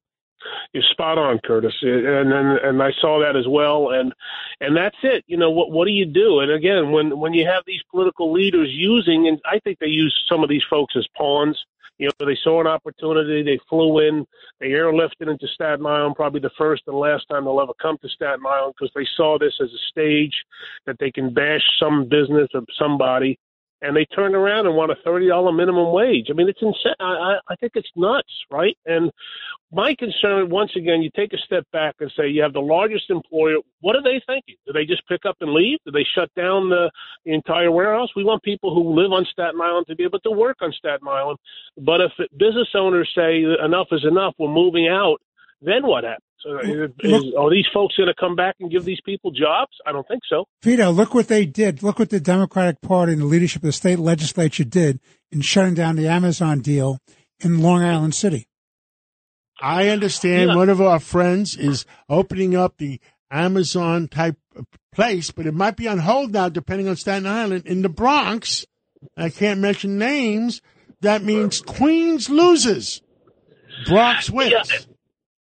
[0.74, 4.12] You're spot on, Curtis, and and and I saw that as well, and
[4.60, 5.24] and that's it.
[5.28, 5.70] You know what?
[5.70, 6.40] What do you do?
[6.40, 10.26] And again, when when you have these political leaders using, and I think they use
[10.28, 11.64] some of these folks as pawns.
[12.00, 14.26] You know, they saw an opportunity, they flew in,
[14.60, 18.10] they airlifted into Staten Island, probably the first and last time they'll ever come to
[18.10, 20.34] Staten Island, because they saw this as a stage
[20.88, 23.38] that they can bash some business or somebody
[23.84, 26.28] and they turn around and want a thirty dollar minimum wage.
[26.30, 26.96] I mean, it's insane.
[27.00, 28.78] I, I think it's nuts, right?
[28.86, 29.12] And
[29.72, 33.10] my concern, once again, you take a step back and say you have the largest
[33.10, 33.58] employer.
[33.82, 34.56] What are they thinking?
[34.66, 35.80] Do they just pick up and leave?
[35.86, 36.90] Do they shut down the,
[37.26, 38.10] the entire warehouse?
[38.16, 41.08] We want people who live on Staten Island to be able to work on Staten
[41.08, 41.38] Island.
[41.78, 45.18] But if business owners say enough is enough, we're moving out,
[45.62, 46.24] then what happens?
[46.46, 49.72] Uh, is, is- are these folks going to come back and give these people jobs?
[49.86, 50.46] I don't think so.
[50.64, 51.82] Vito, look what they did.
[51.84, 55.00] Look what the Democratic Party and the leadership of the state legislature did
[55.32, 57.00] in shutting down the Amazon deal
[57.40, 58.48] in Long Island City.
[59.62, 63.00] I understand one of our friends is opening up the
[63.32, 64.36] Amazon type
[64.94, 68.66] place, but it might be on hold now, depending on Staten Island in the Bronx.
[69.18, 70.62] I can't mention names.
[71.02, 73.02] That means Queens loses,
[73.86, 74.88] Bronx wins.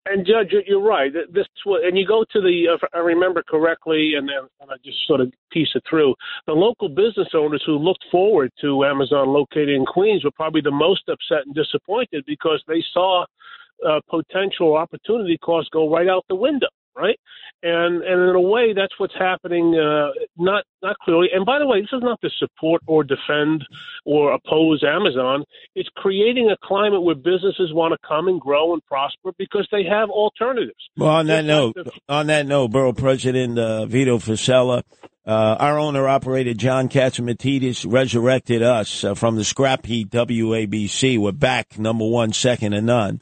[0.07, 1.13] And Judge, you're- right.
[1.31, 4.77] This wa- and you go to the, if I remember correctly, and, then and I
[4.85, 6.15] just sort of piece it through.
[6.47, 10.71] The local business owners who looked forward to Amazon located in Queens were probably the
[10.71, 13.25] most upset and disappointed because they saw
[13.87, 17.19] uh, potential opportunity costs go right out the window, right?
[17.63, 19.79] And and in a way, that's what's happening.
[19.79, 21.29] Uh, not not clearly.
[21.35, 23.65] And by the way, this is not to support or defend
[24.05, 25.45] or oppose Amazon.
[25.75, 29.85] It's creating a climate where businesses want to come and grow and prosper because they
[29.85, 30.89] have alternatives.
[30.97, 31.77] Well, on that note,
[32.09, 34.83] on that note, Borough President uh, Vito Fossella,
[35.27, 41.19] uh, our owner operator John Catsimatidis resurrected us uh, from the scrap heap WABC.
[41.19, 43.21] We're back, number one, second to none.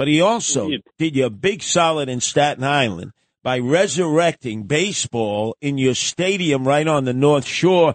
[0.00, 3.12] But he also did you a big solid in Staten Island
[3.42, 7.92] by resurrecting baseball in your stadium right on the North Shore.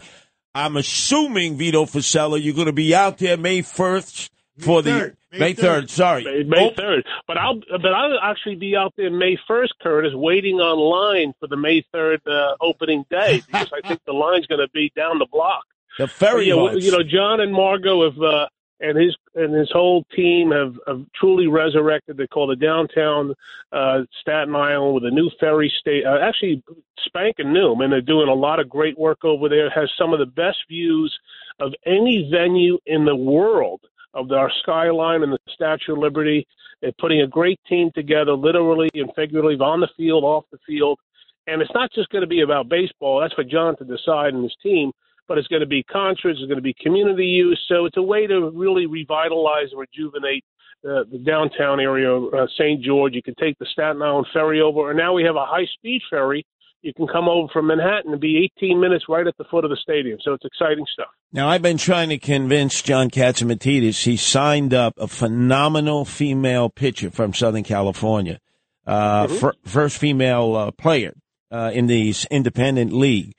[0.53, 5.55] I'm assuming Vito Fossella, you're going to be out there May 1st for the May
[5.55, 5.89] 3rd.
[5.89, 7.01] Sorry, May, May 3rd.
[7.25, 11.57] But I'll but I'll actually be out there May 1st, Curtis, waiting online for the
[11.57, 15.27] May 3rd uh, opening day because I think the line's going to be down the
[15.31, 15.63] block.
[15.97, 18.47] The ferry you know, you know, John and Margot have uh,
[18.79, 22.17] and his and his whole team have, have truly resurrected.
[22.17, 23.33] They call the downtown
[23.71, 26.05] uh, Staten Island with a new ferry state.
[26.05, 26.63] Uh, actually,
[27.05, 27.75] spanking new.
[27.75, 29.67] Mean, they're doing a lot of great work over there.
[29.67, 31.17] It has some of the best views
[31.59, 33.81] of any venue in the world
[34.13, 36.47] of our skyline and the Statue of Liberty.
[36.81, 40.99] They're putting a great team together, literally and figuratively, on the field, off the field.
[41.47, 43.21] And it's not just going to be about baseball.
[43.21, 44.91] That's for John to decide and his team.
[45.27, 47.59] But it's going to be concerts, it's going to be community use.
[47.67, 50.43] So it's a way to really revitalize and rejuvenate
[50.87, 52.81] uh, the downtown area, uh, St.
[52.83, 53.13] George.
[53.15, 56.01] You can take the Staten Island ferry over, and now we have a high speed
[56.09, 56.45] ferry.
[56.83, 59.71] You can come over from Manhattan and be 18 minutes right at the foot of
[59.71, 60.19] the stadium.
[60.21, 61.07] So it's exciting stuff.
[61.33, 64.03] Now, I've been trying to convince John Catsimatidis.
[64.03, 68.39] He signed up a phenomenal female pitcher from Southern California,
[68.85, 69.39] uh, Mhm.
[69.39, 71.15] fir- first female uh, player
[71.51, 73.33] uh, in the independent league.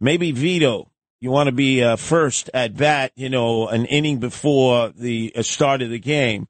[0.00, 0.88] Maybe Vito,
[1.20, 5.42] you want to be uh, first at bat, you know, an inning before the uh,
[5.42, 6.48] start of the game,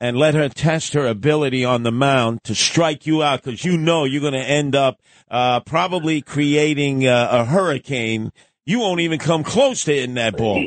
[0.00, 3.76] and let her test her ability on the mound to strike you out because you
[3.76, 8.32] know you're going to end up uh, probably creating uh, a hurricane.
[8.68, 10.62] You won't even come close to hitting that ball.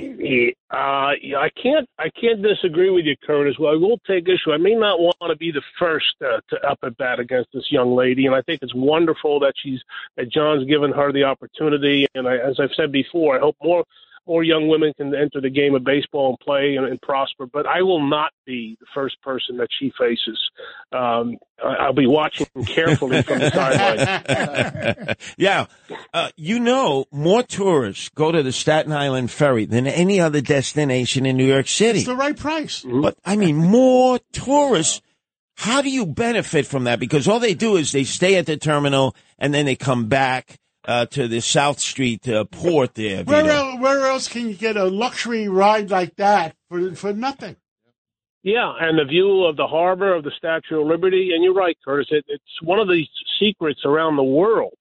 [0.72, 1.88] Uh, I can't.
[2.00, 3.60] I can't disagree with you, Curtis.
[3.60, 4.52] Well, I will take issue.
[4.52, 7.68] I may not want to be the first uh, to up at bat against this
[7.70, 9.82] young lady, and I think it's wonderful that she's
[10.18, 12.08] that John's given her the opportunity.
[12.16, 13.84] And I, as I've said before, I hope more
[14.28, 17.46] more young women can enter the game of baseball and play and, and prosper.
[17.46, 20.40] But I will not be the first person that she faces.
[20.92, 25.18] Um, I, I'll be watching carefully from the sidelines.
[25.38, 25.66] yeah,
[26.14, 31.26] uh, you know, more tourists go to the Staten Island ferry than any other destination
[31.26, 32.00] in New York City.
[32.00, 32.86] It's the right price.
[32.88, 35.02] But I mean, more tourists.
[35.56, 37.00] How do you benefit from that?
[37.00, 40.58] Because all they do is they stay at the terminal and then they come back
[40.86, 43.24] uh, to the South Street uh, port there.
[43.24, 47.56] Where, el- where else can you get a luxury ride like that for for nothing?
[48.44, 51.32] Yeah, and the view of the harbor of the Statue of Liberty.
[51.34, 52.08] And you're right, Curtis.
[52.10, 53.06] It, it's one of the
[53.40, 54.74] secrets around the world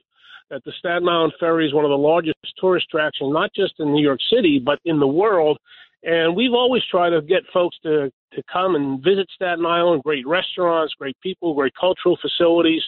[0.49, 3.93] that the Staten Island Ferry is one of the largest tourist attractions, not just in
[3.93, 5.59] New York City, but in the world.
[6.03, 10.03] And we've always tried to get folks to to come and visit Staten Island.
[10.03, 12.83] Great restaurants, great people, great cultural facilities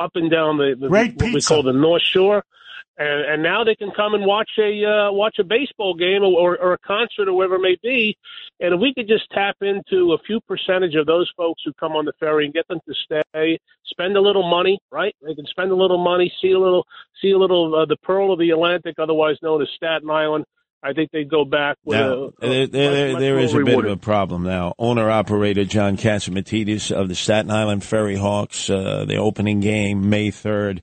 [0.00, 2.44] up and down the, the what we call the North Shore.
[2.96, 6.56] And, and now they can come and watch a uh, watch a baseball game or,
[6.56, 8.16] or a concert or whatever it may be.
[8.60, 11.92] And if we could just tap into a few percentage of those folks who come
[11.92, 15.14] on the ferry and get them to stay, spend a little money, right?
[15.26, 16.86] They can spend a little money, see a little,
[17.20, 20.44] see a little uh, the pearl of the Atlantic, otherwise known as Staten Island.
[20.84, 23.54] I think they'd go back with Now, a, a there, there, much there more is
[23.54, 24.74] a bit of a problem now.
[24.78, 30.30] Owner operator John Catsimatidis of the Staten Island Ferry Hawks, uh, the opening game May
[30.30, 30.82] third.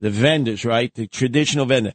[0.00, 0.92] The vendors, right?
[0.92, 1.92] The traditional vendor,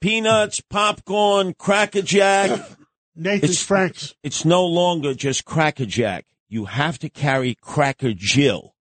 [0.00, 2.50] peanuts, popcorn, Cracker Jack.
[3.14, 4.14] Nathan's it's, Franks.
[4.22, 6.24] It's no longer just Cracker Jack.
[6.48, 8.74] You have to carry Cracker Jill.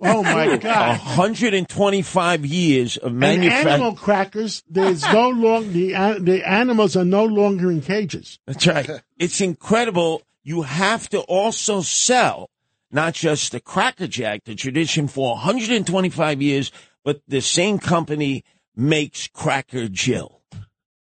[0.00, 0.98] Oh my God!
[0.98, 3.74] 125 years of manufacturing.
[3.74, 4.62] animal crackers.
[4.68, 8.38] There's no long the the animals are no longer in cages.
[8.46, 8.88] That's right.
[9.18, 10.22] It's incredible.
[10.44, 12.50] You have to also sell
[12.90, 16.72] not just the Cracker Jack, the tradition for 125 years,
[17.04, 18.44] but the same company
[18.76, 20.40] makes Cracker Jill.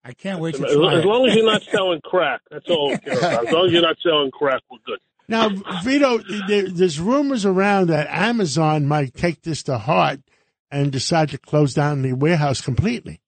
[0.05, 1.05] I can't wait As, to as try it.
[1.05, 2.89] long as you're not selling crack, that's all.
[2.89, 3.47] we care about.
[3.47, 4.99] As long as you're not selling crack, we're good.
[5.27, 5.49] Now,
[5.83, 10.19] Vito, there's rumors around that Amazon might take this to heart
[10.71, 13.21] and decide to close down the warehouse completely.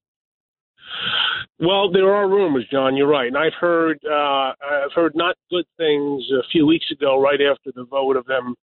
[1.59, 2.97] Well, there are rumors, John.
[2.97, 7.21] You're right, and I've heard uh, I've heard not good things a few weeks ago,
[7.21, 8.55] right after the vote of them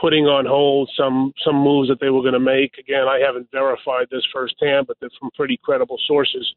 [0.00, 2.72] putting on hold some some moves that they were going to make.
[2.78, 6.52] Again, I haven't verified this firsthand, but they're from pretty credible sources,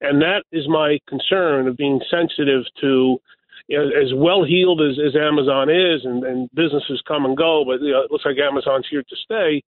[0.00, 3.20] and that is my concern of being sensitive to.
[3.70, 7.92] As well heeled as, as Amazon is, and, and businesses come and go, but you
[7.92, 9.62] know, it looks like Amazon's here to stay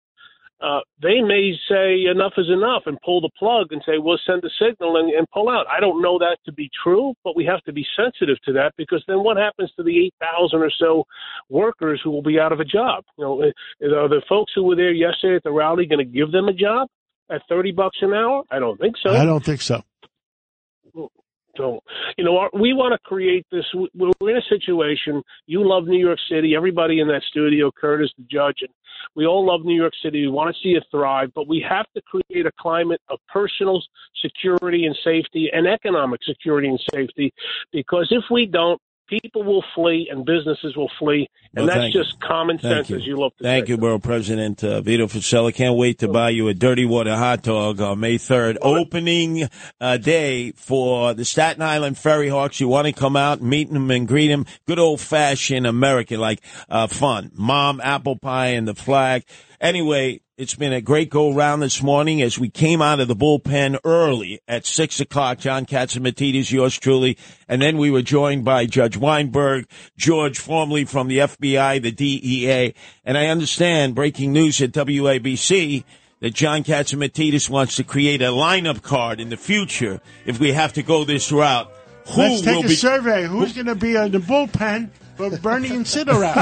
[0.62, 4.44] uh, they may say enough is enough and pull the plug and say we'll send
[4.44, 5.66] a signal and, and pull out.
[5.66, 8.72] I don't know that to be true, but we have to be sensitive to that
[8.76, 11.04] because then what happens to the eight thousand or so
[11.48, 13.02] workers who will be out of a job?
[13.18, 16.04] You know, uh, are the folks who were there yesterday at the rally going to
[16.04, 16.88] give them a job
[17.28, 18.44] at thirty bucks an hour?
[18.50, 19.10] I don't think so.
[19.10, 19.82] I don't think so.
[21.56, 21.80] So,
[22.16, 23.64] you know, we want to create this.
[23.94, 25.22] We're in a situation.
[25.46, 26.54] You love New York City.
[26.56, 28.70] Everybody in that studio, Curtis, the judge, and
[29.14, 30.22] we all love New York City.
[30.22, 33.82] We want to see it thrive, but we have to create a climate of personal
[34.22, 37.32] security and safety and economic security and safety
[37.72, 38.80] because if we don't,
[39.20, 41.28] people will flee and businesses will flee.
[41.54, 42.96] And Well, that's just common sense, you.
[42.96, 43.72] as you to Thank say.
[43.72, 45.54] you, World President uh, Vito Fossella.
[45.54, 48.56] Can't wait to buy you a Dirty Water hot dog on May 3rd.
[48.62, 49.48] Opening
[49.80, 52.58] uh, day for the Staten Island Ferry Hawks.
[52.58, 54.46] You want to come out meet them and greet them.
[54.66, 57.30] Good old fashioned American, like uh, fun.
[57.34, 59.24] Mom, apple pie, and the flag.
[59.62, 63.14] Anyway, it's been a great go round this morning as we came out of the
[63.14, 65.38] bullpen early at six o'clock.
[65.38, 67.16] John Catsimatidis, yours truly.
[67.46, 72.74] And then we were joined by Judge Weinberg, George, formerly from the FBI, the DEA.
[73.04, 75.84] And I understand breaking news at WABC
[76.18, 80.72] that John Catsimatidis wants to create a lineup card in the future if we have
[80.72, 81.70] to go this route
[82.08, 83.28] who Let's take a be survey.
[83.28, 86.34] Who's going to be in the bullpen for Bernie and Sid around?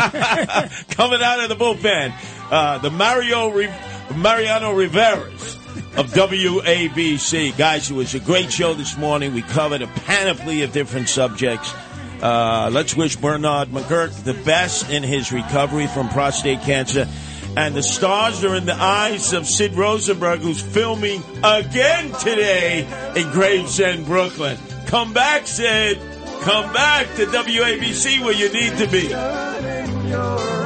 [0.91, 2.13] coming out of the bullpen?
[2.51, 3.73] Uh, the Mario Ri-
[4.17, 5.57] Mariano Riveras
[5.97, 7.57] of WABC.
[7.57, 9.35] Guys, it was a great show this morning.
[9.35, 11.73] We covered a panoply of different subjects.
[12.23, 17.09] Uh, let's wish Bernard McGuirk the best in his recovery from prostate cancer.
[17.57, 23.31] And the stars are in the eyes of Sid Rosenberg, who's filming again today in
[23.33, 24.57] Gravesend, Brooklyn.
[24.87, 25.99] Come back, Sid.
[26.43, 30.60] Come back to WABC where you need to be.